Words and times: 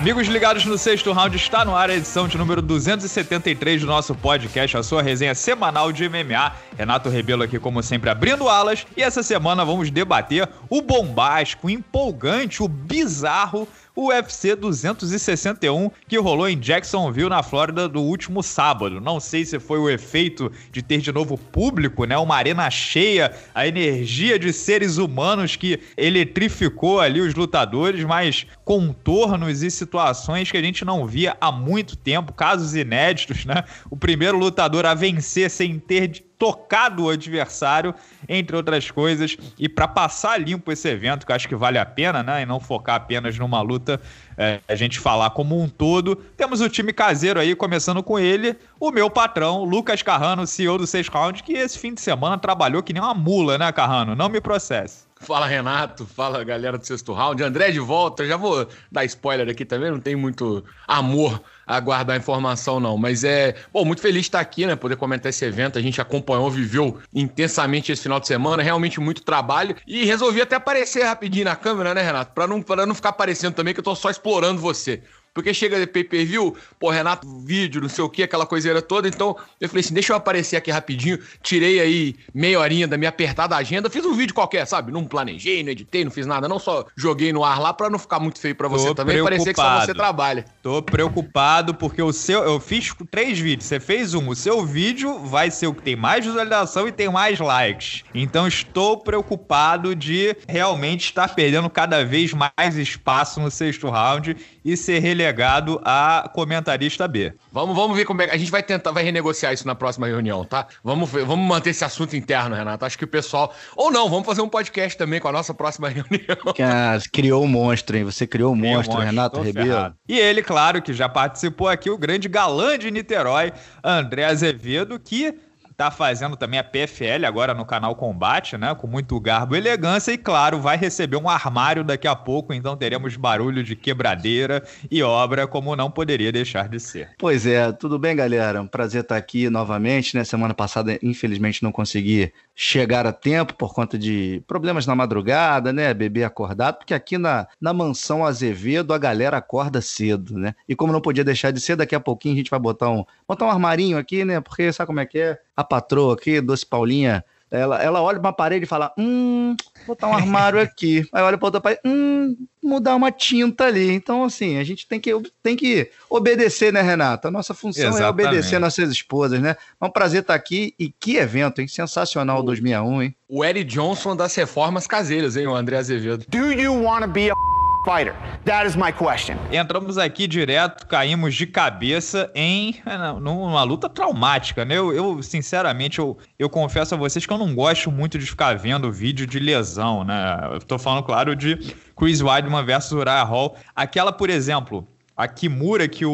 Amigos 0.00 0.28
ligados 0.28 0.64
no 0.64 0.78
sexto 0.78 1.12
round, 1.12 1.36
está 1.36 1.62
no 1.62 1.76
ar 1.76 1.90
a 1.90 1.94
edição 1.94 2.26
de 2.26 2.38
número 2.38 2.62
273 2.62 3.82
do 3.82 3.86
nosso 3.86 4.14
podcast, 4.14 4.74
a 4.74 4.82
sua 4.82 5.02
resenha 5.02 5.34
semanal 5.34 5.92
de 5.92 6.08
MMA. 6.08 6.54
Renato 6.74 7.10
Rebelo 7.10 7.42
aqui, 7.42 7.58
como 7.58 7.82
sempre, 7.82 8.08
abrindo 8.08 8.48
alas. 8.48 8.86
E 8.96 9.02
essa 9.02 9.22
semana 9.22 9.62
vamos 9.62 9.90
debater 9.90 10.48
o 10.70 10.80
bombástico, 10.80 11.66
o 11.66 11.70
empolgante, 11.70 12.62
o 12.62 12.66
bizarro 12.66 13.68
UFC 13.96 14.54
261 14.54 15.90
que 16.08 16.18
rolou 16.18 16.48
em 16.48 16.58
Jacksonville, 16.58 17.28
na 17.28 17.42
Flórida, 17.42 17.88
do 17.88 18.00
último 18.00 18.42
sábado. 18.42 19.00
Não 19.00 19.18
sei 19.18 19.44
se 19.44 19.58
foi 19.58 19.78
o 19.78 19.88
efeito 19.88 20.50
de 20.70 20.82
ter 20.82 20.98
de 20.98 21.12
novo 21.12 21.36
público, 21.36 22.04
né? 22.04 22.16
Uma 22.16 22.36
arena 22.36 22.70
cheia, 22.70 23.32
a 23.54 23.66
energia 23.66 24.38
de 24.38 24.52
seres 24.52 24.96
humanos 24.96 25.56
que 25.56 25.80
eletrificou 25.96 27.00
ali 27.00 27.20
os 27.20 27.34
lutadores, 27.34 28.04
mas 28.04 28.46
contornos 28.64 29.62
e 29.62 29.70
situações 29.70 30.50
que 30.50 30.56
a 30.56 30.62
gente 30.62 30.84
não 30.84 31.06
via 31.06 31.36
há 31.40 31.50
muito 31.50 31.96
tempo, 31.96 32.32
casos 32.32 32.74
inéditos, 32.74 33.44
né? 33.44 33.64
O 33.90 33.96
primeiro 33.96 34.38
lutador 34.38 34.86
a 34.86 34.94
vencer 34.94 35.50
sem 35.50 35.78
ter 35.78 36.29
tocado 36.40 37.04
o 37.04 37.10
adversário, 37.10 37.94
entre 38.26 38.56
outras 38.56 38.90
coisas, 38.90 39.36
e 39.58 39.68
para 39.68 39.86
passar 39.86 40.40
limpo 40.40 40.72
esse 40.72 40.88
evento, 40.88 41.26
que 41.26 41.30
eu 41.30 41.36
acho 41.36 41.46
que 41.46 41.54
vale 41.54 41.76
a 41.76 41.84
pena, 41.84 42.22
né, 42.22 42.40
e 42.40 42.46
não 42.46 42.58
focar 42.58 42.96
apenas 42.96 43.38
numa 43.38 43.60
luta, 43.60 44.00
é, 44.38 44.60
a 44.66 44.74
gente 44.74 44.98
falar 44.98 45.28
como 45.30 45.60
um 45.60 45.68
todo. 45.68 46.16
Temos 46.38 46.62
o 46.62 46.68
time 46.70 46.94
caseiro 46.94 47.38
aí, 47.38 47.54
começando 47.54 48.02
com 48.02 48.18
ele, 48.18 48.56
o 48.80 48.90
meu 48.90 49.10
patrão, 49.10 49.64
Lucas 49.64 50.02
Carrano, 50.02 50.46
CEO 50.46 50.78
do 50.78 50.86
Seis 50.86 51.08
Round, 51.08 51.42
que 51.42 51.52
esse 51.52 51.78
fim 51.78 51.92
de 51.92 52.00
semana 52.00 52.38
trabalhou 52.38 52.82
que 52.82 52.94
nem 52.94 53.02
uma 53.02 53.12
mula, 53.12 53.58
né, 53.58 53.70
Carrano? 53.70 54.16
Não 54.16 54.30
me 54.30 54.40
processe. 54.40 55.09
Fala 55.22 55.46
Renato, 55.46 56.06
fala 56.06 56.42
galera 56.42 56.78
do 56.78 56.86
sexto 56.86 57.12
round. 57.12 57.42
André 57.42 57.70
de 57.70 57.78
volta, 57.78 58.26
já 58.26 58.38
vou 58.38 58.66
dar 58.90 59.04
spoiler 59.04 59.46
aqui 59.50 59.66
também, 59.66 59.90
não 59.90 60.00
tem 60.00 60.16
muito 60.16 60.64
amor 60.88 61.42
a 61.66 61.78
guardar 61.78 62.16
informação 62.16 62.80
não, 62.80 62.96
mas 62.96 63.22
é, 63.22 63.54
bom, 63.70 63.84
muito 63.84 64.00
feliz 64.00 64.22
de 64.22 64.28
estar 64.28 64.40
aqui, 64.40 64.66
né, 64.66 64.74
poder 64.74 64.96
comentar 64.96 65.28
esse 65.28 65.44
evento. 65.44 65.78
A 65.78 65.82
gente 65.82 66.00
acompanhou, 66.00 66.50
viveu 66.50 66.98
intensamente 67.14 67.92
esse 67.92 68.02
final 68.02 68.18
de 68.18 68.26
semana, 68.26 68.62
realmente 68.62 68.98
muito 68.98 69.22
trabalho. 69.22 69.76
E 69.86 70.06
resolvi 70.06 70.40
até 70.40 70.56
aparecer 70.56 71.04
rapidinho 71.04 71.44
na 71.44 71.54
câmera, 71.54 71.94
né, 71.94 72.02
Renato, 72.02 72.32
para 72.32 72.46
não 72.46 72.62
para 72.62 72.86
não 72.86 72.94
ficar 72.94 73.10
aparecendo 73.10 73.54
também 73.54 73.74
que 73.74 73.80
eu 73.80 73.84
tô 73.84 73.94
só 73.94 74.08
explorando 74.08 74.58
você. 74.58 75.02
Porque 75.32 75.54
chega 75.54 75.78
de 75.78 75.86
pay-per-view, 75.86 76.56
pô, 76.78 76.90
Renato, 76.90 77.26
vídeo, 77.44 77.80
não 77.80 77.88
sei 77.88 78.02
o 78.02 78.08
que, 78.08 78.22
aquela 78.22 78.44
coiseira 78.44 78.82
toda. 78.82 79.06
Então, 79.06 79.36
eu 79.60 79.68
falei 79.68 79.80
assim: 79.80 79.94
deixa 79.94 80.12
eu 80.12 80.16
aparecer 80.16 80.56
aqui 80.56 80.70
rapidinho. 80.72 81.20
Tirei 81.40 81.78
aí 81.78 82.16
meia 82.34 82.58
horinha 82.58 82.88
da 82.88 82.96
minha 82.96 83.10
apertada 83.10 83.56
agenda. 83.56 83.88
Fiz 83.88 84.04
um 84.04 84.14
vídeo 84.14 84.34
qualquer, 84.34 84.66
sabe? 84.66 84.90
Não 84.90 85.04
planejei, 85.04 85.62
não 85.62 85.70
editei, 85.70 86.04
não 86.04 86.10
fiz 86.10 86.26
nada. 86.26 86.48
Não 86.48 86.58
só 86.58 86.84
joguei 86.96 87.32
no 87.32 87.44
ar 87.44 87.60
lá 87.60 87.72
pra 87.72 87.88
não 87.88 87.98
ficar 87.98 88.18
muito 88.18 88.40
feio 88.40 88.56
pra 88.56 88.66
você 88.66 88.88
Tô 88.88 88.94
também. 88.94 89.22
Parecer 89.22 89.54
que 89.54 89.60
só 89.60 89.80
você 89.80 89.94
trabalha. 89.94 90.44
Tô 90.62 90.82
preocupado 90.82 91.74
porque 91.74 92.02
o 92.02 92.12
seu. 92.12 92.42
Eu 92.42 92.58
fiz 92.58 92.92
três 93.10 93.38
vídeos. 93.38 93.66
Você 93.66 93.78
fez 93.78 94.14
um. 94.14 94.30
O 94.30 94.34
seu 94.34 94.66
vídeo 94.66 95.20
vai 95.20 95.50
ser 95.50 95.68
o 95.68 95.74
que 95.74 95.82
tem 95.82 95.94
mais 95.94 96.24
visualização 96.24 96.88
e 96.88 96.92
tem 96.92 97.08
mais 97.08 97.38
likes. 97.38 98.02
Então, 98.12 98.48
estou 98.48 98.98
preocupado 98.98 99.94
de 99.94 100.36
realmente 100.48 101.04
estar 101.04 101.32
perdendo 101.34 101.70
cada 101.70 102.04
vez 102.04 102.32
mais 102.32 102.76
espaço 102.76 103.40
no 103.40 103.50
sexto 103.50 103.88
round 103.88 104.36
e 104.64 104.76
ser 104.76 104.98
relegado 105.20 105.80
a 105.84 106.30
comentarista 106.32 107.06
B. 107.06 107.34
Vamos, 107.52 107.76
vamos 107.76 107.96
ver 107.96 108.04
como 108.04 108.22
é 108.22 108.26
que 108.26 108.34
a 108.34 108.38
gente 108.38 108.50
vai 108.50 108.62
tentar, 108.62 108.90
vai 108.90 109.04
renegociar 109.04 109.52
isso 109.52 109.66
na 109.66 109.74
próxima 109.74 110.06
reunião, 110.06 110.44
tá? 110.44 110.66
Vamos, 110.82 111.10
ver, 111.10 111.24
vamos 111.24 111.46
manter 111.46 111.70
esse 111.70 111.84
assunto 111.84 112.16
interno, 112.16 112.56
Renato. 112.56 112.84
Acho 112.84 112.96
que 112.96 113.04
o 113.04 113.08
pessoal. 113.08 113.54
Ou 113.76 113.90
não, 113.90 114.08
vamos 114.08 114.24
fazer 114.24 114.40
um 114.40 114.48
podcast 114.48 114.96
também 114.96 115.20
com 115.20 115.28
a 115.28 115.32
nossa 115.32 115.52
próxima 115.52 115.88
reunião. 115.90 116.36
Ah, 116.60 116.98
criou 117.12 117.42
o 117.42 117.44
um 117.44 117.48
monstro, 117.48 117.96
hein? 117.96 118.04
Você 118.04 118.26
criou 118.26 118.50
o 118.50 118.54
um 118.54 118.56
monstro, 118.56 118.94
monstro, 118.94 118.98
Renato 119.00 119.40
Ribeiro. 119.42 119.94
E 120.08 120.18
ele, 120.18 120.42
claro, 120.42 120.80
que 120.80 120.92
já 120.94 121.08
participou 121.08 121.68
aqui, 121.68 121.90
o 121.90 121.98
grande 121.98 122.28
galã 122.28 122.78
de 122.78 122.90
Niterói, 122.90 123.52
André 123.84 124.24
Azevedo, 124.24 124.98
que 124.98 125.34
tá 125.80 125.90
fazendo 125.90 126.36
também 126.36 126.60
a 126.60 126.62
PFL 126.62 127.24
agora 127.26 127.54
no 127.54 127.64
canal 127.64 127.96
Combate, 127.96 128.58
né? 128.58 128.74
Com 128.74 128.86
muito 128.86 129.18
garbo 129.18 129.54
e 129.54 129.58
elegância. 129.58 130.12
E 130.12 130.18
claro, 130.18 130.60
vai 130.60 130.76
receber 130.76 131.16
um 131.16 131.26
armário 131.26 131.82
daqui 131.82 132.06
a 132.06 132.14
pouco, 132.14 132.52
então 132.52 132.76
teremos 132.76 133.16
barulho 133.16 133.64
de 133.64 133.74
quebradeira 133.74 134.62
e 134.90 135.02
obra, 135.02 135.46
como 135.46 135.74
não 135.74 135.90
poderia 135.90 136.30
deixar 136.30 136.68
de 136.68 136.78
ser. 136.78 137.12
Pois 137.18 137.46
é, 137.46 137.72
tudo 137.72 137.98
bem, 137.98 138.14
galera? 138.14 138.60
Um 138.60 138.66
prazer 138.66 139.00
estar 139.00 139.16
aqui 139.16 139.48
novamente, 139.48 140.14
né? 140.14 140.22
Semana 140.22 140.52
passada, 140.52 140.98
infelizmente, 141.02 141.62
não 141.62 141.72
consegui 141.72 142.30
chegar 142.54 143.06
a 143.06 143.12
tempo 143.12 143.54
por 143.54 143.72
conta 143.72 143.98
de 143.98 144.42
problemas 144.46 144.86
na 144.86 144.94
madrugada, 144.94 145.72
né? 145.72 145.94
Bebê 145.94 146.24
acordado, 146.24 146.76
porque 146.76 146.92
aqui 146.92 147.16
na, 147.16 147.46
na 147.58 147.72
mansão 147.72 148.26
Azevedo 148.26 148.92
a 148.92 148.98
galera 148.98 149.38
acorda 149.38 149.80
cedo, 149.80 150.38
né? 150.38 150.54
E 150.68 150.76
como 150.76 150.92
não 150.92 151.00
podia 151.00 151.24
deixar 151.24 151.52
de 151.52 151.58
ser, 151.58 151.74
daqui 151.74 151.94
a 151.94 152.00
pouquinho 152.00 152.34
a 152.34 152.36
gente 152.36 152.50
vai 152.50 152.60
botar 152.60 152.90
um, 152.90 153.02
botar 153.26 153.46
um 153.46 153.50
armarinho 153.50 153.96
aqui, 153.96 154.26
né? 154.26 154.42
Porque 154.42 154.70
sabe 154.74 154.88
como 154.88 155.00
é 155.00 155.06
que 155.06 155.18
é? 155.18 155.38
A 155.56 155.64
patroa 155.70 156.14
aqui, 156.14 156.40
Doce 156.40 156.66
Paulinha, 156.66 157.24
ela, 157.48 157.82
ela 157.82 158.02
olha 158.02 158.18
para 158.18 158.28
uma 158.28 158.32
parede 158.32 158.64
e 158.64 158.68
fala: 158.68 158.92
Hum, 158.98 159.56
botar 159.86 160.08
um 160.08 160.14
armário 160.14 160.58
aqui. 160.60 161.06
Aí 161.12 161.22
olha 161.22 161.38
para 161.38 161.46
outra 161.46 161.60
parede: 161.60 161.80
Hum, 161.84 162.36
mudar 162.62 162.94
uma 162.96 163.10
tinta 163.10 163.64
ali. 163.64 163.92
Então, 163.92 164.24
assim, 164.24 164.58
a 164.58 164.64
gente 164.64 164.86
tem 164.86 165.00
que, 165.00 165.12
tem 165.42 165.56
que 165.56 165.90
obedecer, 166.08 166.72
né, 166.72 166.80
Renata? 166.80 167.28
A 167.28 167.30
nossa 167.30 167.54
função 167.54 167.88
Exatamente. 167.88 168.24
é 168.24 168.28
obedecer 168.28 168.58
nossas 168.58 168.90
esposas, 168.90 169.40
né? 169.40 169.56
É 169.80 169.84
um 169.84 169.90
prazer 169.90 170.22
estar 170.22 170.34
aqui 170.34 170.74
e 170.78 170.90
que 170.90 171.16
evento, 171.16 171.60
hein? 171.60 171.68
Sensacional 171.68 172.40
o 172.40 172.42
2001, 172.42 173.02
hein? 173.02 173.16
O 173.28 173.44
Eric 173.44 173.64
Johnson 173.64 174.14
das 174.14 174.34
reformas 174.34 174.86
caseiras, 174.86 175.36
hein, 175.36 175.46
o 175.46 175.54
André 175.54 175.76
Azevedo. 175.76 176.24
Do 176.28 176.52
you 176.52 176.82
want 176.82 177.02
to 177.02 177.08
be 177.08 177.30
a 177.30 177.59
fighter? 177.84 178.14
That 178.44 178.66
is 178.66 178.76
my 178.76 178.92
question. 178.92 179.36
Entramos 179.50 179.98
aqui 179.98 180.26
direto, 180.26 180.86
caímos 180.86 181.34
de 181.34 181.46
cabeça 181.46 182.30
em 182.34 182.80
é, 182.86 182.96
numa 183.20 183.62
luta 183.62 183.88
traumática, 183.88 184.64
né? 184.64 184.76
Eu, 184.76 184.92
eu, 184.92 185.22
sinceramente, 185.22 185.98
eu, 185.98 186.16
eu 186.38 186.48
confesso 186.48 186.94
a 186.94 186.98
vocês 186.98 187.24
que 187.26 187.32
eu 187.32 187.38
não 187.38 187.54
gosto 187.54 187.90
muito 187.90 188.18
de 188.18 188.26
ficar 188.26 188.56
vendo 188.56 188.90
vídeo 188.90 189.26
de 189.26 189.38
lesão, 189.38 190.04
né? 190.04 190.48
Eu 190.52 190.60
tô 190.60 190.78
falando, 190.78 191.02
claro, 191.02 191.34
de 191.34 191.56
Chris 191.96 192.20
Weidman 192.20 192.64
versus 192.64 192.92
Uriah 192.92 193.24
Hall. 193.24 193.56
Aquela, 193.74 194.12
por 194.12 194.30
exemplo, 194.30 194.86
a 195.20 195.28
Kimura 195.28 195.86
que 195.86 196.06
o, 196.06 196.10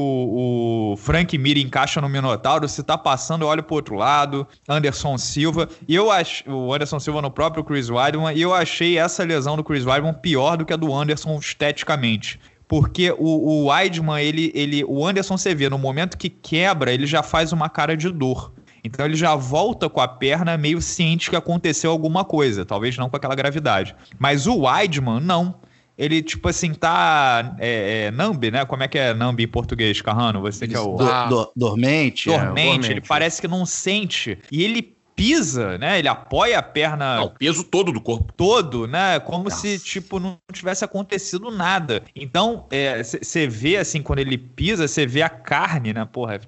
o 0.92 0.96
Frank 0.96 1.38
Mir 1.38 1.56
encaixa 1.58 2.00
no 2.00 2.08
Minotauro, 2.08 2.68
se 2.68 2.82
tá 2.82 2.98
passando, 2.98 3.42
eu 3.42 3.48
olho 3.48 3.62
pro 3.62 3.76
outro 3.76 3.94
lado, 3.94 4.44
Anderson 4.68 5.16
Silva, 5.16 5.68
e 5.86 5.94
eu 5.94 6.10
acho, 6.10 6.42
o 6.50 6.74
Anderson 6.74 6.98
Silva 6.98 7.22
no 7.22 7.30
próprio 7.30 7.62
Chris 7.62 7.88
Weidman, 7.88 8.36
e 8.36 8.42
eu 8.42 8.52
achei 8.52 8.98
essa 8.98 9.22
lesão 9.22 9.56
do 9.56 9.62
Chris 9.62 9.86
Weidman 9.86 10.12
pior 10.12 10.56
do 10.56 10.64
que 10.64 10.72
a 10.72 10.76
do 10.76 10.92
Anderson 10.92 11.38
esteticamente. 11.38 12.40
Porque 12.66 13.12
o, 13.12 13.18
o 13.18 13.66
Weidman, 13.68 14.20
ele, 14.20 14.50
ele, 14.52 14.82
o 14.82 15.06
Anderson 15.06 15.38
você 15.38 15.54
vê, 15.54 15.70
no 15.70 15.78
momento 15.78 16.18
que 16.18 16.28
quebra, 16.28 16.92
ele 16.92 17.06
já 17.06 17.22
faz 17.22 17.52
uma 17.52 17.68
cara 17.68 17.96
de 17.96 18.10
dor. 18.10 18.52
Então 18.82 19.06
ele 19.06 19.14
já 19.14 19.36
volta 19.36 19.88
com 19.88 20.00
a 20.00 20.08
perna 20.08 20.56
meio 20.56 20.82
ciente 20.82 21.30
que 21.30 21.36
aconteceu 21.36 21.92
alguma 21.92 22.24
coisa, 22.24 22.64
talvez 22.64 22.96
não 22.96 23.08
com 23.08 23.16
aquela 23.16 23.36
gravidade. 23.36 23.94
Mas 24.18 24.48
o 24.48 24.62
Weidman, 24.62 25.20
não 25.20 25.54
ele, 25.98 26.22
tipo 26.22 26.48
assim, 26.48 26.74
tá. 26.74 27.56
É, 27.58 28.06
é, 28.06 28.10
Nambi, 28.10 28.50
né? 28.50 28.64
Como 28.64 28.82
é 28.82 28.88
que 28.88 28.98
é 28.98 29.14
Nambi 29.14 29.44
em 29.44 29.48
português, 29.48 30.00
Carrano? 30.00 30.40
Você 30.42 30.68
que 30.68 30.76
é 30.76 30.80
o. 30.80 30.96
Do, 30.96 31.28
do, 31.28 31.52
dormente? 31.56 32.28
Dormente, 32.28 32.30
é, 32.30 32.38
dormente, 32.38 32.90
ele 32.90 33.00
parece 33.00 33.40
que 33.40 33.48
não 33.48 33.64
sente. 33.64 34.38
E 34.50 34.62
ele 34.62 34.95
pisa, 35.16 35.78
né? 35.78 35.98
Ele 35.98 36.08
apoia 36.08 36.58
a 36.58 36.62
perna. 36.62 37.16
Não, 37.16 37.24
o 37.24 37.30
peso 37.30 37.64
todo 37.64 37.90
do 37.90 38.00
corpo. 38.00 38.32
Todo, 38.36 38.86
né? 38.86 39.18
Como 39.18 39.44
Nossa. 39.44 39.56
se, 39.56 39.78
tipo, 39.78 40.20
não 40.20 40.38
tivesse 40.52 40.84
acontecido 40.84 41.50
nada. 41.50 42.02
Então, 42.14 42.66
você 43.02 43.44
é, 43.44 43.46
vê, 43.46 43.78
assim, 43.78 44.02
quando 44.02 44.18
ele 44.18 44.36
pisa, 44.36 44.86
você 44.86 45.06
vê 45.06 45.22
a 45.22 45.28
carne, 45.28 45.94
né? 45.94 46.06
Porra, 46.10 46.34
é 46.34 46.40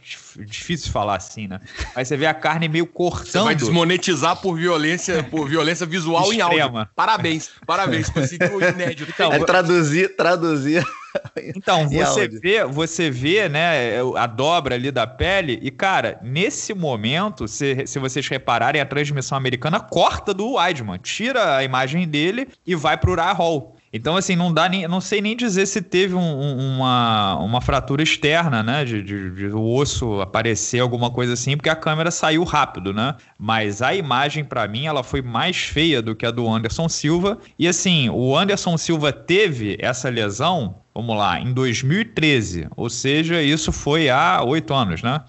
difícil 0.45 0.93
falar 0.93 1.17
assim, 1.17 1.49
né? 1.49 1.61
Aí 1.95 2.05
você 2.05 2.17
vê 2.17 2.27
a 2.27 2.35
carne 2.35 2.69
meio 2.69 2.87
cortando. 2.99 3.27
Você 3.27 3.39
vai 3.39 3.55
desmonetizar 3.55 4.37
por 4.37 4.57
violência, 4.57 5.23
por 5.25 5.49
violência 5.49 5.87
visual 5.87 6.31
Extrema. 6.31 6.55
em 6.55 6.61
áudio. 6.61 6.89
Parabéns, 6.95 7.51
parabéns. 7.67 8.11
Conseguiu 8.11 8.61
inédito. 8.61 9.11
Então, 9.11 9.33
é 9.33 9.39
traduzir, 9.39 10.15
traduzir 10.15 10.85
então, 11.57 11.89
você 11.89 12.29
vê, 12.29 12.65
você 12.65 13.11
vê, 13.11 13.49
né, 13.49 14.01
a 14.17 14.27
dobra 14.27 14.75
ali 14.75 14.91
da 14.91 15.07
pele, 15.07 15.59
e, 15.63 15.71
cara, 15.71 16.19
nesse 16.23 16.75
momento, 16.75 17.49
se, 17.49 17.87
se 17.87 17.99
vocês 17.99 18.27
repararem, 18.29 18.81
a 18.81 18.87
transmissão 18.87 19.37
americana 19.37 19.81
corta 19.81 20.35
do 20.35 20.55
Weidman, 20.55 20.99
tira 20.99 21.57
a 21.57 21.65
imagem 21.65 22.07
dele 22.07 22.49
e 22.67 22.75
vai 22.75 22.97
pro 22.97 23.13
Uriah 23.13 23.33
Hall. 23.33 23.79
Então, 23.93 24.17
assim, 24.17 24.37
não 24.37 24.53
dá 24.53 24.69
nem. 24.69 24.87
Não 24.87 25.01
sei 25.01 25.21
nem 25.21 25.35
dizer 25.35 25.67
se 25.67 25.81
teve 25.81 26.15
um, 26.15 26.21
um, 26.21 26.77
uma, 26.77 27.37
uma 27.37 27.61
fratura 27.61 28.03
externa, 28.03 28.63
né? 28.63 28.85
De, 28.85 29.03
de, 29.03 29.31
de, 29.31 29.47
o 29.47 29.65
osso 29.65 30.21
aparecer, 30.21 30.81
alguma 30.81 31.11
coisa 31.11 31.33
assim, 31.33 31.57
porque 31.57 31.71
a 31.71 31.77
câmera 31.77 32.11
saiu 32.11 32.45
rápido, 32.45 32.93
né? 32.93 33.15
Mas 33.39 33.81
a 33.81 33.95
imagem, 33.95 34.45
para 34.45 34.69
mim, 34.69 34.87
ela 34.87 35.03
foi 35.03 35.23
mais 35.23 35.57
feia 35.57 36.03
do 36.03 36.15
que 36.15 36.27
a 36.27 36.31
do 36.31 36.49
Anderson 36.49 36.89
Silva. 36.89 37.39
E 37.59 37.67
assim, 37.67 38.11
o 38.11 38.37
Anderson 38.37 38.77
Silva 38.77 39.11
teve 39.11 39.79
essa 39.81 40.11
lesão, 40.11 40.77
vamos 40.99 41.17
lá, 41.17 41.41
em 41.41 41.53
2013. 41.53 42.67
Ou 42.77 42.91
seja, 42.91 43.41
isso 43.41 43.71
foi 43.71 44.11
há 44.11 44.43
oito 44.43 44.75
anos, 44.75 45.01
né? 45.01 45.21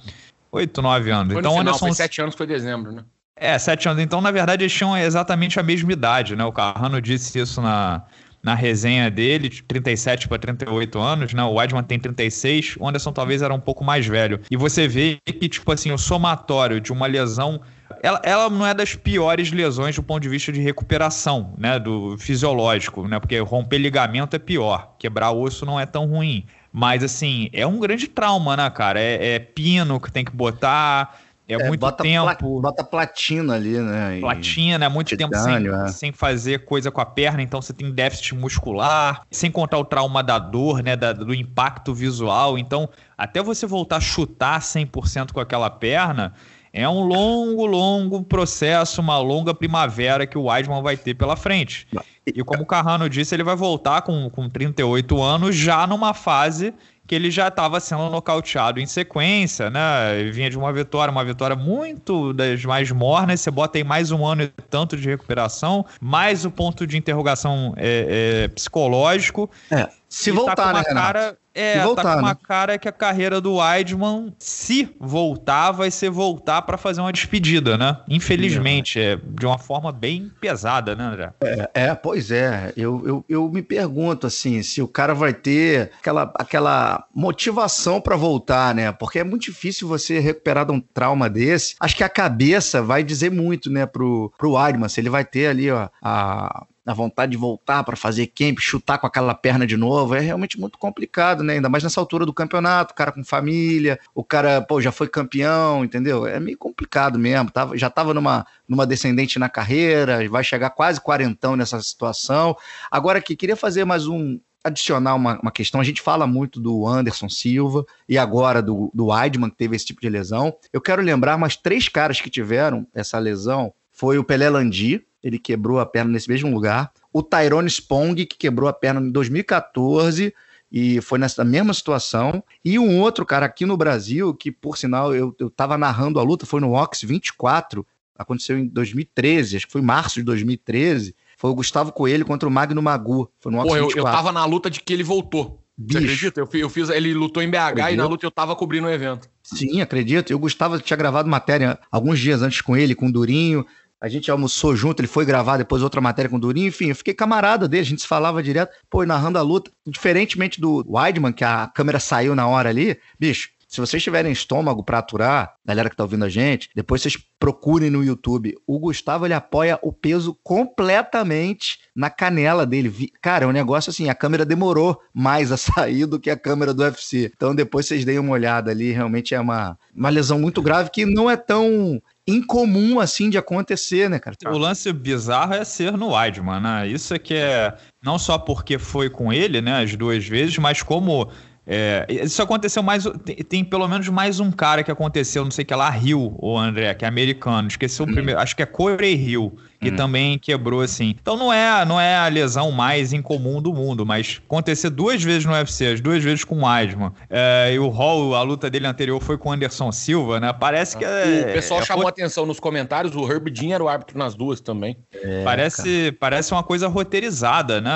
Oito, 0.51 0.81
nove 0.81 1.11
anos. 1.11 1.31
Foi 1.31 1.41
então, 1.41 1.51
final, 1.51 1.61
Anderson. 1.61 1.85
Foi 1.85 1.93
sete 1.93 2.21
anos, 2.21 2.33
foi 2.33 2.47
dezembro, 2.47 2.91
né? 2.91 3.03
É, 3.35 3.57
sete 3.59 3.87
anos. 3.87 4.01
Então, 4.01 4.19
na 4.19 4.31
verdade, 4.31 4.63
eles 4.63 4.73
tinham 4.73 4.97
exatamente 4.97 5.59
a 5.59 5.63
mesma 5.63 5.93
idade, 5.93 6.35
né? 6.35 6.43
O 6.43 6.51
Carrano 6.51 6.99
disse 6.99 7.37
isso 7.37 7.61
na, 7.61 8.01
na 8.41 8.55
resenha 8.55 9.11
dele, 9.11 9.47
37 9.47 10.27
para 10.27 10.39
38 10.39 10.99
anos, 10.99 11.33
né? 11.35 11.43
O 11.43 11.53
Weidman 11.53 11.83
tem 11.83 11.99
36, 11.99 12.75
o 12.79 12.87
Anderson 12.87 13.13
talvez 13.13 13.43
era 13.43 13.53
um 13.53 13.59
pouco 13.59 13.83
mais 13.83 14.07
velho. 14.07 14.41
E 14.49 14.57
você 14.57 14.87
vê 14.87 15.19
que, 15.23 15.47
tipo 15.47 15.71
assim, 15.71 15.91
o 15.91 15.99
somatório 15.99 16.81
de 16.81 16.91
uma 16.91 17.05
lesão 17.05 17.61
ela, 18.01 18.21
ela, 18.23 18.49
não 18.49 18.65
é 18.65 18.73
das 18.73 18.95
piores 18.95 19.51
lesões 19.51 19.95
do 19.95 20.03
ponto 20.03 20.21
de 20.21 20.29
vista 20.29 20.51
de 20.51 20.59
recuperação, 20.61 21.53
né? 21.57 21.79
Do 21.79 22.17
fisiológico, 22.17 23.07
né? 23.07 23.19
Porque 23.19 23.39
romper 23.39 23.77
ligamento 23.77 24.35
é 24.35 24.39
pior, 24.39 24.95
quebrar 24.97 25.31
osso 25.31 25.65
não 25.65 25.79
é 25.79 25.85
tão 25.85 26.05
ruim. 26.05 26.45
Mas, 26.71 27.03
assim, 27.03 27.49
é 27.51 27.65
um 27.65 27.79
grande 27.79 28.07
trauma, 28.07 28.55
né, 28.55 28.69
cara? 28.69 28.99
É, 28.99 29.35
é 29.35 29.39
pino 29.39 29.99
que 29.99 30.11
tem 30.11 30.23
que 30.23 30.31
botar, 30.31 31.15
é, 31.49 31.55
é 31.55 31.67
muito 31.67 31.79
bota 31.79 32.03
tempo. 32.03 32.37
Pla, 32.37 32.61
bota 32.61 32.83
platina 32.83 33.55
ali, 33.55 33.79
né? 33.79 34.19
Platina, 34.19 34.85
é 34.85 34.89
muito 34.89 35.07
titânio, 35.07 35.31
tempo 35.31 35.43
sem, 35.43 35.67
é. 35.67 35.87
sem, 35.87 36.11
fazer 36.11 36.63
coisa 36.63 36.91
com 36.91 37.01
a 37.01 37.05
perna, 37.05 37.41
então 37.41 37.59
você 37.59 37.73
tem 37.73 37.91
déficit 37.91 38.35
muscular, 38.35 39.23
sem 39.31 39.49
contar 39.49 39.79
o 39.79 39.83
trauma 39.83 40.21
da 40.21 40.37
dor, 40.37 40.83
né? 40.83 40.95
Da, 40.95 41.11
do 41.11 41.33
impacto 41.33 41.91
visual. 41.91 42.55
Então, 42.55 42.87
até 43.17 43.41
você 43.41 43.65
voltar 43.65 43.97
a 43.97 44.01
chutar 44.01 44.59
100% 44.61 45.31
com 45.31 45.39
aquela 45.39 45.71
perna. 45.71 46.33
É 46.71 46.87
um 46.87 47.01
longo, 47.01 47.65
longo 47.65 48.23
processo, 48.23 49.01
uma 49.01 49.17
longa 49.19 49.53
primavera 49.53 50.27
que 50.27 50.37
o 50.37 50.43
Weidman 50.43 50.81
vai 50.81 50.95
ter 50.95 51.13
pela 51.13 51.35
frente. 51.35 51.87
E 52.25 52.43
como 52.43 52.63
o 52.63 52.65
Carrano 52.65 53.09
disse, 53.09 53.35
ele 53.35 53.43
vai 53.43 53.55
voltar 53.55 54.01
com, 54.01 54.29
com 54.29 54.47
38 54.47 55.21
anos, 55.21 55.55
já 55.55 55.85
numa 55.87 56.13
fase 56.13 56.73
que 57.09 57.15
ele 57.15 57.31
já 57.31 57.47
estava 57.47 57.79
sendo 57.79 58.07
nocauteado 58.11 58.79
em 58.79 58.85
sequência, 58.85 59.71
né? 59.71 60.29
Vinha 60.31 60.47
de 60.47 60.55
uma 60.55 60.71
vitória, 60.71 61.11
uma 61.11 61.25
vitória 61.25 61.55
muito 61.55 62.33
das 62.33 62.63
mais 62.63 62.91
mornas. 62.91 63.41
Você 63.41 63.49
bota 63.49 63.79
aí 63.79 63.83
mais 63.83 64.11
um 64.11 64.23
ano 64.23 64.43
e 64.43 64.47
tanto 64.69 64.95
de 64.95 65.09
recuperação, 65.09 65.83
mais 65.99 66.45
o 66.45 66.51
ponto 66.51 66.85
de 66.85 66.97
interrogação 66.97 67.73
é, 67.77 68.43
é, 68.43 68.47
psicológico. 68.49 69.49
É. 69.71 69.89
Se 70.09 70.31
voltar, 70.31 70.55
tá 70.55 70.73
né, 70.73 70.83
cara, 70.83 71.37
é, 71.53 71.73
se 71.73 71.85
voltar, 71.85 72.03
tá 72.03 72.13
com 72.13 72.19
uma 72.19 72.29
né? 72.29 72.37
cara 72.41 72.77
que 72.79 72.87
a 72.87 72.91
carreira 72.91 73.39
do 73.39 73.57
Weidman, 73.57 74.33
se 74.39 74.89
voltar, 74.99 75.71
vai 75.71 75.91
ser 75.91 76.09
voltar 76.09 76.63
para 76.63 76.77
fazer 76.77 76.99
uma 76.99 77.13
despedida, 77.13 77.77
né? 77.77 77.97
Infelizmente, 78.09 78.99
é 78.99 79.15
de 79.17 79.45
uma 79.45 79.59
forma 79.59 79.91
bem 79.91 80.31
pesada, 80.41 80.95
né, 80.95 81.03
André? 81.03 81.33
É, 81.41 81.69
é 81.73 81.95
pois 81.95 82.31
é. 82.31 82.73
Eu, 82.75 83.03
eu, 83.05 83.25
eu 83.29 83.49
me 83.49 83.61
pergunto, 83.61 84.25
assim, 84.25 84.63
se 84.63 84.81
o 84.81 84.87
cara 84.87 85.13
vai 85.13 85.33
ter 85.33 85.91
aquela, 85.99 86.31
aquela 86.35 87.05
motivação 87.13 88.01
para 88.01 88.15
voltar, 88.15 88.73
né? 88.73 88.91
Porque 88.91 89.19
é 89.19 89.23
muito 89.23 89.43
difícil 89.43 89.87
você 89.87 90.19
recuperar 90.19 90.65
de 90.65 90.71
um 90.71 90.79
trauma 90.79 91.29
desse. 91.29 91.75
Acho 91.79 91.95
que 91.95 92.03
a 92.03 92.09
cabeça 92.09 92.81
vai 92.81 93.03
dizer 93.03 93.31
muito, 93.31 93.69
né, 93.69 93.85
pro, 93.85 94.33
pro 94.39 94.53
Weidman, 94.53 94.89
se 94.89 94.99
ele 94.99 95.09
vai 95.09 95.23
ter 95.23 95.47
ali, 95.47 95.69
ó, 95.69 95.87
a 96.01 96.65
a 96.89 96.93
vontade 96.93 97.31
de 97.31 97.37
voltar 97.37 97.83
para 97.83 97.95
fazer 97.95 98.27
camp, 98.27 98.59
chutar 98.59 98.97
com 98.97 99.05
aquela 99.05 99.35
perna 99.35 99.65
de 99.67 99.77
novo, 99.77 100.15
é 100.15 100.19
realmente 100.19 100.59
muito 100.59 100.77
complicado, 100.77 101.43
né? 101.43 101.53
Ainda 101.53 101.69
mais 101.69 101.83
nessa 101.83 101.99
altura 101.99 102.25
do 102.25 102.33
campeonato, 102.33 102.93
o 102.93 102.95
cara 102.95 103.11
com 103.11 103.23
família, 103.23 103.99
o 104.15 104.23
cara, 104.23 104.61
pô, 104.61 104.81
já 104.81 104.91
foi 104.91 105.07
campeão, 105.07 105.85
entendeu? 105.85 106.25
É 106.25 106.39
meio 106.39 106.57
complicado 106.57 107.19
mesmo. 107.19 107.51
Tava, 107.51 107.77
já 107.77 107.87
estava 107.87 108.13
numa, 108.13 108.45
numa 108.67 108.87
descendente 108.87 109.37
na 109.37 109.47
carreira, 109.47 110.27
vai 110.27 110.43
chegar 110.43 110.71
quase 110.71 110.99
quarentão 110.99 111.55
nessa 111.55 111.79
situação. 111.79 112.57
Agora 112.89 113.21
que 113.21 113.35
queria 113.35 113.55
fazer 113.55 113.85
mais 113.85 114.07
um, 114.07 114.39
adicionar 114.63 115.15
uma, 115.15 115.39
uma, 115.39 115.51
questão. 115.51 115.79
A 115.79 115.83
gente 115.83 116.01
fala 116.01 116.25
muito 116.25 116.59
do 116.59 116.87
Anderson 116.87 117.29
Silva 117.29 117.85
e 118.07 118.17
agora 118.17 118.61
do, 118.61 118.89
do 118.93 119.07
Weidman, 119.07 119.49
que 119.49 119.57
teve 119.57 119.75
esse 119.75 119.85
tipo 119.85 120.01
de 120.01 120.09
lesão. 120.09 120.55
Eu 120.73 120.81
quero 120.81 121.01
lembrar 121.01 121.37
mais 121.37 121.55
três 121.55 121.87
caras 121.87 122.19
que 122.19 122.29
tiveram 122.29 122.87
essa 122.93 123.19
lesão. 123.19 123.73
Foi 123.91 124.17
o 124.17 124.23
Pelé 124.23 124.49
Landi, 124.49 125.05
ele 125.23 125.37
quebrou 125.39 125.79
a 125.79 125.85
perna 125.85 126.11
nesse 126.11 126.29
mesmo 126.29 126.51
lugar. 126.53 126.91
O 127.11 127.21
Tyrone 127.21 127.67
Spong, 127.67 128.25
que 128.25 128.37
quebrou 128.37 128.69
a 128.69 128.73
perna 128.73 129.01
em 129.01 129.11
2014 129.11 130.33
e 130.71 131.01
foi 131.01 131.19
nessa 131.19 131.43
mesma 131.43 131.73
situação. 131.73 132.43
E 132.63 132.77
um 132.77 132.99
outro 132.99 133.25
cara 133.25 133.45
aqui 133.45 133.65
no 133.65 133.77
Brasil, 133.77 134.33
que 134.33 134.51
por 134.51 134.77
sinal 134.77 135.15
eu, 135.15 135.35
eu 135.39 135.49
tava 135.49 135.77
narrando 135.77 136.19
a 136.19 136.23
luta, 136.23 136.45
foi 136.45 136.61
no 136.61 136.73
Ox 136.73 137.01
24, 137.01 137.85
aconteceu 138.17 138.57
em 138.57 138.67
2013, 138.67 139.57
acho 139.57 139.65
que 139.65 139.71
foi 139.71 139.81
março 139.81 140.15
de 140.15 140.23
2013. 140.23 141.15
Foi 141.37 141.49
o 141.49 141.55
Gustavo 141.55 141.93
Coelho 141.93 142.25
contra 142.25 142.47
o 142.49 142.51
Magno 142.51 142.81
Magu. 142.81 143.31
Foi 143.39 143.49
no 143.49 143.59
Ox 143.59 143.69
Pô, 143.69 143.77
eu, 143.77 143.87
24. 143.87 143.99
eu 143.99 144.17
tava 144.17 144.31
na 144.31 144.43
luta 144.43 144.69
de 144.69 144.81
que 144.81 144.91
ele 144.91 145.03
voltou. 145.03 145.63
Bicho. 145.77 145.97
Você 145.97 146.05
acredita? 146.05 146.41
Eu 146.41 146.47
fiz, 146.47 146.61
eu 146.61 146.69
fiz, 146.69 146.89
ele 146.89 147.13
lutou 147.13 147.41
em 147.41 147.49
BH 147.49 147.55
acredito. 147.55 147.93
e 147.93 147.95
na 147.95 148.05
luta 148.05 148.25
eu 148.25 148.31
tava 148.31 148.53
cobrindo 148.53 148.87
o 148.87 148.89
evento. 148.89 149.29
Sim, 149.41 149.79
acredito. 149.79 150.31
Eu, 150.31 150.37
Gustavo, 150.37 150.77
tinha 150.81 150.97
gravado 150.97 151.29
matéria 151.29 151.79
alguns 151.89 152.19
dias 152.19 152.41
antes 152.41 152.59
com 152.59 152.75
ele, 152.75 152.93
com 152.93 153.07
o 153.07 153.11
Durinho. 153.11 153.65
A 154.01 154.07
gente 154.07 154.31
almoçou 154.31 154.75
junto, 154.75 155.01
ele 155.01 155.07
foi 155.07 155.25
gravar 155.25 155.57
depois 155.57 155.83
outra 155.83 155.99
matéria 155.99 156.29
com 156.29 156.37
o 156.37 156.39
Durinho, 156.39 156.67
enfim, 156.67 156.89
eu 156.89 156.95
fiquei 156.95 157.13
camarada 157.13 157.67
dele, 157.67 157.81
a 157.81 157.85
gente 157.85 158.01
se 158.01 158.07
falava 158.07 158.41
direto, 158.41 158.71
pô, 158.89 159.05
narrando 159.05 159.37
a 159.37 159.41
luta. 159.41 159.71
Diferentemente 159.85 160.61
do 160.61 160.85
Weidman, 160.87 161.33
que 161.33 161.43
a 161.43 161.67
câmera 161.67 161.99
saiu 161.99 162.33
na 162.33 162.47
hora 162.47 162.69
ali, 162.69 162.97
bicho, 163.19 163.49
se 163.69 163.79
vocês 163.79 164.01
tiverem 164.01 164.31
estômago 164.31 164.83
para 164.83 164.97
aturar, 164.97 165.53
galera 165.63 165.91
que 165.91 165.95
tá 165.95 166.03
ouvindo 166.03 166.25
a 166.25 166.29
gente, 166.29 166.71
depois 166.75 167.03
vocês 167.03 167.15
procurem 167.39 167.91
no 167.91 168.03
YouTube. 168.03 168.55
O 168.65 168.79
Gustavo 168.79 169.27
ele 169.27 169.33
apoia 169.35 169.77
o 169.83 169.93
peso 169.93 170.35
completamente 170.43 171.77
na 171.95 172.09
canela 172.09 172.65
dele. 172.65 173.11
Cara, 173.21 173.45
é 173.45 173.47
um 173.47 173.51
negócio 173.51 173.91
assim, 173.91 174.09
a 174.09 174.15
câmera 174.15 174.43
demorou 174.43 174.99
mais 175.13 175.51
a 175.51 175.57
sair 175.57 176.07
do 176.07 176.19
que 176.19 176.31
a 176.31 176.35
câmera 176.35 176.73
do 176.73 176.81
UFC. 176.81 177.31
Então 177.35 177.53
depois 177.53 177.85
vocês 177.85 178.03
deem 178.03 178.17
uma 178.17 178.33
olhada 178.33 178.71
ali, 178.71 178.91
realmente 178.91 179.35
é 179.35 179.39
uma, 179.39 179.77
uma 179.95 180.09
lesão 180.09 180.39
muito 180.39 180.63
grave 180.63 180.89
que 180.89 181.05
não 181.05 181.29
é 181.29 181.37
tão 181.37 182.01
incomum 182.29 182.99
assim 182.99 183.29
de 183.29 183.37
acontecer, 183.37 184.09
né, 184.09 184.19
cara? 184.19 184.35
O 184.47 184.57
lance 184.57 184.91
bizarro 184.93 185.53
é 185.53 185.63
ser 185.63 185.97
no 185.97 186.13
Weidman, 186.13 186.59
né? 186.59 186.87
Isso 186.87 187.13
é 187.13 187.19
que 187.19 187.33
é 187.33 187.73
não 188.03 188.17
só 188.17 188.37
porque 188.37 188.77
foi 188.77 189.09
com 189.09 189.33
ele, 189.33 189.61
né, 189.61 189.83
as 189.83 189.95
duas 189.95 190.25
vezes, 190.25 190.57
mas 190.57 190.81
como 190.81 191.29
é, 191.71 192.07
isso 192.09 192.41
aconteceu 192.41 192.81
mais. 192.81 193.03
Tem, 193.23 193.35
tem, 193.35 193.63
pelo 193.63 193.87
menos 193.87 194.09
mais 194.09 194.39
um 194.39 194.51
cara 194.51 194.83
que 194.83 194.89
aconteceu, 194.89 195.43
não 195.43 195.51
sei 195.51 195.63
que 195.63 195.71
é 195.71 195.75
lá, 195.75 195.87
Rio, 195.89 196.35
o 196.39 196.57
André, 196.57 196.95
que 196.95 197.05
é 197.05 197.07
americano. 197.07 197.67
Esqueci 197.67 198.01
o 198.01 198.05
hum. 198.05 198.13
primeiro. 198.13 198.39
Acho 198.39 198.55
que 198.55 198.63
é 198.63 198.65
Corey 198.65 199.13
Hill 199.13 199.55
que 199.79 199.89
hum. 199.89 199.95
também 199.95 200.37
quebrou 200.37 200.81
assim. 200.81 201.15
Então 201.19 201.37
não 201.37 201.51
é, 201.51 201.85
não 201.85 201.99
é 201.99 202.17
a 202.17 202.27
lesão 202.27 202.71
mais 202.71 203.13
incomum 203.13 203.61
do 203.61 203.73
mundo, 203.73 204.05
mas 204.05 204.41
acontecer 204.45 204.89
duas 204.89 205.23
vezes 205.23 205.45
no 205.45 205.53
UFC, 205.53 205.87
as 205.87 206.01
duas 206.01 206.23
vezes 206.23 206.43
com 206.43 206.59
o 206.59 206.65
Weidman. 206.65 207.11
É, 207.29 207.71
e 207.73 207.79
o 207.79 207.89
Hall, 207.89 208.35
a 208.35 208.41
luta 208.41 208.69
dele 208.69 208.87
anterior 208.87 209.21
foi 209.21 209.37
com 209.37 209.49
o 209.49 209.51
Anderson 209.51 209.91
Silva, 209.91 210.39
né? 210.39 210.51
Parece 210.51 210.97
que 210.97 211.05
é, 211.05 211.45
O 211.49 211.53
pessoal 211.53 211.81
é, 211.81 211.85
chamou 211.85 212.05
é, 212.05 212.09
atenção 212.09 212.45
nos 212.45 212.59
comentários, 212.59 213.15
o 213.15 213.31
Herb 213.31 213.49
Dean 213.49 213.73
era 213.73 213.83
o 213.83 213.87
árbitro 213.87 214.17
nas 214.17 214.35
duas 214.35 214.59
também. 214.59 214.97
É, 215.13 215.43
parece, 215.43 216.11
parece 216.19 216.51
uma 216.51 216.63
coisa 216.63 216.87
roteirizada, 216.87 217.79
né? 217.79 217.91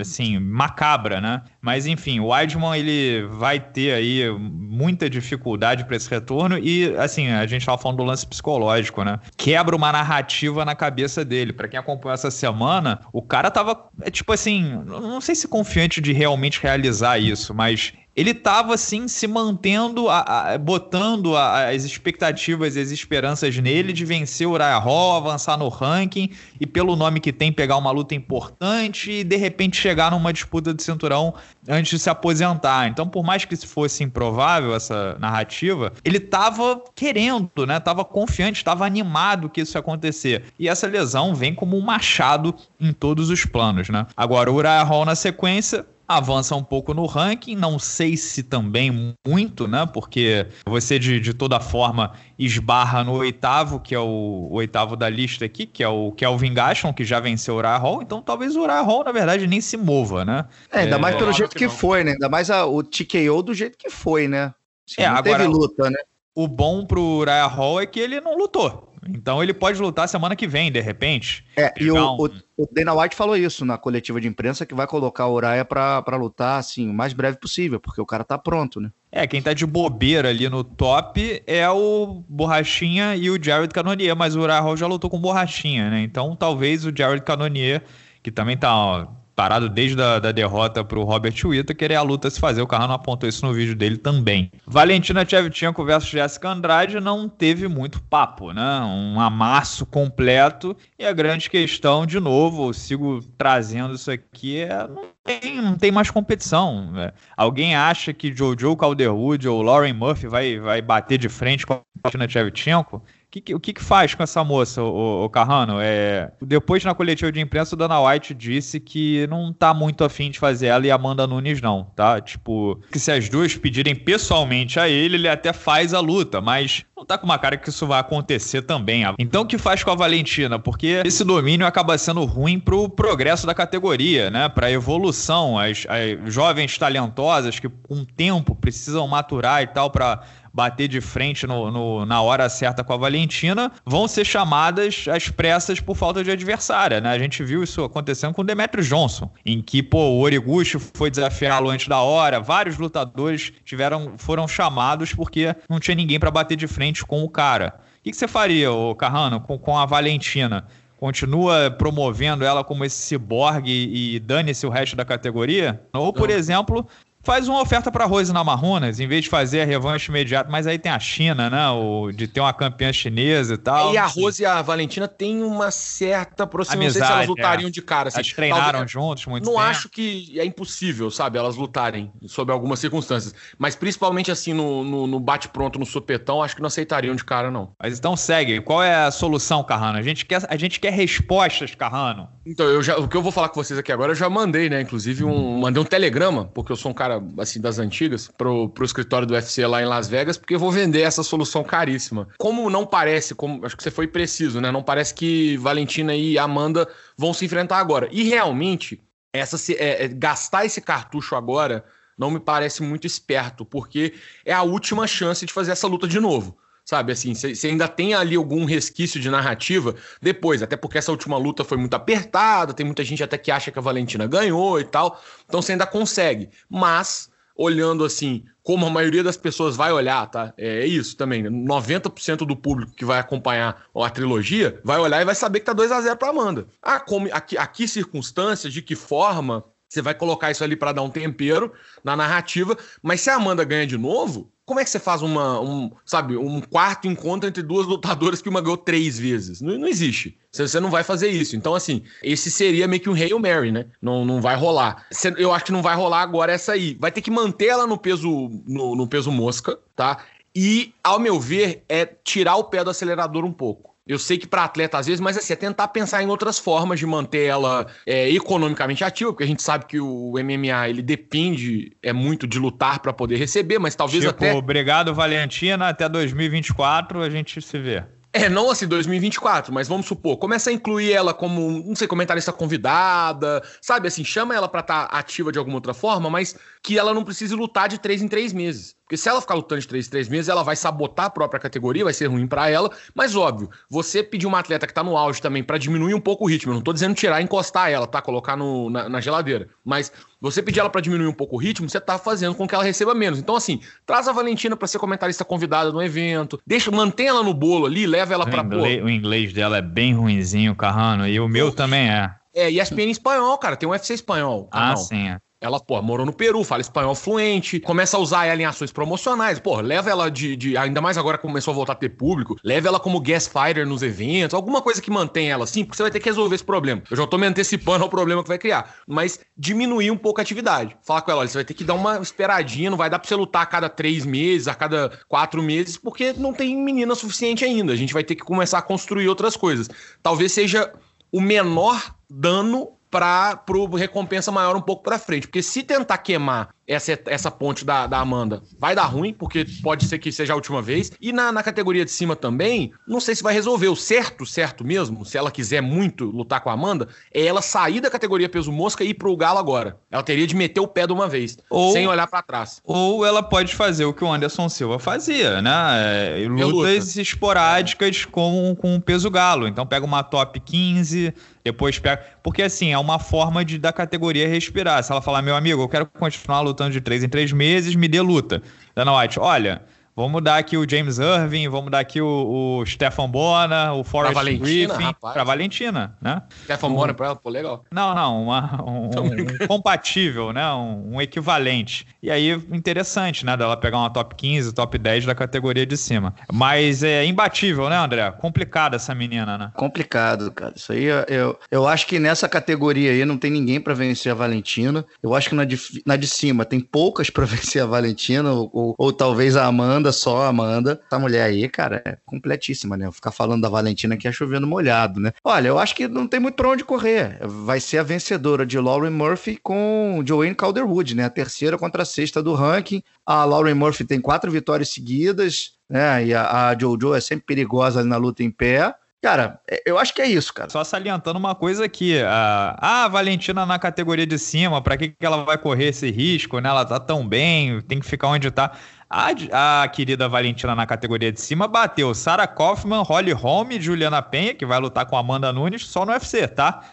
Assim, 0.00 0.38
macabra, 0.38 1.20
né? 1.20 1.42
Mas 1.60 1.86
enfim, 1.86 2.20
o 2.20 2.28
Weidman 2.28 2.78
ele 2.78 3.26
vai 3.26 3.58
ter 3.58 3.92
aí 3.92 4.30
muita 4.38 5.10
dificuldade 5.10 5.84
para 5.84 5.96
esse 5.96 6.08
retorno 6.08 6.58
e 6.58 6.94
assim, 6.96 7.28
a 7.28 7.46
gente 7.46 7.66
tava 7.66 7.78
falando 7.78 7.98
do 7.98 8.04
lance 8.04 8.26
psicológico, 8.26 9.02
né? 9.02 9.18
Quebra 9.36 9.74
uma 9.74 9.90
narrativa 9.90 10.64
na 10.64 10.74
cabeça 10.74 11.07
cabeça 11.08 11.24
dele. 11.24 11.52
Para 11.52 11.66
quem 11.66 11.80
acompanhou 11.80 12.14
essa 12.14 12.30
semana, 12.30 13.00
o 13.12 13.22
cara 13.22 13.50
tava, 13.50 13.88
é, 14.02 14.10
tipo 14.10 14.32
assim, 14.32 14.82
não 14.84 15.20
sei 15.20 15.34
se 15.34 15.48
confiante 15.48 16.00
de 16.00 16.12
realmente 16.12 16.60
realizar 16.62 17.18
isso, 17.18 17.54
mas 17.54 17.94
ele 18.18 18.32
estava 18.32 18.74
assim 18.74 19.06
se 19.06 19.28
mantendo, 19.28 20.08
a, 20.08 20.54
a, 20.54 20.58
botando 20.58 21.36
a, 21.36 21.68
as 21.68 21.84
expectativas 21.84 22.74
e 22.74 22.80
as 22.80 22.90
esperanças 22.90 23.56
nele 23.58 23.92
de 23.92 24.04
vencer 24.04 24.44
o 24.44 24.54
Uriah 24.54 24.76
Hall, 24.76 25.16
avançar 25.16 25.56
no 25.56 25.68
ranking 25.68 26.30
e 26.60 26.66
pelo 26.66 26.96
nome 26.96 27.20
que 27.20 27.32
tem 27.32 27.52
pegar 27.52 27.76
uma 27.76 27.92
luta 27.92 28.16
importante 28.16 29.12
e 29.12 29.22
de 29.22 29.36
repente 29.36 29.76
chegar 29.76 30.10
numa 30.10 30.32
disputa 30.32 30.74
de 30.74 30.82
cinturão 30.82 31.32
antes 31.68 31.92
de 31.92 31.98
se 32.00 32.10
aposentar. 32.10 32.88
Então, 32.88 33.06
por 33.06 33.22
mais 33.22 33.44
que 33.44 33.54
isso 33.54 33.68
fosse 33.68 34.02
improvável 34.02 34.74
essa 34.74 35.16
narrativa, 35.20 35.92
ele 36.04 36.18
estava 36.18 36.82
querendo, 36.96 37.64
né? 37.68 37.78
Tava 37.78 38.04
confiante, 38.04 38.56
estava 38.56 38.84
animado 38.84 39.48
que 39.48 39.60
isso 39.60 39.76
ia 39.76 39.80
acontecer. 39.80 40.42
E 40.58 40.68
essa 40.68 40.88
lesão 40.88 41.36
vem 41.36 41.54
como 41.54 41.78
um 41.78 41.80
machado 41.80 42.52
em 42.80 42.92
todos 42.92 43.30
os 43.30 43.44
planos, 43.44 43.88
né? 43.88 44.08
Agora 44.16 44.50
o 44.50 44.56
Uriah 44.56 44.82
Hall 44.82 45.04
na 45.04 45.14
sequência 45.14 45.86
avança 46.08 46.56
um 46.56 46.64
pouco 46.64 46.94
no 46.94 47.04
ranking, 47.04 47.54
não 47.54 47.78
sei 47.78 48.16
se 48.16 48.42
também 48.42 49.14
muito, 49.26 49.68
né? 49.68 49.84
Porque 49.84 50.46
você 50.66 50.98
de, 50.98 51.20
de 51.20 51.34
toda 51.34 51.60
forma 51.60 52.12
esbarra 52.38 53.04
no 53.04 53.12
oitavo, 53.12 53.78
que 53.78 53.94
é 53.94 54.00
o, 54.00 54.48
o 54.50 54.54
oitavo 54.54 54.96
da 54.96 55.10
lista 55.10 55.44
aqui, 55.44 55.66
que 55.66 55.82
é 55.84 55.88
o 55.88 56.10
Kelvin 56.12 56.54
Gaston, 56.54 56.94
que 56.94 57.04
já 57.04 57.20
venceu 57.20 57.54
o 57.54 57.58
Uriah 57.58 57.76
Hall, 57.76 58.00
então 58.02 58.22
talvez 58.22 58.56
o 58.56 58.62
Uriah 58.62 58.80
Hall, 58.80 59.04
na 59.04 59.12
verdade, 59.12 59.46
nem 59.46 59.60
se 59.60 59.76
mova, 59.76 60.24
né? 60.24 60.46
É, 60.72 60.80
ainda 60.80 60.96
é, 60.96 60.98
mais 60.98 61.16
pelo 61.16 61.32
jeito 61.32 61.50
que, 61.50 61.68
que 61.68 61.68
foi, 61.68 62.02
né? 62.02 62.12
Ainda 62.12 62.28
mais 62.28 62.50
a, 62.50 62.64
o 62.64 62.82
TKO 62.82 63.42
do 63.42 63.52
jeito 63.52 63.76
que 63.76 63.90
foi, 63.90 64.26
né? 64.26 64.54
Assim, 64.88 65.02
é, 65.02 65.08
não 65.08 65.16
agora, 65.16 65.38
teve 65.38 65.48
luta, 65.48 65.90
né? 65.90 65.98
O 66.34 66.48
bom 66.48 66.86
pro 66.86 67.02
Uriah 67.02 67.46
Hall 67.46 67.80
é 67.80 67.86
que 67.86 68.00
ele 68.00 68.20
não 68.20 68.38
lutou. 68.38 68.87
Então 69.08 69.42
ele 69.42 69.52
pode 69.52 69.80
lutar 69.80 70.08
semana 70.08 70.34
que 70.34 70.46
vem, 70.46 70.72
de 70.72 70.80
repente. 70.80 71.44
É, 71.56 71.72
e 71.78 71.90
o, 71.90 71.96
um... 71.96 72.28
o, 72.56 72.68
Dana 72.72 72.94
White 72.94 73.14
falou 73.14 73.36
isso 73.36 73.64
na 73.64 73.76
coletiva 73.76 74.20
de 74.20 74.28
imprensa, 74.28 74.66
que 74.66 74.74
vai 74.74 74.86
colocar 74.86 75.26
o 75.26 75.34
Uraia 75.34 75.64
para 75.64 76.16
lutar, 76.16 76.58
assim, 76.58 76.88
o 76.88 76.94
mais 76.94 77.12
breve 77.12 77.38
possível, 77.38 77.78
porque 77.78 78.00
o 78.00 78.06
cara 78.06 78.24
tá 78.24 78.38
pronto, 78.38 78.80
né? 78.80 78.90
É, 79.10 79.26
quem 79.26 79.40
tá 79.40 79.52
de 79.52 79.64
bobeira 79.64 80.28
ali 80.28 80.48
no 80.48 80.62
top 80.62 81.42
é 81.46 81.68
o 81.68 82.22
Borrachinha 82.28 83.16
e 83.16 83.30
o 83.30 83.42
Jared 83.42 83.72
Cannonier, 83.72 84.14
mas 84.14 84.36
o 84.36 84.46
Hall 84.46 84.76
já 84.76 84.86
lutou 84.86 85.08
com 85.08 85.18
Borrachinha, 85.18 85.90
né? 85.90 86.02
Então 86.02 86.36
talvez 86.36 86.84
o 86.84 86.92
Jared 86.94 87.24
Cannonier, 87.24 87.82
que 88.22 88.30
também 88.30 88.56
tá 88.56 88.74
ó, 88.76 89.06
parado 89.38 89.68
desde 89.68 90.02
a 90.02 90.18
da 90.18 90.32
derrota 90.32 90.82
pro 90.82 91.04
Robert 91.04 91.32
Whittaker, 91.44 91.92
é 91.92 91.94
a 91.94 92.02
luta 92.02 92.28
se 92.28 92.40
fazer. 92.40 92.60
O 92.60 92.66
Carrano 92.66 92.92
apontou 92.92 93.28
isso 93.28 93.46
no 93.46 93.54
vídeo 93.54 93.76
dele 93.76 93.96
também. 93.96 94.50
Valentina 94.66 95.24
Shevchenko 95.24 95.84
versus 95.84 96.10
Jessica 96.10 96.48
Andrade 96.48 96.98
não 96.98 97.28
teve 97.28 97.68
muito 97.68 98.02
papo, 98.02 98.52
né? 98.52 98.80
Um 98.80 99.20
amasso 99.20 99.86
completo. 99.86 100.76
E 100.98 101.06
a 101.06 101.12
grande 101.12 101.48
questão, 101.48 102.04
de 102.04 102.18
novo, 102.18 102.70
eu 102.70 102.72
sigo 102.72 103.20
trazendo 103.38 103.94
isso 103.94 104.10
aqui, 104.10 104.58
é 104.58 104.88
não 104.88 105.04
tem, 105.22 105.62
não 105.62 105.76
tem 105.76 105.92
mais 105.92 106.10
competição. 106.10 106.90
Né? 106.90 107.12
Alguém 107.36 107.76
acha 107.76 108.12
que 108.12 108.34
Jojo 108.34 108.74
Calderwood 108.76 109.46
ou 109.46 109.62
Lauren 109.62 109.92
Murphy 109.92 110.26
vai, 110.26 110.58
vai 110.58 110.82
bater 110.82 111.16
de 111.16 111.28
frente 111.28 111.64
com 111.64 111.74
a 111.74 111.80
Valentina 112.02 112.28
Shevchenko? 112.28 113.00
Que, 113.30 113.54
o 113.54 113.60
que, 113.60 113.74
que, 113.74 113.82
faz 113.82 114.14
com 114.14 114.22
essa 114.22 114.42
moça, 114.42 114.82
o, 114.82 115.24
o 115.24 115.28
Carrano? 115.28 115.78
É, 115.80 116.32
depois, 116.40 116.82
na 116.82 116.94
coletiva 116.94 117.30
de 117.30 117.40
imprensa, 117.40 117.74
o 117.74 117.78
Dana 117.78 118.00
White 118.00 118.32
disse 118.32 118.80
que 118.80 119.26
não 119.26 119.52
tá 119.52 119.74
muito 119.74 120.02
afim 120.02 120.30
de 120.30 120.38
fazer 120.38 120.68
ela 120.68 120.86
e 120.86 120.90
Amanda 120.90 121.26
Nunes, 121.26 121.60
não, 121.60 121.84
tá? 121.94 122.20
Tipo, 122.20 122.80
que 122.90 122.98
se 122.98 123.12
as 123.12 123.28
duas 123.28 123.54
pedirem 123.54 123.94
pessoalmente 123.94 124.80
a 124.80 124.88
ele, 124.88 125.16
ele 125.16 125.28
até 125.28 125.52
faz 125.52 125.92
a 125.92 126.00
luta, 126.00 126.40
mas 126.40 126.84
não 126.96 127.04
tá 127.04 127.18
com 127.18 127.26
uma 127.26 127.38
cara 127.38 127.56
que 127.56 127.68
isso 127.68 127.86
vai 127.86 128.00
acontecer 128.00 128.62
também. 128.62 129.04
Então, 129.18 129.42
o 129.42 129.46
que 129.46 129.58
faz 129.58 129.84
com 129.84 129.90
a 129.90 129.94
Valentina? 129.94 130.58
Porque 130.58 131.02
esse 131.04 131.22
domínio 131.22 131.66
acaba 131.66 131.96
sendo 131.98 132.24
ruim 132.24 132.58
pro 132.58 132.88
progresso 132.88 133.46
da 133.46 133.54
categoria, 133.54 134.30
né? 134.30 134.48
Pra 134.48 134.70
evolução. 134.70 135.58
As, 135.58 135.86
as 135.88 136.32
jovens 136.32 136.76
talentosas 136.78 137.60
que, 137.60 137.68
com 137.68 137.96
o 137.96 138.06
tempo, 138.06 138.54
precisam 138.54 139.06
maturar 139.06 139.62
e 139.62 139.66
tal 139.66 139.90
para 139.90 140.22
bater 140.58 140.88
de 140.88 141.00
frente 141.00 141.46
no, 141.46 141.70
no, 141.70 142.04
na 142.04 142.20
hora 142.20 142.48
certa 142.48 142.82
com 142.82 142.92
a 142.92 142.96
Valentina, 142.96 143.70
vão 143.86 144.08
ser 144.08 144.24
chamadas 144.24 145.06
às 145.06 145.28
pressas 145.28 145.78
por 145.78 145.94
falta 145.94 146.24
de 146.24 146.32
adversária, 146.32 147.00
né? 147.00 147.10
A 147.10 147.18
gente 147.18 147.44
viu 147.44 147.62
isso 147.62 147.84
acontecendo 147.84 148.34
com 148.34 148.42
o 148.42 148.44
Demetrio 148.44 148.82
Johnson, 148.82 149.30
em 149.46 149.62
que, 149.62 149.84
pô, 149.84 150.00
o 150.00 150.18
Origuchi 150.18 150.76
foi 150.80 151.12
desafiá-lo 151.12 151.70
antes 151.70 151.86
da 151.86 152.00
hora, 152.00 152.40
vários 152.40 152.76
lutadores 152.76 153.52
tiveram, 153.64 154.14
foram 154.18 154.48
chamados 154.48 155.14
porque 155.14 155.54
não 155.70 155.78
tinha 155.78 155.94
ninguém 155.94 156.18
para 156.18 156.28
bater 156.28 156.56
de 156.56 156.66
frente 156.66 157.06
com 157.06 157.22
o 157.22 157.30
cara. 157.30 157.78
O 158.00 158.02
que, 158.02 158.10
que 158.10 158.16
você 158.16 158.26
faria, 158.26 158.72
ô 158.72 158.96
Carrano, 158.96 159.40
com, 159.40 159.56
com 159.56 159.78
a 159.78 159.86
Valentina? 159.86 160.66
continua 160.98 161.70
promovendo 161.70 162.44
ela 162.44 162.64
como 162.64 162.84
esse 162.84 162.96
ciborgue 162.96 163.88
e 163.92 164.18
dane-se 164.18 164.66
o 164.66 164.70
resto 164.70 164.96
da 164.96 165.04
categoria? 165.04 165.80
Ou, 165.92 166.12
por 166.12 166.28
Não. 166.28 166.34
exemplo, 166.34 166.86
faz 167.22 167.48
uma 167.48 167.60
oferta 167.60 167.90
para 167.90 168.04
Rose 168.04 168.32
Namajunas, 168.32 169.00
em 169.00 169.06
vez 169.06 169.24
de 169.24 169.30
fazer 169.30 169.60
a 169.60 169.64
revanche 169.64 170.10
imediata, 170.10 170.50
mas 170.50 170.66
aí 170.66 170.78
tem 170.78 170.90
a 170.90 170.98
China, 170.98 171.50
né? 171.50 171.68
O, 171.70 172.10
de 172.12 172.26
ter 172.26 172.40
uma 172.40 172.52
campeã 172.52 172.92
chinesa 172.92 173.54
e 173.54 173.58
tal. 173.58 173.92
E 173.92 173.98
a 173.98 174.06
Rose 174.06 174.42
e 174.42 174.46
a 174.46 174.62
Valentina 174.62 175.06
têm 175.06 175.42
uma 175.42 175.70
certa 175.70 176.46
proximidade. 176.46 176.86
Amizade, 176.86 177.00
não 177.00 177.06
sei 177.06 177.06
se 177.06 177.12
elas 177.12 177.28
lutariam 177.28 177.68
é. 177.68 177.70
de 177.70 177.82
cara. 177.82 178.08
Assim. 178.08 178.18
Elas 178.18 178.32
treinaram 178.32 178.64
Talvez, 178.64 178.90
juntos 178.90 179.26
muito 179.26 179.44
Não 179.44 179.52
tempo. 179.52 179.64
acho 179.64 179.88
que 179.88 180.38
é 180.38 180.44
impossível, 180.44 181.10
sabe? 181.10 181.38
Elas 181.38 181.56
lutarem 181.56 182.10
sob 182.26 182.52
algumas 182.52 182.78
circunstâncias. 182.78 183.34
Mas 183.58 183.74
principalmente 183.74 184.30
assim, 184.30 184.52
no, 184.52 184.84
no, 184.84 185.06
no 185.06 185.20
bate-pronto, 185.20 185.78
no 185.78 185.86
supetão, 185.86 186.42
acho 186.42 186.54
que 186.54 186.62
não 186.62 186.68
aceitariam 186.68 187.14
de 187.14 187.24
cara, 187.24 187.50
não. 187.50 187.72
Mas 187.82 187.98
então 187.98 188.16
segue. 188.16 188.60
Qual 188.60 188.82
é 188.82 188.94
a 188.94 189.10
solução, 189.10 189.62
Carrano? 189.62 189.98
A 189.98 190.02
gente 190.02 190.24
quer, 190.24 190.42
a 190.48 190.56
gente 190.56 190.80
quer 190.80 190.92
respostas, 190.92 191.74
Carrano. 191.74 192.28
Então, 192.46 192.66
eu 192.66 192.82
já, 192.82 192.96
o 192.96 193.06
que 193.06 193.16
eu 193.16 193.22
vou 193.22 193.30
falar 193.30 193.50
com 193.50 193.62
vocês 193.62 193.78
aqui 193.78 193.92
agora, 193.92 194.12
eu 194.12 194.16
já 194.16 194.28
mandei, 194.30 194.70
né? 194.70 194.80
Inclusive, 194.80 195.24
um, 195.24 195.58
mandei 195.58 195.82
um 195.82 195.84
telegrama, 195.84 196.46
porque 196.46 196.72
eu 196.72 196.76
sou 196.76 196.90
um 196.90 196.94
cara 196.94 197.07
assim 197.38 197.60
das 197.60 197.78
antigas 197.78 198.28
pro, 198.36 198.68
pro 198.68 198.84
escritório 198.84 199.26
do 199.26 199.34
UFC 199.34 199.66
lá 199.66 199.82
em 199.82 199.86
Las 199.86 200.08
Vegas, 200.08 200.36
porque 200.36 200.54
eu 200.54 200.58
vou 200.58 200.70
vender 200.70 201.02
essa 201.02 201.22
solução 201.22 201.64
caríssima. 201.64 202.28
Como 202.38 202.68
não 202.68 202.86
parece, 202.86 203.34
como 203.34 203.64
acho 203.64 203.76
que 203.76 203.82
você 203.82 203.90
foi 203.90 204.06
preciso, 204.06 204.60
né? 204.60 204.70
Não 204.70 204.82
parece 204.82 205.14
que 205.14 205.56
Valentina 205.56 206.14
e 206.14 206.38
Amanda 206.38 206.88
vão 207.16 207.32
se 207.32 207.44
enfrentar 207.44 207.78
agora. 207.78 208.08
E 208.10 208.24
realmente, 208.24 209.00
essa 209.32 209.56
é, 209.72 210.04
é, 210.04 210.08
gastar 210.08 210.64
esse 210.64 210.80
cartucho 210.80 211.34
agora 211.34 211.84
não 212.18 212.30
me 212.30 212.40
parece 212.40 212.82
muito 212.82 213.06
esperto, 213.06 213.64
porque 213.64 214.14
é 214.44 214.52
a 214.52 214.62
última 214.62 215.06
chance 215.06 215.46
de 215.46 215.52
fazer 215.52 215.72
essa 215.72 215.86
luta 215.86 216.08
de 216.08 216.18
novo 216.18 216.56
sabe? 216.88 217.12
Assim, 217.12 217.34
você 217.34 217.66
ainda 217.66 217.86
tem 217.86 218.14
ali 218.14 218.34
algum 218.34 218.64
resquício 218.64 219.20
de 219.20 219.28
narrativa 219.28 219.94
depois, 220.22 220.62
até 220.62 220.74
porque 220.74 220.96
essa 220.96 221.10
última 221.10 221.36
luta 221.36 221.62
foi 221.62 221.76
muito 221.76 221.92
apertada, 221.92 222.72
tem 222.72 222.86
muita 222.86 223.04
gente 223.04 223.22
até 223.22 223.36
que 223.36 223.50
acha 223.50 223.70
que 223.70 223.78
a 223.78 223.82
Valentina 223.82 224.26
ganhou 224.26 224.80
e 224.80 224.84
tal, 224.84 225.22
então 225.46 225.60
você 225.60 225.72
ainda 225.72 225.86
consegue. 225.86 226.48
Mas, 226.66 227.28
olhando 227.54 228.06
assim, 228.06 228.42
como 228.62 228.86
a 228.86 228.90
maioria 228.90 229.22
das 229.22 229.36
pessoas 229.36 229.76
vai 229.76 229.92
olhar, 229.92 230.26
tá? 230.28 230.54
É 230.56 230.86
isso 230.86 231.14
também, 231.14 231.42
90% 231.44 232.46
do 232.46 232.56
público 232.56 232.94
que 232.94 233.04
vai 233.04 233.18
acompanhar 233.18 233.84
a 233.94 234.08
trilogia 234.08 234.80
vai 234.82 234.98
olhar 234.98 235.20
e 235.20 235.26
vai 235.26 235.34
saber 235.34 235.60
que 235.60 235.66
tá 235.66 235.74
2 235.74 235.92
a 235.92 236.00
0 236.00 236.16
para 236.16 236.30
Amanda. 236.30 236.68
Ah, 236.82 236.98
como, 236.98 237.28
a 237.30 237.66
que 237.66 237.86
circunstâncias, 237.86 238.72
de 238.72 238.80
que 238.80 238.96
forma, 238.96 239.62
você 239.86 240.00
vai 240.00 240.14
colocar 240.14 240.50
isso 240.50 240.64
ali 240.64 240.74
para 240.74 240.92
dar 240.92 241.02
um 241.02 241.10
tempero 241.10 241.70
na 242.02 242.16
narrativa, 242.16 242.78
mas 243.02 243.20
se 243.20 243.28
a 243.28 243.34
Amanda 243.34 243.62
ganha 243.62 243.86
de 243.86 243.98
novo, 243.98 244.50
como 244.68 244.80
é 244.80 244.84
que 244.84 244.90
você 244.90 244.98
faz 244.98 245.22
uma, 245.22 245.58
um, 245.62 245.90
sabe, 246.04 246.36
um 246.36 246.60
quarto 246.60 247.08
encontro 247.08 247.48
entre 247.48 247.62
duas 247.62 247.86
lutadoras 247.86 248.42
que 248.42 248.50
uma 248.50 248.60
ganhou 248.60 248.76
três 248.76 249.18
vezes? 249.18 249.62
Não, 249.62 249.78
não 249.78 249.88
existe. 249.88 250.38
Você, 250.52 250.78
não 250.78 250.90
vai 250.90 251.02
fazer 251.02 251.30
isso. 251.30 251.56
Então, 251.56 251.74
assim, 251.74 252.02
esse 252.22 252.50
seria 252.50 252.86
meio 252.86 253.00
que 253.00 253.08
um 253.08 253.14
Hail 253.14 253.38
Mary, 253.38 253.72
né? 253.72 253.86
Não, 254.00 254.26
não 254.26 254.42
vai 254.42 254.56
rolar. 254.56 255.06
Eu 255.38 255.54
acho 255.54 255.64
que 255.64 255.72
não 255.72 255.80
vai 255.80 255.96
rolar 255.96 256.20
agora 256.20 256.52
essa 256.52 256.72
aí. 256.72 256.98
Vai 257.00 257.10
ter 257.10 257.22
que 257.22 257.30
manter 257.30 257.68
ela 257.68 257.86
no 257.86 257.96
peso, 257.96 258.50
no, 258.66 258.94
no 258.94 259.08
peso 259.08 259.32
mosca, 259.32 259.78
tá? 259.96 260.18
E, 260.54 260.92
ao 261.02 261.18
meu 261.18 261.40
ver, 261.40 261.82
é 261.88 262.04
tirar 262.04 262.56
o 262.56 262.64
pé 262.64 262.84
do 262.84 262.90
acelerador 262.90 263.46
um 263.46 263.52
pouco. 263.52 263.96
Eu 264.08 264.18
sei 264.18 264.38
que 264.38 264.46
para 264.46 264.64
atleta 264.64 264.96
às 264.96 265.06
vezes, 265.06 265.20
mas 265.20 265.36
assim, 265.36 265.52
é 265.52 265.56
tentar 265.56 265.88
pensar 265.88 266.22
em 266.22 266.26
outras 266.26 266.58
formas 266.58 266.98
de 266.98 267.04
manter 267.06 267.44
ela 267.44 267.86
é, 268.06 268.30
economicamente 268.30 269.04
ativa, 269.04 269.30
porque 269.30 269.44
a 269.44 269.46
gente 269.46 269.62
sabe 269.62 269.84
que 269.84 270.00
o 270.00 270.32
MMA 270.32 270.88
ele 270.88 271.02
depende 271.02 271.92
é 272.02 272.12
muito 272.12 272.46
de 272.46 272.58
lutar 272.58 273.00
para 273.00 273.12
poder 273.12 273.36
receber, 273.36 273.78
mas 273.78 273.94
talvez 273.94 274.24
tipo, 274.24 274.34
até. 274.34 274.54
Obrigado, 274.54 275.14
Valentina. 275.14 275.88
Até 275.88 276.08
2024 276.08 277.22
a 277.22 277.28
gente 277.28 277.60
se 277.60 277.78
vê. 277.78 278.02
É, 278.30 278.46
não 278.46 278.70
assim 278.70 278.86
2024, 278.86 279.72
mas 279.72 279.88
vamos 279.88 280.06
supor, 280.06 280.36
começa 280.36 280.68
a 280.68 280.72
incluir 280.72 281.12
ela 281.12 281.32
como, 281.32 281.82
não 281.82 281.96
sei, 281.96 282.06
comentarista 282.06 282.52
convidada, 282.52 283.62
sabe? 283.80 284.06
Assim, 284.06 284.22
chama 284.22 284.54
ela 284.54 284.68
para 284.68 284.80
estar 284.80 285.08
tá 285.08 285.18
ativa 285.18 285.50
de 285.50 285.58
alguma 285.58 285.78
outra 285.78 285.94
forma, 285.94 286.28
mas 286.28 286.54
que 286.82 286.98
ela 286.98 287.14
não 287.14 287.24
precise 287.24 287.54
lutar 287.54 287.88
de 287.88 287.98
três 287.98 288.20
em 288.20 288.28
três 288.28 288.52
meses. 288.52 288.94
Porque 289.08 289.16
se 289.16 289.26
ela 289.26 289.40
ficar 289.40 289.54
lutando 289.54 289.80
de 289.80 289.88
três 289.88 290.06
em 290.06 290.10
três 290.10 290.28
meses, 290.28 290.50
ela 290.50 290.62
vai 290.62 290.76
sabotar 290.76 291.26
a 291.26 291.30
própria 291.30 291.58
categoria, 291.58 292.04
vai 292.04 292.12
ser 292.12 292.26
ruim 292.26 292.46
para 292.46 292.68
ela. 292.68 292.90
Mas 293.14 293.34
óbvio, 293.34 293.70
você 293.88 294.22
pedir 294.22 294.46
uma 294.46 294.58
atleta 294.58 294.86
que 294.86 294.92
tá 294.92 295.02
no 295.02 295.16
auge 295.16 295.40
também 295.40 295.64
para 295.64 295.78
diminuir 295.78 296.12
um 296.12 296.20
pouco 296.20 296.44
o 296.44 296.46
ritmo, 296.46 296.72
eu 296.72 296.74
não 296.74 296.82
tô 296.82 296.92
dizendo 296.92 297.14
tirar 297.14 297.40
encostar 297.40 297.90
ela, 297.90 298.06
tá? 298.06 298.20
Colocar 298.20 298.54
no, 298.54 298.90
na, 298.90 299.08
na 299.08 299.20
geladeira. 299.22 299.70
Mas 299.82 300.12
você 300.40 300.62
pedir 300.62 300.80
ela 300.80 300.90
para 300.90 301.00
diminuir 301.00 301.26
um 301.26 301.32
pouco 301.32 301.56
o 301.56 301.58
ritmo, 301.58 301.88
você 301.88 302.00
tá 302.00 302.18
fazendo 302.18 302.54
com 302.54 302.66
que 302.66 302.74
ela 302.74 302.84
receba 302.84 303.14
menos. 303.14 303.38
Então, 303.38 303.56
assim, 303.56 303.80
traz 304.06 304.28
a 304.28 304.32
Valentina 304.32 304.76
para 304.76 304.86
ser 304.86 304.98
comentarista 304.98 305.44
convidada 305.44 305.90
no 305.90 306.02
evento, 306.02 306.60
deixa, 306.66 306.90
mantém 306.90 307.26
ela 307.26 307.42
no 307.42 307.54
bolo 307.54 307.86
ali, 307.86 308.06
leva 308.06 308.34
ela 308.34 308.46
para 308.46 308.62
O 309.02 309.08
inglês 309.08 309.52
dela 309.52 309.78
é 309.78 309.82
bem 309.82 310.14
ruinzinho, 310.14 310.74
Carrano, 310.74 311.26
e 311.26 311.38
o 311.40 311.48
meu 311.48 311.72
também 311.72 312.10
é. 312.10 312.30
É, 312.54 312.70
e 312.70 312.80
ESPN 312.80 313.10
espanhol, 313.10 313.56
cara, 313.58 313.76
tem 313.76 313.88
um 313.88 313.92
UFC 313.92 314.14
espanhol. 314.14 314.68
Ah, 314.72 314.96
sim. 314.96 315.28
É. 315.28 315.38
Ela, 315.60 315.80
pô, 315.80 316.00
morou 316.00 316.24
no 316.24 316.32
Peru, 316.32 316.62
fala 316.62 316.80
espanhol 316.80 317.16
fluente, 317.16 317.80
começa 317.80 318.16
a 318.16 318.20
usar 318.20 318.46
ela 318.46 318.62
em 318.62 318.64
ações 318.64 318.92
promocionais. 318.92 319.58
Pô, 319.58 319.80
leva 319.80 320.08
ela 320.08 320.30
de, 320.30 320.54
de, 320.54 320.76
Ainda 320.76 321.00
mais 321.00 321.18
agora 321.18 321.36
que 321.36 321.42
começou 321.42 321.72
a 321.72 321.74
voltar 321.74 321.94
a 321.94 321.96
ter 321.96 322.10
público, 322.10 322.56
leva 322.62 322.86
ela 322.86 323.00
como 323.00 323.18
guest 323.18 323.50
fighter 323.50 323.84
nos 323.84 324.00
eventos, 324.00 324.54
alguma 324.54 324.80
coisa 324.80 325.02
que 325.02 325.10
mantém 325.10 325.50
ela 325.50 325.64
assim, 325.64 325.84
porque 325.84 325.96
você 325.96 326.04
vai 326.04 326.12
ter 326.12 326.20
que 326.20 326.28
resolver 326.28 326.54
esse 326.54 326.62
problema. 326.62 327.02
Eu 327.10 327.16
já 327.16 327.26
tô 327.26 327.36
me 327.36 327.46
antecipando 327.46 328.04
ao 328.04 328.08
problema 328.08 328.42
que 328.42 328.48
vai 328.48 328.58
criar. 328.58 328.94
Mas 329.04 329.40
diminuir 329.56 330.12
um 330.12 330.16
pouco 330.16 330.40
a 330.40 330.42
atividade. 330.42 330.96
Falar 331.02 331.22
com 331.22 331.32
ela, 331.32 331.40
olha, 331.40 331.48
você 331.48 331.58
vai 331.58 331.64
ter 331.64 331.74
que 331.74 331.82
dar 331.82 331.94
uma 331.94 332.18
esperadinha, 332.18 332.90
não 332.90 332.96
vai 332.96 333.10
dar 333.10 333.18
pra 333.18 333.28
você 333.28 333.34
lutar 333.34 333.62
a 333.62 333.66
cada 333.66 333.88
três 333.88 334.24
meses, 334.24 334.68
a 334.68 334.76
cada 334.76 335.10
quatro 335.26 335.60
meses, 335.60 335.96
porque 335.96 336.32
não 336.34 336.52
tem 336.52 336.76
menina 336.76 337.16
suficiente 337.16 337.64
ainda. 337.64 337.92
A 337.92 337.96
gente 337.96 338.14
vai 338.14 338.22
ter 338.22 338.36
que 338.36 338.44
começar 338.44 338.78
a 338.78 338.82
construir 338.82 339.28
outras 339.28 339.56
coisas. 339.56 339.90
Talvez 340.22 340.52
seja 340.52 340.92
o 341.32 341.40
menor 341.40 342.14
dano 342.30 342.97
para 343.10 343.62
recompensa 343.96 344.52
maior 344.52 344.76
um 344.76 344.80
pouco 344.80 345.02
para 345.02 345.18
frente. 345.18 345.46
Porque 345.46 345.62
se 345.62 345.82
tentar 345.82 346.18
queimar 346.18 346.70
essa, 346.88 347.18
essa 347.26 347.50
ponte 347.50 347.84
da, 347.84 348.06
da 348.06 348.18
Amanda 348.18 348.62
vai 348.78 348.94
dar 348.94 349.04
ruim, 349.04 349.32
porque 349.32 349.66
pode 349.82 350.06
ser 350.06 350.18
que 350.18 350.32
seja 350.32 350.54
a 350.54 350.56
última 350.56 350.80
vez. 350.80 351.12
E 351.20 351.32
na, 351.32 351.52
na 351.52 351.62
categoria 351.62 352.04
de 352.04 352.10
cima 352.10 352.34
também, 352.34 352.92
não 353.06 353.20
sei 353.20 353.34
se 353.34 353.42
vai 353.42 353.52
resolver. 353.52 353.88
O 353.88 353.96
certo, 353.96 354.46
certo 354.46 354.84
mesmo, 354.84 355.24
se 355.24 355.36
ela 355.36 355.50
quiser 355.50 355.82
muito 355.82 356.24
lutar 356.24 356.62
com 356.62 356.70
a 356.70 356.72
Amanda, 356.72 357.08
é 357.32 357.44
ela 357.44 357.60
sair 357.60 358.00
da 358.00 358.10
categoria 358.10 358.48
peso 358.48 358.72
mosca 358.72 359.04
e 359.04 359.10
ir 359.10 359.14
pro 359.14 359.36
Galo 359.36 359.58
agora. 359.58 359.98
Ela 360.10 360.22
teria 360.22 360.46
de 360.46 360.56
meter 360.56 360.80
o 360.80 360.88
pé 360.88 361.06
de 361.06 361.12
uma 361.12 361.28
vez, 361.28 361.58
ou, 361.68 361.92
sem 361.92 362.06
olhar 362.06 362.26
para 362.26 362.42
trás. 362.42 362.80
Ou 362.84 363.24
ela 363.26 363.42
pode 363.42 363.74
fazer 363.74 364.06
o 364.06 364.14
que 364.14 364.24
o 364.24 364.32
Anderson 364.32 364.68
Silva 364.68 364.98
fazia, 364.98 365.60
né? 365.60 366.42
É, 366.42 366.48
lutas 366.48 367.08
luta. 367.08 367.20
esporádicas 367.20 368.24
com, 368.24 368.74
com 368.80 368.96
o 368.96 369.00
peso 369.00 369.30
galo. 369.30 369.68
Então 369.68 369.86
pega 369.86 370.06
uma 370.06 370.22
top 370.22 370.58
15, 370.58 371.34
depois 371.68 371.98
pega. 371.98 372.22
Porque 372.42 372.62
assim, 372.62 372.92
é 372.92 372.98
uma 372.98 373.18
forma 373.18 373.64
de 373.64 373.78
da 373.78 373.92
categoria 373.92 374.48
respirar. 374.48 375.02
Se 375.02 375.12
ela 375.12 375.20
falar, 375.20 375.42
meu 375.42 375.54
amigo, 375.54 375.82
eu 375.82 375.88
quero 375.88 376.06
continuar 376.06 376.60
lutando 376.60 376.92
de 376.92 377.00
três 377.00 377.22
em 377.22 377.28
três 377.28 377.52
meses, 377.52 377.94
me 377.94 378.08
dê 378.08 378.20
luta. 378.20 378.62
Dana 378.94 379.16
White, 379.18 379.38
olha, 379.38 379.82
Vamos 380.18 380.42
dar 380.42 380.58
aqui 380.58 380.76
o 380.76 380.84
James 380.84 381.20
Irving, 381.20 381.68
vamos 381.68 381.92
dar 381.92 382.00
aqui 382.00 382.20
o, 382.20 382.80
o 382.80 382.84
Stefan 382.84 383.30
Bona, 383.30 383.92
o 383.92 384.02
Forrest 384.02 384.32
pra 384.32 384.42
Valentina, 384.42 384.88
Griffin. 384.88 385.04
Rapaz. 385.04 385.32
Pra 385.32 385.44
Valentina, 385.44 386.16
né? 386.20 386.42
Stefan 386.64 386.90
Bona 386.90 387.14
pra 387.14 387.26
ela, 387.26 387.36
pô, 387.36 387.48
legal. 387.48 387.84
Não, 387.88 388.12
não, 388.16 388.42
uma, 388.42 388.82
um, 388.84 389.10
um 389.62 389.66
compatível, 389.68 390.52
né? 390.52 390.68
Um, 390.72 391.14
um, 391.14 391.22
equivalente. 391.22 392.04
E 392.20 392.32
aí, 392.32 392.50
interessante, 392.72 393.46
né? 393.46 393.56
Dela 393.56 393.76
pegar 393.76 393.98
uma 393.98 394.10
top 394.10 394.34
15, 394.34 394.74
top 394.74 394.98
10 394.98 395.24
da 395.24 395.36
categoria 395.36 395.86
de 395.86 395.96
cima. 395.96 396.34
Mas 396.52 397.04
é 397.04 397.24
imbatível, 397.24 397.88
né, 397.88 397.96
André? 397.96 398.28
Complicada 398.32 398.96
essa 398.96 399.14
menina, 399.14 399.56
né? 399.56 399.70
Complicado, 399.76 400.50
cara. 400.50 400.72
Isso 400.74 400.90
aí, 400.90 401.04
eu, 401.28 401.56
eu 401.70 401.86
acho 401.86 402.08
que 402.08 402.18
nessa 402.18 402.48
categoria 402.48 403.12
aí 403.12 403.24
não 403.24 403.38
tem 403.38 403.52
ninguém 403.52 403.80
para 403.80 403.94
vencer 403.94 404.32
a 404.32 404.34
Valentina. 404.34 405.06
Eu 405.22 405.32
acho 405.32 405.48
que 405.48 405.54
na 405.54 405.64
de, 405.64 405.78
na 406.04 406.16
de 406.16 406.26
cima 406.26 406.64
tem 406.64 406.80
poucas 406.80 407.30
para 407.30 407.44
vencer 407.44 407.80
a 407.80 407.86
Valentina, 407.86 408.50
ou, 408.50 408.68
ou, 408.72 408.94
ou 408.98 409.12
talvez 409.12 409.54
a 409.54 409.64
Amanda 409.64 410.07
Amanda, 410.08 410.12
só 410.12 410.46
Amanda. 410.46 411.00
Essa 411.06 411.18
mulher 411.18 411.44
aí, 411.44 411.68
cara, 411.68 412.02
é 412.04 412.16
completíssima, 412.24 412.96
né? 412.96 413.10
Ficar 413.12 413.30
falando 413.30 413.62
da 413.62 413.68
Valentina 413.68 414.16
que 414.16 414.26
é 414.26 414.32
chovendo 414.32 414.66
molhado, 414.66 415.20
né? 415.20 415.32
Olha, 415.44 415.68
eu 415.68 415.78
acho 415.78 415.94
que 415.94 416.08
não 416.08 416.26
tem 416.26 416.40
muito 416.40 416.54
pra 416.54 416.68
onde 416.68 416.84
correr. 416.84 417.38
Vai 417.42 417.80
ser 417.80 417.98
a 417.98 418.02
vencedora 418.02 418.64
de 418.64 418.78
Lauren 418.78 419.10
Murphy 419.10 419.58
com 419.62 420.22
Joanne 420.26 420.54
Calderwood, 420.54 421.14
né? 421.14 421.24
A 421.24 421.30
terceira 421.30 421.78
contra 421.78 422.02
a 422.02 422.06
sexta 422.06 422.42
do 422.42 422.54
ranking. 422.54 423.02
A 423.24 423.44
Lauren 423.44 423.74
Murphy 423.74 424.04
tem 424.04 424.20
quatro 424.20 424.50
vitórias 424.50 424.88
seguidas, 424.88 425.72
né? 425.88 426.24
E 426.26 426.34
a, 426.34 426.68
a 426.68 426.78
Jojo 426.78 427.14
é 427.14 427.20
sempre 427.20 427.46
perigosa 427.46 428.04
na 428.04 428.16
luta 428.16 428.42
em 428.42 428.50
pé. 428.50 428.94
Cara, 429.20 429.60
é, 429.68 429.82
eu 429.84 429.98
acho 429.98 430.14
que 430.14 430.22
é 430.22 430.26
isso, 430.26 430.54
cara. 430.54 430.70
Só 430.70 430.84
salientando 430.84 431.38
uma 431.38 431.54
coisa 431.54 431.84
aqui. 431.84 432.20
A, 432.20 433.04
a 433.04 433.08
Valentina 433.08 433.66
na 433.66 433.78
categoria 433.78 434.26
de 434.26 434.38
cima, 434.38 434.80
para 434.80 434.96
que, 434.96 435.08
que 435.08 435.26
ela 435.26 435.44
vai 435.44 435.58
correr 435.58 435.86
esse 435.88 436.08
risco, 436.10 436.60
né? 436.60 436.68
Ela 436.68 436.84
tá 436.84 437.00
tão 437.00 437.26
bem, 437.26 437.80
tem 437.82 437.98
que 437.98 438.06
ficar 438.06 438.28
onde 438.28 438.48
tá. 438.50 438.72
A, 439.10 439.82
a 439.82 439.88
querida 439.88 440.28
Valentina 440.28 440.74
na 440.74 440.86
categoria 440.86 441.32
de 441.32 441.40
cima 441.40 441.66
bateu 441.66 442.14
Sarah 442.14 442.46
Kaufman, 442.46 443.02
Holly 443.02 443.32
Holm 443.32 443.72
e 443.72 443.80
Juliana 443.80 444.20
Penha, 444.20 444.54
que 444.54 444.66
vai 444.66 444.78
lutar 444.78 445.06
com 445.06 445.16
Amanda 445.16 445.52
Nunes, 445.52 445.86
só 445.86 446.04
no 446.04 446.12
UFC, 446.12 446.46
tá? 446.46 446.84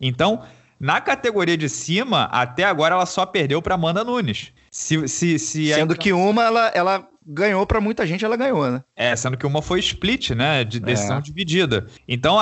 Então, 0.00 0.42
na 0.78 1.00
categoria 1.00 1.56
de 1.56 1.68
cima, 1.68 2.24
até 2.24 2.64
agora 2.64 2.94
ela 2.94 3.06
só 3.06 3.26
perdeu 3.26 3.60
para 3.60 3.74
Amanda 3.74 4.04
Nunes. 4.04 4.52
Se, 4.70 5.08
se, 5.08 5.38
se 5.38 5.72
Sendo 5.72 5.96
que 5.96 6.12
uma 6.12 6.44
ela, 6.44 6.68
ela 6.68 7.08
ganhou 7.26 7.66
para 7.66 7.80
muita 7.80 8.06
gente, 8.06 8.24
ela 8.24 8.36
ganhou, 8.36 8.70
né? 8.70 8.82
É, 8.96 9.14
sendo 9.16 9.36
que 9.36 9.46
uma 9.46 9.62
foi 9.62 9.80
split, 9.80 10.30
né? 10.30 10.64
De 10.64 10.78
decisão 10.78 11.18
é. 11.18 11.20
dividida. 11.20 11.86
Então, 12.06 12.38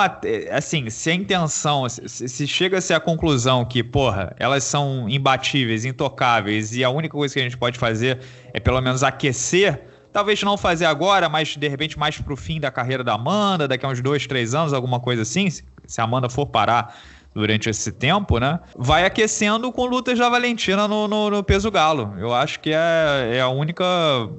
assim, 0.51 0.89
se 0.89 1.09
a 1.09 1.13
intenção, 1.13 1.87
se, 1.87 2.27
se 2.27 2.47
chega-se 2.47 2.93
à 2.93 2.99
conclusão 2.99 3.63
que, 3.65 3.83
porra, 3.83 4.35
elas 4.37 4.63
são 4.63 5.07
imbatíveis, 5.09 5.85
intocáveis, 5.85 6.75
e 6.75 6.83
a 6.83 6.89
única 6.89 7.13
coisa 7.13 7.33
que 7.33 7.39
a 7.39 7.43
gente 7.43 7.57
pode 7.57 7.77
fazer 7.77 8.19
é 8.53 8.59
pelo 8.59 8.81
menos 8.81 9.03
aquecer 9.03 9.87
talvez 10.13 10.41
não 10.43 10.55
fazer 10.55 10.85
agora, 10.85 11.27
mas 11.27 11.57
de 11.57 11.67
repente 11.67 11.97
mais 11.97 12.21
pro 12.21 12.37
fim 12.37 12.59
da 12.59 12.69
carreira 12.69 13.03
da 13.03 13.13
Amanda, 13.13 13.67
daqui 13.67 13.83
a 13.83 13.89
uns 13.89 13.99
dois, 13.99 14.27
três 14.27 14.53
anos, 14.53 14.71
alguma 14.71 14.99
coisa 14.99 15.23
assim, 15.23 15.49
se 15.49 15.65
a 15.99 16.03
Amanda 16.03 16.29
for 16.29 16.45
parar 16.45 16.95
durante 17.33 17.69
esse 17.69 17.91
tempo, 17.91 18.39
né? 18.39 18.59
Vai 18.77 19.05
aquecendo 19.05 19.71
com 19.71 19.85
lutas 19.85 20.17
da 20.19 20.29
Valentina 20.29 20.87
no, 20.87 21.07
no, 21.07 21.29
no, 21.29 21.43
peso 21.43 21.69
galo. 21.71 22.13
Eu 22.17 22.33
acho 22.33 22.59
que 22.59 22.71
é, 22.71 23.37
é 23.37 23.41
a 23.41 23.49
única 23.49 23.83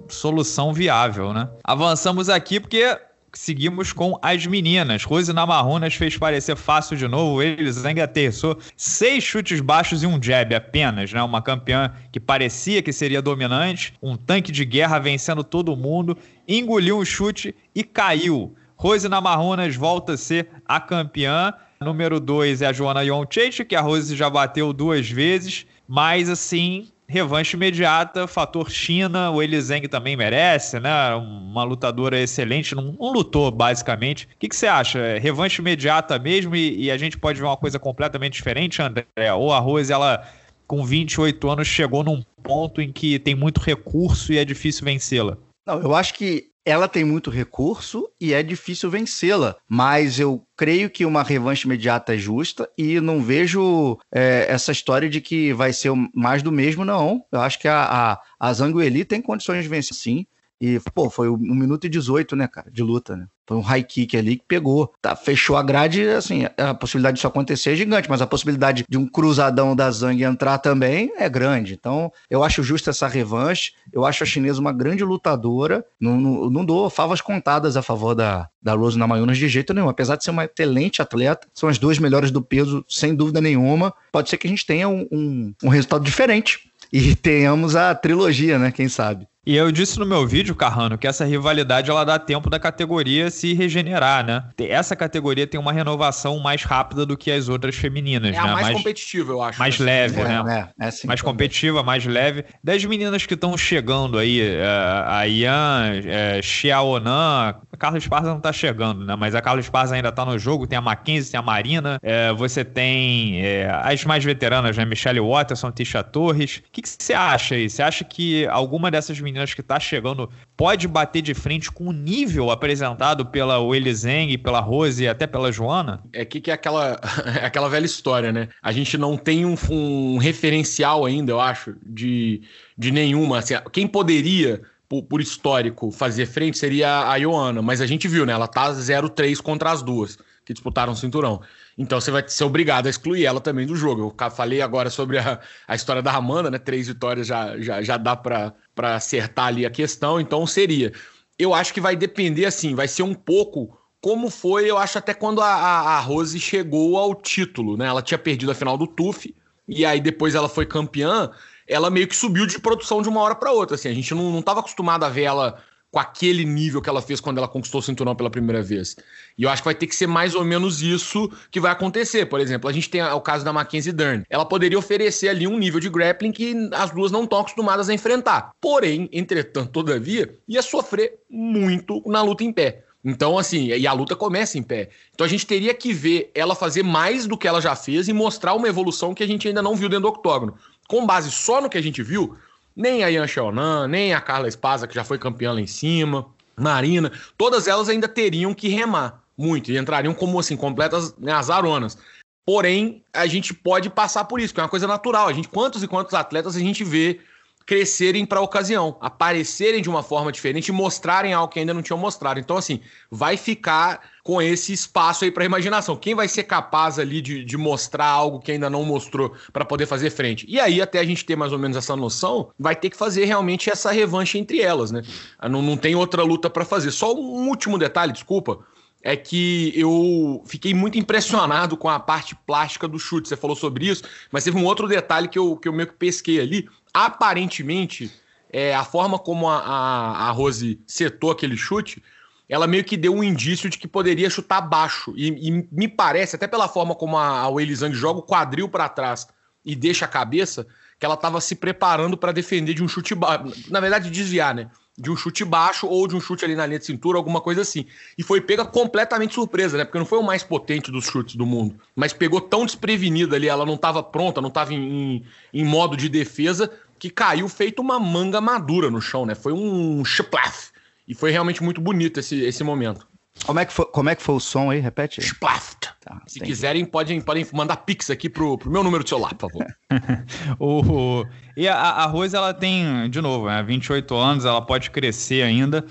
solução 0.09 0.73
viável, 0.73 1.33
né? 1.33 1.49
Avançamos 1.65 2.29
aqui 2.29 2.61
porque 2.61 2.97
seguimos 3.39 3.93
com 3.93 4.19
as 4.23 4.47
meninas. 4.47 5.05
Rose 5.05 5.33
Namarrunas 5.33 5.95
fez 5.95 6.17
parecer 6.17 6.57
fácil 6.57 6.97
de 6.97 7.07
novo. 7.09 7.43
Eles 7.43 7.85
ainda 7.85 8.07
terçou 8.07 8.59
seis 8.77 9.23
chutes 9.25 9.61
baixos 9.61 10.03
e 10.03 10.07
um 10.07 10.23
jab 10.23 10.55
apenas, 10.55 11.13
né? 11.13 11.23
Uma 11.23 11.43
campeã 11.43 11.93
que 12.13 12.21
parecia 12.21 12.83
que 12.83 12.93
seria 12.93 13.21
dominante, 13.21 13.95
um 14.03 14.17
tanque 14.17 14.53
de 14.53 14.65
guerra 14.65 14.99
vencendo 14.99 15.43
todo 15.43 15.77
mundo, 15.77 16.17
engoliu 16.47 16.99
um 16.99 17.05
chute 17.05 17.55
e 17.75 17.83
caiu. 17.83 18.55
Rose 18.77 19.09
Namarrunas 19.09 19.77
volta 19.77 20.13
a 20.15 20.17
ser 20.17 20.49
a 20.67 20.81
campeã. 20.81 21.53
Número 21.85 22.19
2 22.19 22.63
é 22.63 22.67
a 22.67 22.73
Joana 22.73 23.03
Yonchete, 23.03 23.65
que 23.65 23.77
a 23.77 23.81
Rose 23.81 24.17
já 24.17 24.29
bateu 24.29 24.73
duas 24.73 25.09
vezes, 25.09 25.67
mas 25.87 26.29
assim, 26.29 26.89
revanche 27.07 27.57
imediata, 27.57 28.27
fator 28.27 28.71
China, 28.71 29.31
o 29.31 29.43
Elizeng 29.43 29.87
também 29.89 30.17
merece, 30.17 30.81
né? 30.81 31.15
Uma 31.15 31.63
lutadora 31.63 32.19
excelente, 32.19 32.75
não, 32.75 32.97
não 32.99 33.13
lutou 33.13 33.51
basicamente. 33.51 34.25
O 34.35 34.39
que, 34.39 34.49
que 34.49 34.57
você 34.57 34.67
acha? 34.67 34.99
É 34.99 35.19
revanche 35.19 35.61
imediata 35.61 36.19
mesmo 36.19 36.57
e, 36.57 36.85
e, 36.85 36.91
a 36.91 36.97
gente 36.97 37.19
pode 37.19 37.39
ver 37.39 37.47
uma 37.47 37.57
coisa 37.57 37.79
completamente 37.79 38.35
diferente, 38.35 38.83
André? 38.83 39.05
Ou 39.37 39.53
a 39.53 39.59
Rose, 39.59 39.93
ela 39.93 40.27
com 40.67 40.85
28 40.85 41.51
anos 41.51 41.69
chegou 41.69 42.03
num 42.03 42.23
ponto 42.43 42.81
em 42.81 42.91
que 42.91 43.19
tem 43.19 43.35
muito 43.35 43.61
recurso 43.61 44.33
e 44.33 44.39
é 44.39 44.45
difícil 44.45 44.85
vencê-la? 44.85 45.37
Não, 45.67 45.81
eu 45.81 45.95
acho 45.95 46.15
que 46.15 46.54
ela 46.65 46.89
tem 46.89 47.05
muito 47.05 47.31
recurso 47.31 48.09
e 48.21 48.33
é 48.33 48.43
difícil 48.43 48.91
vencê-la. 48.91 49.57
Mas 49.69 50.19
eu 50.19 50.47
creio 50.57 50.89
que 50.89 51.05
uma 51.05 51.23
revanche 51.23 51.67
imediata 51.67 52.15
é 52.15 52.19
justa 52.19 52.69
e 52.77 53.01
não 53.01 53.23
vejo 53.23 53.99
é, 54.13 54.47
essa 54.49 54.73
história 54.73 55.09
de 55.09 55.21
que 55.21 55.53
vai 55.53 55.73
ser 55.73 55.93
mais 56.15 56.43
do 56.43 56.51
mesmo, 56.51 56.85
não. 56.85 57.25
Eu 57.31 57.41
acho 57.41 57.59
que 57.59 57.69
a, 57.69 57.83
a, 57.85 58.21
a 58.41 58.53
Zangueli 58.53 59.05
tem 59.05 59.21
condições 59.21 59.63
de 59.63 59.69
vencer 59.69 59.97
sim. 59.97 60.27
E, 60.61 60.81
pô, 60.95 61.11
foi 61.11 61.29
1 61.29 61.37
minuto 61.37 61.85
e 61.87 61.91
18, 61.91 62.35
né, 62.37 62.49
cara, 62.49 62.71
de 62.71 62.83
luta, 62.83 63.17
né? 63.17 63.27
Foi 63.47 63.57
um 63.57 63.61
high 63.61 63.83
kick 63.83 64.17
ali 64.17 64.37
que 64.37 64.45
pegou. 64.47 64.93
Tá, 65.01 65.15
fechou 65.15 65.57
a 65.57 65.63
grade, 65.63 66.09
assim, 66.09 66.47
a 66.57 66.75
possibilidade 66.75 67.17
disso 67.17 67.27
acontecer 67.27 67.73
é 67.73 67.77
gigante, 67.77 68.09
mas 68.09 68.23
a 68.23 68.27
possibilidade 68.27 68.85
de 68.89 68.99
um 68.99 69.07
cruzadão 69.07 69.77
da 69.77 69.91
Zhang 69.91 70.23
entrar 70.23 70.59
também 70.59 71.13
é 71.17 71.29
grande. 71.29 71.75
Então, 71.75 72.13
eu 72.31 72.43
acho 72.43 72.63
justa 72.63 72.91
essa 72.91 73.07
revanche. 73.07 73.73
Eu 73.93 74.05
acho 74.05 74.23
a 74.23 74.27
chinesa 74.27 74.61
uma 74.61 74.73
grande 74.73 75.05
lutadora. 75.05 75.85
Não, 76.01 76.21
não, 76.21 76.51
não 76.51 76.65
dou 76.65 76.89
favas 76.89 77.21
contadas 77.21 77.77
a 77.77 77.83
favor 77.83 78.15
da, 78.15 78.49
da 78.63 78.75
Rose 78.75 78.99
Namajunas 78.99 79.39
de 79.39 79.49
jeito 79.49 79.75
nenhum. 79.75 79.89
Apesar 79.89 80.17
de 80.17 80.25
ser 80.25 80.31
uma 80.31 80.45
excelente 80.45 81.03
atleta, 81.03 81.47
são 81.53 81.69
as 81.69 81.79
duas 81.79 81.99
melhores 81.99 82.31
do 82.31 82.43
peso, 82.43 82.85
sem 82.89 83.15
dúvida 83.15 83.41
nenhuma. 83.41 83.93
Pode 84.11 84.31
ser 84.31 84.39
que 84.39 84.47
a 84.47 84.51
gente 84.51 84.65
tenha 84.65 84.89
um, 84.89 85.07
um, 85.13 85.55
um 85.65 85.69
resultado 85.69 86.05
diferente 86.05 86.71
e 86.93 87.15
tenhamos 87.17 87.77
a 87.77 87.95
trilogia, 87.95 88.59
né? 88.59 88.71
Quem 88.71 88.89
sabe? 88.89 89.27
E 89.47 89.55
eu 89.57 89.71
disse 89.71 89.99
no 89.99 90.07
meu 90.07 90.27
vídeo, 90.27 90.55
Carrano, 90.55 90.97
que 90.97 91.07
essa 91.07 91.25
rivalidade 91.25 91.91
ela 91.91 92.05
dá 92.05 92.19
tempo 92.19 92.49
da 92.49 92.59
categoria 92.59 93.31
se 93.31 93.53
regenerar, 93.53 94.25
né? 94.25 94.45
Essa 94.59 94.97
categoria 94.97 95.47
tem 95.47 95.61
uma 95.61 95.73
renovação 95.73 96.39
mais 96.39 96.63
rápida 96.63 97.05
do 97.05 97.17
que 97.17 97.31
as 97.31 97.49
outras 97.49 97.77
femininas, 97.77 98.31
é 98.31 98.33
né? 98.33 98.39
A 98.39 98.47
mais, 98.47 98.63
mais 98.63 98.77
competitiva, 98.79 99.33
eu 99.33 99.43
acho. 99.43 99.59
Mais 99.59 99.79
leve, 99.79 100.21
é, 100.21 100.25
né? 100.25 100.73
É, 100.79 100.85
é 100.85 100.89
assim, 100.89 101.07
mais 101.07 101.21
competitiva, 101.21 101.83
mais 101.83 102.07
leve. 102.07 102.45
Das 102.63 102.83
meninas 102.85 103.27
que 103.27 103.35
estão 103.35 103.57
chegando 103.57 104.19
aí, 104.19 104.41
é, 104.41 104.65
a 105.07 105.27
Ian, 105.29 106.01
é, 106.07 106.41
Xiaonan, 106.43 107.55
a 107.75 107.77
Carla 107.77 107.99
Esparza 107.99 108.33
não 108.33 108.41
tá 108.41 108.53
chegando, 108.53 109.05
né? 109.05 109.17
Mas 109.17 109.35
a 109.35 109.43
Carla 109.43 109.61
Esparza 109.61 109.95
ainda 109.95 110.13
tá 110.13 110.25
no 110.25 110.39
jogo, 110.39 110.67
tem 110.67 110.79
a 110.79 110.81
Mackenzie, 110.81 111.33
tem 111.33 111.39
a 111.39 111.43
Marina, 111.43 111.99
é, 112.03 112.33
você 112.33 112.65
tem 112.65 113.45
é, 113.45 113.69
as 113.69 114.05
mais 114.05 114.25
veteranas, 114.25 114.77
né? 114.77 114.85
Michelle 114.85 115.21
Watterson, 115.21 115.71
Tisha 115.73 116.03
Torres. 116.03 116.63
O 116.67 116.71
que 116.71 116.83
você 116.89 117.13
acha 117.13 117.57
aí? 117.57 117.69
Você 117.69 117.83
acha 117.83 118.05
que 118.05 118.47
alguma 118.47 118.91
dessas 118.91 119.21
meninas 119.21 119.53
que 119.53 119.61
está 119.61 119.79
chegando 119.81 120.31
pode 120.57 120.87
bater 120.87 121.21
de 121.21 121.35
frente 121.35 121.71
com 121.71 121.89
o 121.89 121.93
nível 121.93 122.51
apresentado 122.51 123.27
pela 123.27 123.59
Willy 123.59 123.95
Zeng, 123.95 124.39
pela 124.39 124.61
Rose 124.61 125.03
e 125.03 125.09
até 125.09 125.27
pela 125.27 125.51
Joana? 125.51 126.01
É 126.13 126.25
que, 126.25 126.41
que 126.41 126.51
é 126.51 126.55
aquela, 126.55 127.01
é 127.43 127.45
aquela 127.45 127.69
velha 127.69 127.87
história, 127.87 128.33
né? 128.33 128.49
A 128.63 128.71
gente 128.71 128.97
não 128.97 129.17
tem 129.17 129.45
um, 129.45 129.57
um 129.69 130.17
referencial 130.19 131.05
ainda, 131.05 131.33
eu 131.33 131.41
acho, 131.41 131.75
de, 131.85 132.43
de 132.79 132.93
nenhuma. 132.93 133.39
Assim, 133.39 133.55
quem 133.73 133.89
poderia 133.89 134.63
por, 135.03 135.03
por, 135.09 135.21
histórico, 135.21 135.91
fazer 135.91 136.27
frente 136.27 136.59
seria 136.59 137.09
a 137.09 137.19
Joana, 137.19 137.63
mas 137.63 137.81
a 137.81 137.87
gente 137.87 138.07
viu, 138.07 138.27
né? 138.27 138.33
Ela 138.33 138.47
tá 138.47 138.71
0-3 138.73 139.41
contra 139.41 139.71
as 139.71 139.83
duas 139.83 140.19
que 140.45 140.53
disputaram 140.53 140.93
o 140.93 140.97
cinturão. 140.97 141.41
Então 141.77 142.01
você 142.01 142.11
vai 142.11 142.23
ser 142.29 142.45
obrigado 142.45 142.87
a 142.87 142.91
excluir 142.91 143.25
ela 143.25 143.41
também 143.41 143.67
do 143.67 143.75
jogo. 143.75 144.15
Eu 144.21 144.31
falei 144.31 144.61
agora 144.61 144.91
sobre 144.91 145.19
a, 145.19 145.41
a 145.67 145.75
história 145.75 146.03
da 146.03 146.13
Amanda, 146.13 146.51
né? 146.51 146.59
Três 146.59 146.87
vitórias 146.87 147.27
já, 147.27 147.59
já, 147.59 147.83
já 147.83 147.97
dá 147.97 148.15
para 148.15 148.55
acertar 148.77 149.47
ali 149.47 149.65
a 149.65 149.71
questão, 149.71 150.21
então 150.21 150.47
seria. 150.47 150.93
Eu 151.39 151.55
acho 151.55 151.73
que 151.73 151.81
vai 151.81 151.97
depender, 151.97 152.47
assim, 152.47 152.75
vai 152.75 152.87
ser 152.87 153.03
um 153.03 153.15
pouco 153.15 153.77
como 154.01 154.29
foi, 154.29 154.71
eu 154.71 154.77
acho, 154.77 154.99
até 154.99 155.15
quando 155.15 155.41
a, 155.41 155.47
a, 155.47 155.97
a 155.97 156.01
Rose 156.01 156.39
chegou 156.39 156.99
ao 156.99 157.15
título, 157.15 157.75
né? 157.75 157.87
Ela 157.87 158.03
tinha 158.03 158.19
perdido 158.19 158.53
a 158.53 158.55
final 158.55 158.77
do 158.77 158.87
TUF, 158.87 159.35
e 159.67 159.87
aí 159.87 159.99
depois 159.99 160.35
ela 160.35 160.47
foi 160.47 160.67
campeã, 160.67 161.31
ela 161.67 161.91
meio 161.91 162.09
que 162.09 162.17
subiu 162.17 162.47
de 162.47 162.59
produção 162.59 163.03
de 163.03 163.09
uma 163.09 163.21
hora 163.21 163.35
para 163.35 163.53
outra, 163.53 163.75
assim, 163.75 163.89
a 163.89 163.95
gente 163.95 164.15
não 164.15 164.39
estava 164.39 164.61
acostumado 164.61 165.05
a 165.05 165.09
ver 165.09 165.23
ela 165.23 165.63
com 165.95 166.01
aquele 166.01 166.45
nível 166.45 166.83
que 166.83 166.89
ela 166.89 167.01
fez 167.01 167.21
quando 167.21 167.39
ela 167.39 167.47
conquistou 167.47 167.79
o 167.79 167.83
cinturão 167.83 168.17
pela 168.17 168.29
primeira 168.29 168.61
vez. 168.61 168.97
E 169.39 169.45
eu 169.45 169.49
acho 169.49 169.63
que 169.63 169.67
vai 169.67 169.77
ter 169.77 169.87
que 169.87 169.95
ser 169.95 170.09
mais 170.09 170.35
ou 170.35 170.45
menos 170.45 170.83
isso 170.83 171.31
que 171.53 171.61
vai 171.61 171.71
acontecer. 171.71 172.27
Por 172.27 172.41
exemplo, 172.41 172.69
a 172.69 172.73
gente 172.73 172.91
tem 172.91 173.01
o 173.01 173.21
caso 173.21 173.45
da 173.45 173.53
Mackenzie 173.53 173.93
Dern. 173.93 174.25
Ela 174.29 174.45
poderia 174.45 174.77
oferecer 174.77 175.29
ali 175.29 175.47
um 175.47 175.57
nível 175.57 175.79
de 175.79 175.89
grappling 175.89 176.33
que 176.33 176.69
as 176.73 176.91
duas 176.91 177.13
não 177.13 177.23
estão 177.23 177.39
acostumadas 177.39 177.89
a 177.89 177.95
enfrentar. 177.95 178.51
Porém, 178.61 179.09
entretanto, 179.13 179.71
todavia, 179.71 180.35
ia 180.49 180.63
sofrer 180.63 181.21
muito 181.31 182.03
na 182.07 182.23
luta 182.23 182.43
em 182.43 182.53
pé. 182.53 182.83
Então, 183.05 183.39
assim, 183.39 183.67
e 183.67 183.87
a 183.87 183.93
luta 183.93 184.17
começa 184.17 184.59
em 184.59 184.63
pé. 184.63 184.89
Então 185.13 185.27
a 185.27 185.29
gente 185.29 185.47
teria 185.47 185.75
que 185.75 185.93
ver 185.93 186.31
ela 186.35 186.55
fazer 186.55 186.83
mais 186.83 187.27
do 187.27 187.37
que 187.37 187.47
ela 187.47 187.61
já 187.61 187.77
fez 187.77 188.09
e 188.09 188.13
mostrar 188.13 188.55
uma 188.55 188.67
evolução 188.67 189.15
que 189.15 189.23
a 189.23 189.27
gente 189.27 189.47
ainda 189.47 189.61
não 189.61 189.77
viu 189.77 189.91
dentro 189.91 190.05
do 190.05 190.09
octógono. 190.09 190.57
Com 190.89 191.07
base 191.07 191.31
só 191.31 191.61
no 191.61 191.69
que 191.69 191.79
a 191.79 191.83
gente 191.83 192.03
viu, 192.03 192.37
Nem 192.77 193.05
a 193.05 193.09
Yan 193.09 193.27
Xiaonan, 193.27 193.87
nem 193.87 194.13
a 194.13 194.21
Carla 194.21 194.49
Espasa, 194.49 194.87
que 194.87 194.95
já 194.95 195.05
foi 195.05 195.19
campeã 195.19 195.53
lá 195.53 195.61
em 195.61 195.67
cima, 195.67 196.27
Marina, 196.57 197.13
todas 197.37 197.67
elas 197.67 197.89
ainda 197.89 198.09
teriam 198.09 198.55
que 198.55 198.69
remar 198.69 199.23
muito 199.37 199.71
e 199.71 199.79
entrariam 199.79 200.15
como 200.15 200.39
assim, 200.39 200.57
completas 200.57 201.17
né, 201.19 201.33
azaronas. 201.33 201.99
Porém, 202.47 203.03
a 203.13 203.27
gente 203.27 203.55
pode 203.55 203.89
passar 203.89 204.25
por 204.25 204.41
isso, 204.41 204.53
que 204.53 204.61
é 204.61 204.63
uma 204.63 204.69
coisa 204.69 204.87
natural. 204.87 205.29
A 205.29 205.33
gente, 205.33 205.49
quantos 205.49 205.83
e 205.83 205.89
quantos 205.89 206.15
atletas 206.15 206.57
a 206.57 206.61
gente 206.61 206.85
vê 206.85 207.21
crescerem 207.67 208.27
para 208.27 208.41
a 208.41 208.43
ocasião, 208.43 208.99
aparecerem 209.01 209.81
de 209.81 209.89
uma 209.89 210.03
forma 210.03 210.31
diferente 210.31 210.71
mostrarem 210.71 211.33
algo 211.33 211.53
que 211.53 211.59
ainda 211.59 211.73
não 211.73 211.81
tinham 211.81 211.99
mostrado. 211.99 212.39
Então, 212.39 212.59
assim, 212.59 212.81
vai 213.11 213.39
ficar 213.39 214.03
com 214.25 214.41
esse 214.41 214.73
espaço 214.73 215.23
aí 215.23 215.31
para 215.31 215.45
imaginação. 215.45 215.95
Quem 215.97 216.15
vai 216.15 216.27
ser 216.27 216.45
capaz 216.45 216.99
ali 216.99 217.21
de, 217.21 217.45
de 217.45 217.57
mostrar 217.59 218.07
algo 218.07 218.41
que 218.41 218.51
ainda 218.51 218.71
não 218.71 218.83
mostrou 218.83 219.35
para 219.53 219.67
poder 219.67 219.85
fazer 219.85 220.09
frente? 220.09 220.47
E 220.49 220.59
aí, 220.59 220.81
até 220.81 220.99
a 220.99 221.05
gente 221.05 221.27
ter 221.27 221.37
mais 221.37 221.53
ou 221.53 221.59
menos 221.59 221.77
essa 221.77 221.95
noção, 221.95 222.49
vai 222.59 222.75
ter 222.75 222.89
que 222.89 222.97
fazer 222.97 223.27
realmente 223.27 223.69
essa 223.69 223.93
revanche 223.93 224.39
entre 224.39 224.63
elas, 224.63 224.91
né? 224.91 225.03
Não, 225.43 225.61
não 225.61 225.77
tem 225.77 225.95
outra 225.95 226.23
luta 226.23 226.49
para 226.49 226.65
fazer. 226.65 226.91
Só 226.91 227.15
um 227.15 227.49
último 227.49 227.79
detalhe, 227.79 228.13
desculpa 228.13 228.61
é 229.07 229.15
que 229.15 229.71
eu 229.77 230.43
fiquei 230.47 230.73
muito 230.73 230.99
impressionado 230.99 231.77
com 231.77 231.91
a 231.91 232.01
parte 232.01 232.35
plástica 232.35 232.89
do 232.89 232.99
chute. 232.99 233.29
Você 233.29 233.37
falou 233.37 233.55
sobre 233.55 233.87
isso, 233.87 234.03
mas 234.33 234.45
teve 234.45 234.57
um 234.57 234.65
outro 234.65 234.89
detalhe 234.89 235.29
que 235.29 235.39
eu, 235.39 235.59
que 235.59 235.69
eu 235.69 235.75
meio 235.75 235.89
que 235.89 235.95
pesquei 235.95 236.41
ali. 236.41 236.67
Aparentemente, 236.95 238.11
é, 238.51 238.75
a 238.75 238.83
forma 238.83 239.19
como 239.19 239.47
a, 239.51 239.59
a, 239.59 240.29
a 240.29 240.31
Rose 240.31 240.81
setou 240.87 241.31
aquele 241.31 241.55
chute, 241.55 242.03
ela 242.49 242.67
meio 242.67 242.85
que 242.85 242.97
deu 242.97 243.15
um 243.15 243.25
indício 243.25 243.71
de 243.71 243.79
que 243.79 243.89
poderia 243.89 244.29
chutar 244.29 244.61
baixo. 244.61 245.13
E, 245.17 245.49
e 245.49 245.69
me 245.73 245.89
parece, 245.89 246.37
até 246.37 246.47
pela 246.47 246.69
forma 246.69 246.95
como 246.95 247.17
a, 247.17 247.49
Zhang 247.75 247.95
joga 247.95 248.21
o 248.21 248.23
quadril 248.23 248.69
para 248.69 248.89
trás 248.89 249.27
e 249.65 249.75
deixa 249.75 250.05
a 250.05 250.09
cabeça, 250.09 250.67
que 250.99 251.07
ela 251.07 251.15
estava 251.15 251.41
se 251.41 251.55
preparando 251.55 252.17
para 252.17 252.33
defender 252.33 252.75
de 252.75 252.83
um 252.83 252.89
chute 252.89 253.15
baixo. 253.15 253.53
Na 253.71 253.81
verdade, 253.81 254.11
desviar, 254.11 254.55
né? 254.55 254.71
de 254.97 255.11
um 255.11 255.17
chute 255.17 255.45
baixo 255.45 255.89
ou 255.89 256.07
de 256.07 256.15
um 256.15 256.21
chute 256.21 256.45
ali 256.45 256.55
na 256.55 256.67
linha 256.67 256.79
de 256.79 256.87
cintura, 256.87 257.19
alguma 257.19 257.41
coisa 257.41 257.63
assim. 257.63 257.87
E 258.17 258.23
foi 258.23 258.41
pega 258.41 258.65
completamente 258.65 259.35
surpresa, 259.35 259.77
né? 259.77 259.85
Porque 259.85 259.99
não 259.99 260.07
foi 260.07 260.19
o 260.19 260.23
mais 260.23 260.45
potente 260.45 260.91
dos 260.91 261.07
chutes 261.07 261.35
do 261.35 261.45
mundo, 261.45 261.77
mas 261.97 262.13
pegou 262.13 262.41
tão 262.41 262.65
desprevenida 262.65 263.35
ali, 263.37 263.49
ela 263.49 263.67
não 263.67 263.75
estava 263.75 264.03
pronta, 264.03 264.41
não 264.41 264.49
estava 264.49 264.73
em, 264.73 264.79
em, 264.79 265.25
em, 265.53 265.65
modo 265.65 265.97
de 265.97 266.09
defesa, 266.09 266.71
que 266.99 267.11
caiu 267.11 267.49
feito 267.49 267.83
uma 267.83 267.99
manga 267.99 268.41
madura 268.41 268.89
no 268.91 269.01
chão, 269.01 269.27
né? 269.27 269.35
Foi 269.35 269.53
um 269.53 270.05
chaplaf. 270.05 270.73
E 271.07 271.15
foi 271.15 271.31
realmente 271.31 271.63
muito 271.63 271.81
bonito 271.81 272.21
esse, 272.21 272.41
esse 272.43 272.65
momento. 272.65 273.07
Como 273.45 273.59
é, 273.59 273.65
que 273.65 273.73
foi, 273.73 273.85
como 273.87 274.09
é 274.09 274.15
que 274.15 274.23
foi 274.23 274.35
o 274.37 274.41
som 274.41 274.71
aí? 274.71 274.79
Repete. 274.79 275.21
Splaft. 275.21 275.89
Tá, 276.01 276.23
Se 276.27 276.39
entendi. 276.39 276.53
quiserem, 276.53 276.85
podem, 276.85 277.21
podem 277.21 277.47
mandar 277.53 277.79
pix 277.79 278.09
aqui 278.09 278.29
pro, 278.29 278.57
pro 278.57 278.71
meu 278.71 278.83
número 278.83 279.03
de 279.03 279.11
celular, 279.11 279.35
por 279.35 279.51
favor. 279.51 279.67
o, 280.59 281.25
e 281.57 281.67
a, 281.67 281.77
a 281.77 282.07
Rose, 282.07 282.35
ela 282.35 282.55
tem, 282.55 283.11
de 283.11 283.21
novo, 283.21 283.47
né, 283.47 283.63
28 283.63 284.15
anos, 284.15 284.45
ela 284.45 284.63
pode 284.63 284.91
crescer 284.91 285.43
ainda. 285.43 285.85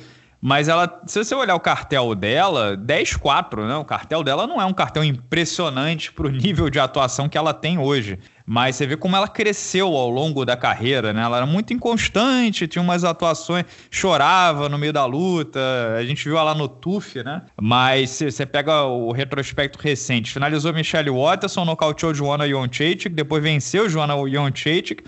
Mas 0.45 0.67
ela, 0.67 1.01
se 1.07 1.23
você 1.23 1.33
olhar 1.33 1.55
o 1.55 1.59
cartel 1.59 2.13
dela, 2.13 2.75
10-4, 2.75 3.65
né? 3.65 3.77
O 3.77 3.85
cartel 3.85 4.21
dela 4.23 4.45
não 4.45 4.61
é 4.61 4.65
um 4.65 4.73
cartel 4.73 5.01
impressionante 5.01 6.11
para 6.11 6.27
o 6.27 6.29
nível 6.29 6.69
de 6.69 6.79
atuação 6.79 7.29
que 7.29 7.37
ela 7.37 7.53
tem 7.53 7.77
hoje. 7.77 8.19
Mas 8.45 8.75
você 8.75 8.85
vê 8.85 8.97
como 8.97 9.15
ela 9.15 9.27
cresceu 9.27 9.87
ao 9.95 10.09
longo 10.09 10.43
da 10.43 10.57
carreira, 10.57 11.13
né? 11.13 11.21
Ela 11.21 11.37
era 11.37 11.45
muito 11.45 11.73
inconstante, 11.73 12.67
tinha 12.67 12.81
umas 12.81 13.03
atuações, 13.03 13.65
chorava 13.89 14.67
no 14.67 14.77
meio 14.77 14.91
da 14.91 15.05
luta. 15.05 15.59
A 15.97 16.03
gente 16.03 16.25
viu 16.25 16.37
ela 16.37 16.53
no 16.53 16.67
TUF, 16.67 17.23
né? 17.23 17.41
Mas 17.61 18.09
você 18.11 18.45
pega 18.45 18.83
o 18.83 19.11
retrospecto 19.11 19.79
recente, 19.79 20.33
finalizou 20.33 20.73
Michelle 20.73 21.09
Watterson, 21.09 21.63
nocauteou 21.63 22.13
Joanna 22.13 22.47
Jonchaitik, 22.47 23.09
depois 23.09 23.41
venceu 23.41 23.89
Joanna 23.89 24.15
Jonchaitik 24.29 25.03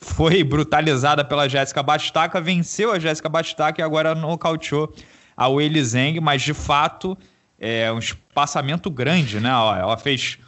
foi 0.00 0.42
brutalizada 0.42 1.22
pela 1.22 1.46
Jéssica 1.46 1.82
Bastaca, 1.82 2.40
venceu 2.40 2.90
a 2.90 2.98
Jéssica 2.98 3.28
Bastaca 3.28 3.80
e 3.80 3.84
agora 3.84 4.14
nocauteou 4.14 4.92
a 5.36 5.46
Weili 5.46 5.84
Zeng, 5.84 6.18
mas 6.20 6.42
de 6.42 6.54
fato 6.54 7.16
é 7.58 7.92
um 7.92 7.98
espaçamento 7.98 8.90
grande, 8.90 9.38
né? 9.38 9.50
Ela 9.50 9.96
fez 9.98 10.38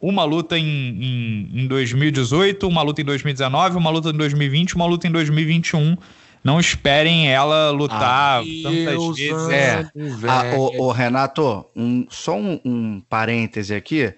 uma 0.00 0.24
luta 0.24 0.58
em, 0.58 0.64
em, 0.64 1.62
em 1.62 1.66
2018, 1.66 2.66
uma 2.66 2.82
luta 2.82 3.00
em 3.00 3.04
2019, 3.04 3.76
uma 3.76 3.90
luta 3.90 4.10
em 4.10 4.16
2020, 4.16 4.76
uma 4.76 4.86
luta 4.86 5.06
em 5.06 5.10
2021 5.10 5.96
não 6.42 6.60
esperem 6.60 7.30
ela 7.30 7.70
lutar 7.70 8.42
tantas 8.62 9.16
vezes. 9.16 9.50
É. 9.50 9.90
Ah, 10.26 10.56
o, 10.56 10.86
o, 10.86 10.92
Renato, 10.92 11.66
um, 11.74 12.06
só 12.08 12.36
um, 12.36 12.60
um 12.64 13.00
parêntese 13.08 13.74
aqui 13.74 14.14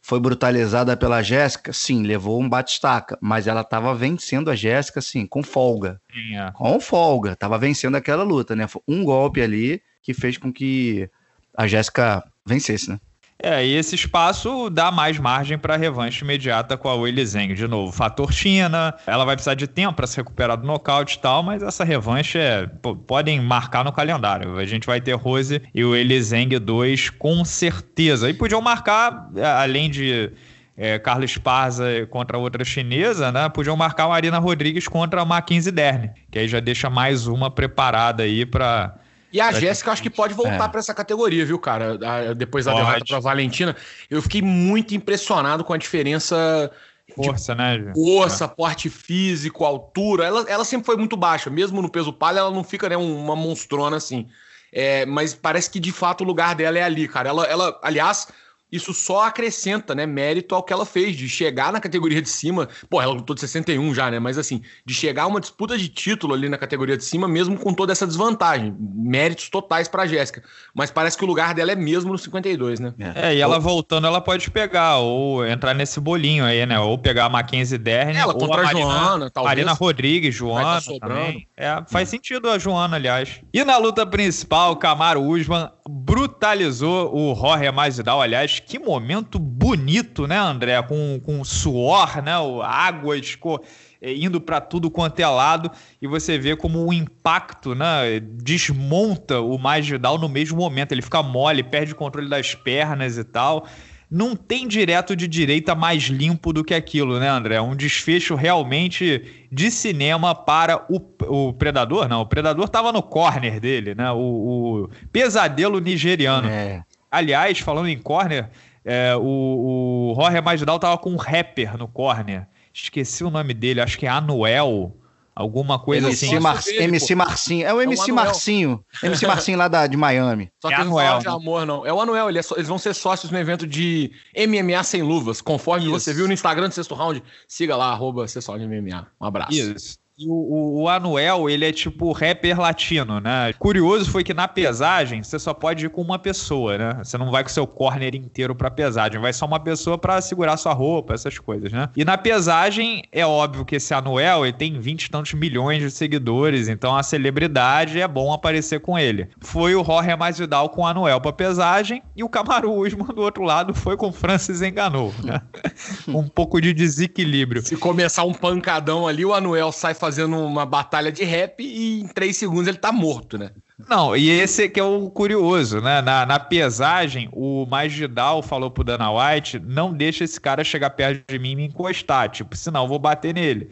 foi 0.00 0.20
brutalizada 0.20 0.96
pela 0.96 1.22
Jéssica, 1.22 1.72
sim, 1.72 2.02
levou 2.02 2.40
um 2.40 2.48
batistaca, 2.48 3.18
mas 3.22 3.46
ela 3.46 3.62
estava 3.62 3.94
vencendo 3.94 4.50
a 4.50 4.54
Jéssica, 4.54 5.00
sim, 5.00 5.26
com 5.26 5.42
folga. 5.42 5.98
Sim, 6.12 6.36
é. 6.36 6.52
Com 6.52 6.78
folga, 6.78 7.32
estava 7.32 7.58
vencendo 7.58 7.96
aquela 7.96 8.22
luta, 8.22 8.54
né? 8.54 8.66
Foi 8.66 8.82
um 8.86 9.02
golpe 9.02 9.40
ali 9.40 9.82
que 10.02 10.12
fez 10.12 10.36
com 10.36 10.52
que 10.52 11.08
a 11.56 11.66
Jéssica 11.66 12.22
vencesse, 12.46 12.90
né? 12.90 13.00
É, 13.42 13.66
e 13.66 13.74
esse 13.74 13.94
espaço 13.94 14.70
dá 14.70 14.90
mais 14.90 15.18
margem 15.18 15.58
para 15.58 15.76
revanche 15.76 16.24
imediata 16.24 16.76
com 16.76 16.88
a 16.88 16.94
Weili 16.94 17.26
Zeng. 17.26 17.52
De 17.54 17.66
novo, 17.66 17.92
fator 17.92 18.32
China, 18.32 18.94
ela 19.06 19.24
vai 19.24 19.34
precisar 19.34 19.54
de 19.54 19.66
tempo 19.66 19.94
para 19.94 20.06
se 20.06 20.16
recuperar 20.16 20.56
do 20.56 20.66
nocaute 20.66 21.16
e 21.16 21.20
tal, 21.20 21.42
mas 21.42 21.62
essa 21.62 21.84
revanche 21.84 22.38
é, 22.38 22.66
podem 23.06 23.40
marcar 23.40 23.84
no 23.84 23.92
calendário. 23.92 24.56
A 24.56 24.64
gente 24.64 24.86
vai 24.86 25.00
ter 25.00 25.14
Rose 25.14 25.60
e 25.74 25.84
o 25.84 25.90
Weili 25.90 26.22
Zeng 26.22 26.58
2 26.58 27.10
com 27.10 27.44
certeza. 27.44 28.30
E 28.30 28.34
podiam 28.34 28.62
marcar, 28.62 29.28
é, 29.36 29.44
além 29.44 29.90
de 29.90 30.30
é, 30.76 30.98
Carlos 30.98 31.30
Esparza 31.30 31.84
contra 32.10 32.38
outra 32.38 32.64
chinesa, 32.64 33.30
né? 33.30 33.48
Podiam 33.48 33.76
marcar 33.76 34.04
a 34.04 34.08
Marina 34.08 34.38
Rodrigues 34.38 34.88
contra 34.88 35.22
a 35.22 35.24
Mackenzie 35.24 35.72
Dern, 35.72 36.10
que 36.30 36.38
aí 36.38 36.48
já 36.48 36.60
deixa 36.60 36.88
mais 36.88 37.26
uma 37.26 37.50
preparada 37.50 38.22
aí 38.22 38.46
para 38.46 38.94
e 39.34 39.40
a 39.40 39.50
Jéssica, 39.50 39.90
acho 39.90 40.00
que 40.00 40.08
pode 40.08 40.32
voltar 40.32 40.66
é. 40.66 40.68
para 40.68 40.78
essa 40.78 40.94
categoria, 40.94 41.44
viu, 41.44 41.58
cara? 41.58 41.98
Depois 42.36 42.66
da 42.66 42.70
pode. 42.70 42.84
derrota 42.84 43.04
para 43.04 43.18
Valentina. 43.18 43.74
Eu 44.08 44.22
fiquei 44.22 44.40
muito 44.40 44.94
impressionado 44.94 45.64
com 45.64 45.72
a 45.72 45.76
diferença. 45.76 46.70
Força, 47.16 47.52
né? 47.52 47.90
Força, 47.92 48.44
é. 48.44 48.48
porte 48.48 48.88
físico, 48.88 49.64
altura. 49.64 50.24
Ela, 50.24 50.44
ela 50.46 50.64
sempre 50.64 50.86
foi 50.86 50.96
muito 50.96 51.16
baixa. 51.16 51.50
Mesmo 51.50 51.82
no 51.82 51.90
peso 51.90 52.12
palha, 52.12 52.38
ela 52.38 52.50
não 52.52 52.62
fica 52.62 52.88
né, 52.88 52.96
uma 52.96 53.34
monstrona 53.34 53.96
assim. 53.96 54.28
É, 54.72 55.04
mas 55.04 55.34
parece 55.34 55.68
que 55.68 55.80
de 55.80 55.90
fato 55.90 56.22
o 56.22 56.26
lugar 56.26 56.54
dela 56.54 56.78
é 56.78 56.84
ali, 56.84 57.08
cara. 57.08 57.28
Ela, 57.28 57.44
ela 57.46 57.80
aliás, 57.82 58.28
isso 58.74 58.92
só 58.92 59.26
acrescenta, 59.26 59.94
né, 59.94 60.04
mérito 60.04 60.54
ao 60.54 60.62
que 60.62 60.72
ela 60.72 60.84
fez, 60.84 61.16
de 61.16 61.28
chegar 61.28 61.72
na 61.72 61.80
categoria 61.80 62.20
de 62.20 62.28
cima. 62.28 62.68
Pô, 62.90 63.00
ela 63.00 63.12
lutou 63.12 63.34
de 63.34 63.40
61 63.40 63.94
já, 63.94 64.10
né? 64.10 64.18
Mas 64.18 64.36
assim, 64.36 64.62
de 64.84 64.92
chegar 64.92 65.22
a 65.22 65.26
uma 65.28 65.40
disputa 65.40 65.78
de 65.78 65.88
título 65.88 66.34
ali 66.34 66.48
na 66.48 66.58
categoria 66.58 66.96
de 66.96 67.04
cima, 67.04 67.28
mesmo 67.28 67.56
com 67.56 67.72
toda 67.72 67.92
essa 67.92 68.04
desvantagem. 68.04 68.74
Méritos 68.80 69.48
totais 69.48 69.86
pra 69.86 70.06
Jéssica. 70.06 70.42
Mas 70.74 70.90
parece 70.90 71.16
que 71.16 71.22
o 71.24 71.26
lugar 71.26 71.54
dela 71.54 71.70
é 71.70 71.76
mesmo 71.76 72.10
no 72.10 72.18
52, 72.18 72.80
né? 72.80 72.94
É, 72.98 73.28
é 73.28 73.36
e 73.36 73.40
ela 73.40 73.60
voltando, 73.60 74.08
ela 74.08 74.20
pode 74.20 74.50
pegar, 74.50 74.96
ou 74.98 75.46
entrar 75.46 75.72
nesse 75.72 76.00
bolinho 76.00 76.44
aí, 76.44 76.66
né? 76.66 76.80
Ou 76.80 76.98
pegar 76.98 77.26
a 77.26 77.28
Mackenzie 77.28 77.78
Dern, 77.78 78.16
ela 78.16 78.32
ou 78.32 78.40
contra 78.40 78.62
a, 78.62 78.64
Marina, 78.64 78.80
Joana, 78.80 79.30
talvez. 79.30 79.50
Marina 79.50 79.72
Rodrigues, 79.72 80.34
Joana 80.34 80.80
tá 80.80 80.92
também. 81.00 81.46
É, 81.56 81.80
faz 81.86 82.08
hum. 82.08 82.10
sentido 82.10 82.50
a 82.50 82.58
Joana, 82.58 82.96
aliás. 82.96 83.40
E 83.52 83.62
na 83.64 83.76
luta 83.76 84.04
principal, 84.04 84.74
Camaro 84.76 85.22
Usman 85.22 85.70
brutalizou 85.88 87.14
o 87.14 87.34
Jorge 87.34 87.70
Masvidal. 87.70 88.22
Aliás, 88.22 88.58
que 88.58 88.78
momento 88.78 89.38
bonito, 89.38 90.26
né, 90.26 90.38
André? 90.38 90.80
Com, 90.82 91.20
com 91.20 91.44
suor, 91.44 92.22
né? 92.22 92.32
A 92.62 92.68
água 92.68 93.16
esco... 93.16 93.62
É, 94.04 94.12
indo 94.12 94.38
para 94.38 94.60
tudo 94.60 94.90
quanto 94.90 95.18
é 95.20 95.26
lado 95.26 95.70
e 96.02 96.06
você 96.06 96.36
vê 96.36 96.54
como 96.54 96.86
o 96.86 96.92
impacto, 96.92 97.74
né, 97.74 98.20
desmonta 98.20 99.40
o 99.40 99.56
Masvidal 99.56 100.18
no 100.18 100.28
mesmo 100.28 100.58
momento. 100.58 100.92
Ele 100.92 101.00
fica 101.00 101.22
mole, 101.22 101.62
perde 101.62 101.92
o 101.92 101.96
controle 101.96 102.28
das 102.28 102.54
pernas 102.54 103.16
e 103.16 103.24
tal. 103.24 103.66
Não 104.14 104.36
tem 104.36 104.68
direto 104.68 105.16
de 105.16 105.26
direita 105.26 105.74
mais 105.74 106.04
limpo 106.04 106.52
do 106.52 106.62
que 106.62 106.72
aquilo, 106.72 107.18
né, 107.18 107.28
André? 107.28 107.60
Um 107.60 107.74
desfecho 107.74 108.36
realmente 108.36 109.44
de 109.50 109.72
cinema 109.72 110.36
para 110.36 110.86
o, 110.88 111.00
o 111.26 111.52
Predador. 111.52 112.08
Não, 112.08 112.20
o 112.20 112.26
Predador 112.26 112.66
estava 112.66 112.92
no 112.92 113.02
corner 113.02 113.58
dele, 113.58 113.92
né? 113.92 114.12
O, 114.12 114.84
o 114.84 114.90
pesadelo 115.10 115.80
nigeriano. 115.80 116.48
É. 116.48 116.84
Aliás, 117.10 117.58
falando 117.58 117.88
em 117.88 117.98
corner, 117.98 118.50
é, 118.84 119.16
o, 119.16 120.12
o 120.12 120.14
Jorge 120.14 120.40
Masvidal 120.40 120.78
tava 120.78 120.96
com 120.96 121.10
um 121.10 121.16
rapper 121.16 121.76
no 121.76 121.88
corner. 121.88 122.46
Esqueci 122.72 123.24
o 123.24 123.30
nome 123.30 123.52
dele, 123.52 123.80
acho 123.80 123.98
que 123.98 124.06
é 124.06 124.10
Anuel. 124.10 124.96
Alguma 125.36 125.80
coisa 125.80 126.06
MC 126.06 126.26
assim. 126.26 126.38
Mar 126.38 126.62
dele, 126.62 126.84
MC 126.84 127.14
Marcinho. 127.14 127.66
É 127.66 127.74
o 127.74 127.80
MC 127.82 128.08
é 128.08 128.12
o 128.12 128.16
Marcinho. 128.16 128.84
MC 129.02 129.26
Marcinho 129.26 129.58
lá 129.58 129.66
da, 129.66 129.86
de 129.86 129.96
Miami. 129.96 130.48
Só 130.62 130.68
que 130.68 130.74
é 130.74 130.78
Anuel. 130.78 131.18
de 131.18 131.28
amor, 131.28 131.66
não. 131.66 131.84
É 131.84 131.92
o 131.92 132.00
Anuel. 132.00 132.28
Ele 132.28 132.38
é 132.38 132.42
eles 132.56 132.68
vão 132.68 132.78
ser 132.78 132.94
sócios 132.94 133.32
no 133.32 133.38
evento 133.38 133.66
de 133.66 134.12
MMA 134.36 134.82
sem 134.84 135.02
luvas. 135.02 135.40
Conforme 135.40 135.86
Isso. 135.86 135.92
você 135.92 136.14
viu 136.14 136.28
no 136.28 136.32
Instagram 136.32 136.68
do 136.68 136.74
Sexto 136.74 136.94
Round, 136.94 137.20
siga 137.48 137.76
lá, 137.76 137.90
arroba 137.90 138.24
MMA. 138.24 139.06
Um 139.20 139.26
abraço. 139.26 139.52
Isso. 139.52 140.03
E 140.16 140.28
o, 140.28 140.32
o, 140.32 140.82
o, 140.82 140.88
Anuel, 140.88 141.50
ele 141.50 141.64
é 141.64 141.72
tipo 141.72 142.12
rapper 142.12 142.60
latino, 142.60 143.18
né? 143.18 143.52
Curioso 143.58 144.08
foi 144.08 144.22
que 144.22 144.32
na 144.32 144.46
pesagem 144.46 145.24
você 145.24 145.40
só 145.40 145.52
pode 145.52 145.86
ir 145.86 145.88
com 145.88 146.00
uma 146.02 146.20
pessoa, 146.20 146.78
né? 146.78 147.00
Você 147.02 147.18
não 147.18 147.32
vai 147.32 147.42
com 147.42 147.48
seu 147.48 147.66
corner 147.66 148.14
inteiro 148.14 148.54
pra 148.54 148.70
pesagem, 148.70 149.20
vai 149.20 149.32
só 149.32 149.44
uma 149.44 149.58
pessoa 149.58 149.98
para 149.98 150.20
segurar 150.20 150.56
sua 150.56 150.72
roupa, 150.72 151.14
essas 151.14 151.36
coisas, 151.40 151.72
né? 151.72 151.88
E 151.96 152.04
na 152.04 152.16
pesagem, 152.16 153.02
é 153.10 153.26
óbvio 153.26 153.64
que 153.64 153.74
esse 153.74 153.92
Anuel, 153.92 154.46
ele 154.46 154.52
tem 154.52 154.78
20 154.78 155.04
e 155.04 155.10
tantos 155.10 155.34
milhões 155.34 155.82
de 155.82 155.90
seguidores, 155.90 156.68
então 156.68 156.96
a 156.96 157.02
celebridade 157.02 158.00
é 158.00 158.06
bom 158.06 158.32
aparecer 158.32 158.78
com 158.78 158.96
ele. 158.96 159.28
Foi 159.40 159.74
o 159.74 159.82
Jorge 159.82 160.14
Masvidal 160.14 160.68
com 160.68 160.82
o 160.82 160.86
Anuel 160.86 161.20
pra 161.20 161.32
pesagem 161.32 162.04
e 162.14 162.22
o 162.22 162.28
Kamaru 162.28 162.72
Usman 162.72 163.08
do 163.08 163.20
outro 163.20 163.42
lado 163.42 163.74
foi 163.74 163.96
com 163.96 164.10
o 164.10 164.12
Francis 164.12 164.62
Enganou, 164.62 165.12
né? 165.24 165.42
um 166.06 166.28
pouco 166.28 166.60
de 166.60 166.72
desequilíbrio. 166.72 167.62
Se 167.62 167.76
começar 167.76 168.22
um 168.22 168.32
pancadão 168.32 169.08
ali, 169.08 169.24
o 169.24 169.34
Anuel 169.34 169.72
sai 169.72 169.92
fazendo 170.04 170.36
uma 170.36 170.66
batalha 170.66 171.10
de 171.10 171.24
rap 171.24 171.60
e 171.60 172.02
em 172.02 172.06
três 172.06 172.36
segundos 172.36 172.68
ele 172.68 172.76
tá 172.76 172.92
morto, 172.92 173.38
né? 173.38 173.52
Não, 173.88 174.14
e 174.14 174.28
esse 174.28 174.68
que 174.68 174.78
é 174.78 174.84
o 174.84 175.08
curioso, 175.08 175.80
né? 175.80 176.02
Na, 176.02 176.26
na 176.26 176.38
pesagem, 176.38 177.28
o 177.32 177.66
Magidal 177.66 178.42
falou 178.42 178.70
pro 178.70 178.84
Dana 178.84 179.10
White: 179.10 179.58
não 179.58 179.94
deixa 179.94 180.24
esse 180.24 180.38
cara 180.38 180.62
chegar 180.62 180.90
perto 180.90 181.24
de 181.26 181.38
mim 181.38 181.52
e 181.52 181.56
me 181.56 181.64
encostar, 181.64 182.28
tipo, 182.28 182.54
senão 182.54 182.82
eu 182.82 182.88
vou 182.88 182.98
bater 182.98 183.34
nele. 183.34 183.70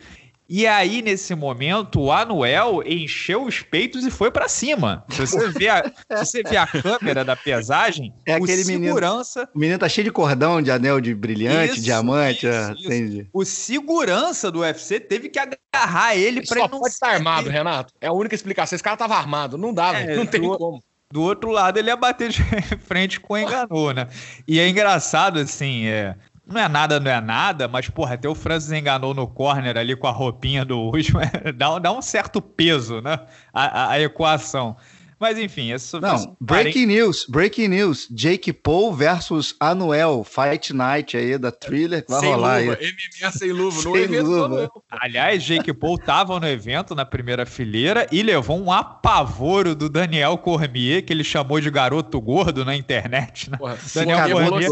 E 0.55 0.67
aí, 0.67 1.01
nesse 1.01 1.35
momento, 1.35 1.99
o 1.99 2.13
Anuel 2.13 2.83
encheu 2.85 3.43
os 3.47 3.63
peitos 3.63 4.05
e 4.05 4.11
foi 4.11 4.31
para 4.31 4.51
cima. 4.51 5.03
Se 5.09 5.23
você 5.23 5.49
vê 5.49 5.71
a, 5.71 5.83
se 5.83 6.27
você 6.27 6.43
vê 6.43 6.59
a 6.59 6.67
câmera 6.67 7.25
da 7.25 7.35
pesagem, 7.35 8.13
é 8.27 8.35
aquele 8.35 8.63
segurança. 8.63 9.41
Menino, 9.41 9.53
o 9.55 9.59
menino 9.59 9.79
tá 9.79 9.89
cheio 9.89 10.05
de 10.05 10.11
cordão, 10.11 10.61
de 10.61 10.71
anel 10.71 11.01
de 11.01 11.15
brilhante, 11.15 11.77
isso, 11.77 11.83
diamante. 11.83 12.47
Isso, 12.47 12.93
é, 12.93 12.97
isso. 12.97 13.27
O 13.33 13.47
segurança 13.47 14.51
do 14.51 14.61
UFC 14.61 15.01
teve 15.01 15.31
que 15.31 15.39
agarrar 15.39 16.17
ele 16.17 16.47
para 16.47 16.61
ele 16.61 16.69
não 16.69 16.81
pode 16.81 16.93
estar 16.93 17.09
armado, 17.15 17.49
Renato. 17.49 17.95
É 17.99 18.09
a 18.09 18.13
única 18.13 18.35
explicação. 18.35 18.77
Esse 18.77 18.85
cara 18.85 18.99
tava 18.99 19.17
armado. 19.17 19.57
Não 19.57 19.73
dava, 19.73 20.01
é, 20.01 20.15
não 20.15 20.27
tem 20.27 20.43
do, 20.43 20.59
como. 20.59 20.83
Do 21.11 21.23
outro 21.23 21.51
lado, 21.51 21.79
ele 21.79 21.89
ia 21.89 21.97
bater 21.97 22.29
de 22.29 22.43
frente 22.85 23.19
com 23.19 23.33
o 23.33 23.39
Enganou, 23.39 23.95
né? 23.95 24.07
E 24.47 24.61
é 24.61 24.69
engraçado, 24.69 25.39
assim, 25.39 25.87
é, 25.87 26.15
não 26.47 26.61
é 26.61 26.69
nada, 26.69 26.99
não 26.99 27.11
é 27.11 27.21
nada, 27.21 27.69
mas, 27.69 27.89
porra, 27.89 28.15
até 28.15 28.29
o 28.29 28.35
Francis 28.35 28.73
enganou 28.73 29.15
no 29.15 29.27
corner 29.27 29.77
ali 29.77 29.95
com 29.95 30.07
a 30.07 30.11
roupinha 30.11 30.65
do 30.65 30.91
Usman, 30.91 31.31
dá, 31.57 31.79
dá 31.79 31.93
um 31.93 32.03
certo 32.03 32.41
peso, 32.41 33.01
né? 33.01 33.19
A, 33.53 33.65
a, 33.65 33.91
a 33.93 34.01
equação. 34.01 34.77
Mas 35.23 35.39
enfim, 35.39 35.73
isso. 35.73 36.01
Não, 36.01 36.37
breaking 36.41 36.87
news, 36.87 37.27
breaking 37.29 37.69
news. 37.69 38.09
Jake 38.11 38.53
Paul 38.53 38.93
versus 38.93 39.55
Anuel, 39.61 40.25
Fight 40.25 40.73
Night 40.73 41.17
aí 41.17 41.39
da 41.39 41.53
Thriller 41.53 42.05
que 42.05 42.11
vai 42.11 42.19
sem 42.19 42.29
rolar 42.29 42.61
luva, 42.61 42.79
aí. 42.81 42.93
MMA 42.93 43.31
sem 43.31 43.53
luva, 43.53 43.79
sem 43.83 43.93
no 43.93 43.99
evento 43.99 44.27
luva. 44.27 44.71
Aliás, 44.91 45.45
Jake 45.45 45.73
Paul 45.73 45.97
tava 45.97 46.41
no 46.41 46.49
evento 46.49 46.93
na 46.97 47.05
primeira 47.05 47.47
fileira 47.47 48.09
e 48.11 48.21
levou 48.21 48.61
um 48.61 48.73
apavoro 48.73 49.77
do 49.77 49.89
Daniel 49.89 50.37
Cormier, 50.39 51.05
que 51.05 51.13
ele 51.13 51.23
chamou 51.23 51.61
de 51.61 51.71
garoto 51.71 52.21
gordo 52.21 52.65
na 52.65 52.75
internet. 52.75 53.49
Né? 53.49 53.59
Porra, 53.59 53.79
Daniel 53.95 54.29
Cormier. 54.29 54.71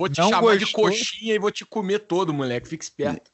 Vou 0.00 0.08
te 0.08 0.18
não 0.18 0.30
chamar 0.30 0.56
gostou. 0.56 0.58
de 0.58 0.72
coxinha 0.72 1.34
e 1.34 1.38
vou 1.38 1.50
te 1.50 1.62
comer 1.62 1.98
todo, 1.98 2.32
moleque. 2.32 2.66
Fica 2.66 2.82
esperto. 2.82 3.30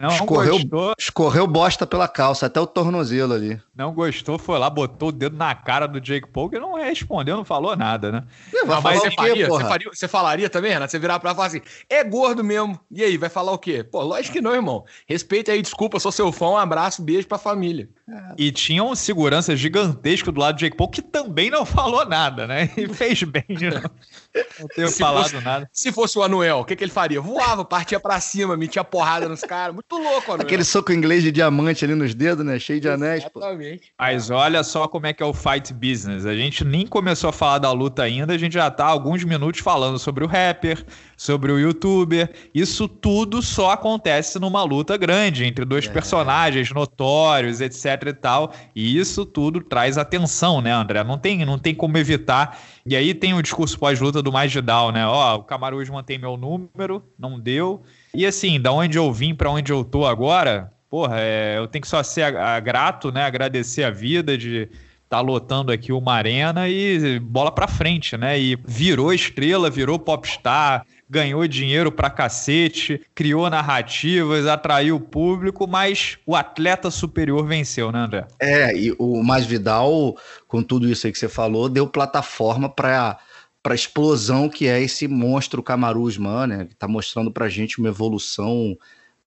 Não, 0.00 0.08
escorreu, 0.08 0.58
não 0.72 0.94
escorreu 0.98 1.46
bosta 1.46 1.86
pela 1.86 2.08
calça, 2.08 2.46
até 2.46 2.58
o 2.58 2.66
tornozelo 2.66 3.34
ali. 3.34 3.60
Não 3.74 3.92
gostou, 3.92 4.38
foi 4.38 4.58
lá, 4.58 4.70
botou 4.70 5.10
o 5.10 5.12
dedo 5.12 5.36
na 5.36 5.54
cara 5.54 5.86
do 5.86 6.00
Jake 6.00 6.26
Paul, 6.28 6.48
que 6.48 6.58
não 6.58 6.74
respondeu, 6.76 7.36
não 7.36 7.44
falou 7.44 7.76
nada, 7.76 8.10
né? 8.10 8.24
Não, 8.50 8.80
mas 8.80 8.98
você, 8.98 9.10
faria, 9.10 9.46
você, 9.46 9.64
faria, 9.64 9.90
você 9.92 10.08
falaria 10.08 10.48
também, 10.48 10.72
Renato? 10.72 10.90
Você 10.90 10.98
virar 10.98 11.20
pra 11.20 11.34
falar 11.34 11.48
assim, 11.48 11.60
é 11.90 12.02
gordo 12.02 12.42
mesmo. 12.42 12.80
E 12.90 13.04
aí, 13.04 13.18
vai 13.18 13.28
falar 13.28 13.52
o 13.52 13.58
quê? 13.58 13.84
Pô, 13.84 14.02
lógico 14.02 14.32
que 14.32 14.40
não, 14.40 14.54
irmão. 14.54 14.86
Respeita 15.06 15.52
aí, 15.52 15.60
desculpa, 15.60 16.00
sou 16.00 16.10
seu 16.10 16.32
fã, 16.32 16.46
um 16.46 16.56
abraço, 16.56 17.02
beijo 17.02 17.28
pra 17.28 17.36
família. 17.36 17.90
E 18.38 18.50
tinha 18.50 18.82
um 18.82 18.94
segurança 18.94 19.54
gigantesco 19.54 20.32
do 20.32 20.40
lado 20.40 20.56
do 20.56 20.60
Jake 20.60 20.76
Paul 20.76 20.88
que 20.88 21.02
também 21.02 21.50
não 21.50 21.66
falou 21.66 22.06
nada, 22.06 22.46
né? 22.46 22.70
E 22.76 22.88
fez 22.88 23.22
bem 23.24 23.44
de 23.48 23.66
não, 24.58 24.68
ter 24.68 24.88
se 24.88 24.98
falado 24.98 25.30
fosse, 25.30 25.44
nada. 25.44 25.70
Se 25.72 25.92
fosse 25.92 26.18
o 26.18 26.22
Anuel, 26.22 26.58
o 26.58 26.64
que, 26.64 26.76
que 26.76 26.84
ele 26.84 26.90
faria? 26.90 27.20
Voava, 27.20 27.64
partia 27.64 27.98
pra 27.98 28.20
cima, 28.20 28.56
metia 28.56 28.84
porrada 28.84 29.28
nos 29.28 29.40
caras. 29.40 29.74
Muito 29.74 29.96
louco, 29.96 30.32
Anuel. 30.32 30.46
Aquele 30.46 30.64
soco 30.64 30.92
inglês 30.92 31.22
de 31.22 31.32
diamante 31.32 31.84
ali 31.84 31.94
nos 31.94 32.14
dedos, 32.14 32.44
né? 32.44 32.58
Cheio 32.58 32.80
de 32.80 32.88
anéis. 32.88 33.24
Exatamente. 33.24 33.92
Mas 33.98 34.30
olha 34.30 34.62
só 34.62 34.86
como 34.88 35.06
é 35.06 35.12
que 35.12 35.22
é 35.22 35.26
o 35.26 35.32
fight 35.32 35.72
business. 35.72 36.26
A 36.26 36.34
gente 36.34 36.64
nem 36.64 36.86
começou 36.86 37.30
a 37.30 37.32
falar 37.32 37.58
da 37.58 37.72
luta 37.72 38.02
ainda, 38.02 38.34
a 38.34 38.38
gente 38.38 38.54
já 38.54 38.70
tá 38.70 38.86
há 38.86 38.88
alguns 38.88 39.24
minutos 39.24 39.60
falando 39.60 39.98
sobre 39.98 40.24
o 40.24 40.26
rapper, 40.26 40.84
sobre 41.16 41.52
o 41.52 41.58
youtuber. 41.58 42.30
Isso 42.54 42.88
tudo 42.88 43.42
só 43.42 43.70
acontece 43.70 44.38
numa 44.38 44.62
luta 44.62 44.96
grande 44.96 45.44
entre 45.44 45.64
dois 45.64 45.86
é. 45.86 45.90
personagens 45.90 46.70
notórios, 46.72 47.60
etc 47.60 47.84
e 48.06 48.12
tal. 48.12 48.52
E 48.74 48.98
isso 48.98 49.24
tudo 49.24 49.60
traz 49.60 49.98
atenção, 49.98 50.60
né, 50.60 50.72
André? 50.72 51.02
Não 51.04 51.18
tem, 51.18 51.44
não 51.44 51.58
tem 51.58 51.74
como 51.74 51.96
evitar. 51.98 52.58
E 52.86 52.94
aí 52.94 53.12
tem 53.12 53.34
o 53.34 53.42
discurso 53.42 53.76
pós-luta 53.76 54.22
do 54.22 54.30
Magidal, 54.30 54.92
né? 54.92 55.04
Ó, 55.04 55.36
o 55.36 55.42
Camaruz 55.42 55.90
mantém 55.90 56.18
meu 56.18 56.36
número, 56.36 57.02
não 57.18 57.38
deu. 57.38 57.82
E 58.14 58.24
assim, 58.24 58.60
da 58.60 58.70
onde 58.70 58.96
eu 58.96 59.12
vim 59.12 59.34
para 59.34 59.50
onde 59.50 59.72
eu 59.72 59.84
tô 59.84 60.06
agora, 60.06 60.72
porra, 60.88 61.16
é, 61.18 61.58
eu 61.58 61.66
tenho 61.66 61.82
que 61.82 61.88
só 61.88 62.00
ser 62.04 62.22
a, 62.22 62.54
a, 62.54 62.60
grato, 62.60 63.10
né? 63.10 63.24
Agradecer 63.24 63.82
a 63.82 63.90
vida 63.90 64.38
de 64.38 64.68
tá 65.08 65.20
lotando 65.20 65.72
aqui 65.72 65.92
uma 65.92 66.14
arena 66.14 66.68
e 66.68 67.18
bola 67.18 67.50
para 67.50 67.66
frente, 67.66 68.16
né? 68.16 68.38
E 68.38 68.56
virou 68.64 69.12
estrela, 69.12 69.68
virou 69.68 69.98
popstar, 69.98 70.84
ganhou 71.08 71.46
dinheiro 71.46 71.92
pra 71.92 72.10
cacete, 72.10 73.00
criou 73.14 73.48
narrativas, 73.48 74.46
atraiu 74.46 74.96
o 74.96 75.00
público, 75.00 75.66
mas 75.66 76.18
o 76.26 76.34
atleta 76.34 76.90
superior 76.90 77.46
venceu, 77.46 77.92
né, 77.92 78.00
André? 78.00 78.26
É, 78.40 78.76
e 78.76 78.94
o 78.98 79.22
Masvidal, 79.22 80.16
com 80.48 80.62
tudo 80.62 80.88
isso 80.88 81.06
aí 81.06 81.12
que 81.12 81.18
você 81.18 81.28
falou, 81.28 81.68
deu 81.68 81.86
plataforma 81.86 82.68
para 82.68 83.18
para 83.62 83.74
explosão 83.74 84.48
que 84.48 84.68
é 84.68 84.80
esse 84.80 85.08
monstro 85.08 85.60
Camaruzman, 85.60 86.46
né? 86.46 86.66
Que 86.66 86.74
tá 86.76 86.86
mostrando 86.86 87.32
pra 87.32 87.48
gente 87.48 87.80
uma 87.80 87.88
evolução 87.88 88.78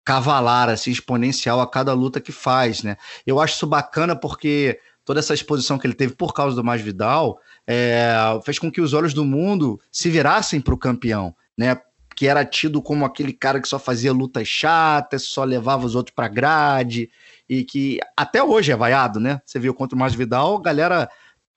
cavalar, 0.06 0.70
assim, 0.70 0.90
exponencial 0.90 1.60
a 1.60 1.70
cada 1.70 1.92
luta 1.94 2.22
que 2.22 2.32
faz, 2.32 2.82
né? 2.82 2.96
Eu 3.28 3.42
acho 3.42 3.56
isso 3.56 3.68
bacana 3.68 4.16
porque 4.16 4.80
toda 5.04 5.20
essa 5.20 5.34
exposição 5.34 5.78
que 5.78 5.86
ele 5.86 5.94
teve 5.94 6.14
por 6.14 6.34
causa 6.34 6.56
do 6.56 6.64
Masvidal 6.64 7.42
é, 7.68 8.14
fez 8.46 8.58
com 8.58 8.72
que 8.72 8.80
os 8.80 8.94
olhos 8.94 9.14
do 9.14 9.26
mundo 9.26 9.78
se 9.92 10.10
virassem 10.10 10.62
para 10.62 10.74
o 10.74 10.78
campeão 10.78 11.36
né? 11.58 11.80
Que 12.16 12.28
era 12.28 12.46
tido 12.46 12.82
como 12.82 13.06
aquele 13.06 13.34
cara 13.34 13.62
que 13.62 13.68
só 13.68 13.80
fazia 13.80 14.12
lutas 14.12 14.48
chatas, 14.48 15.24
só 15.24 15.44
levava 15.44 15.86
os 15.86 15.96
outros 15.96 16.14
pra 16.14 16.28
grade, 16.28 17.10
e 17.50 17.64
que 17.64 18.00
até 18.16 18.44
hoje 18.44 18.72
é 18.72 18.76
vaiado, 18.76 19.20
né? 19.20 19.42
Você 19.46 19.60
viu 19.60 19.74
contra 19.74 19.96
o 19.96 20.00
Masvidal, 20.00 20.60
galera 20.60 21.10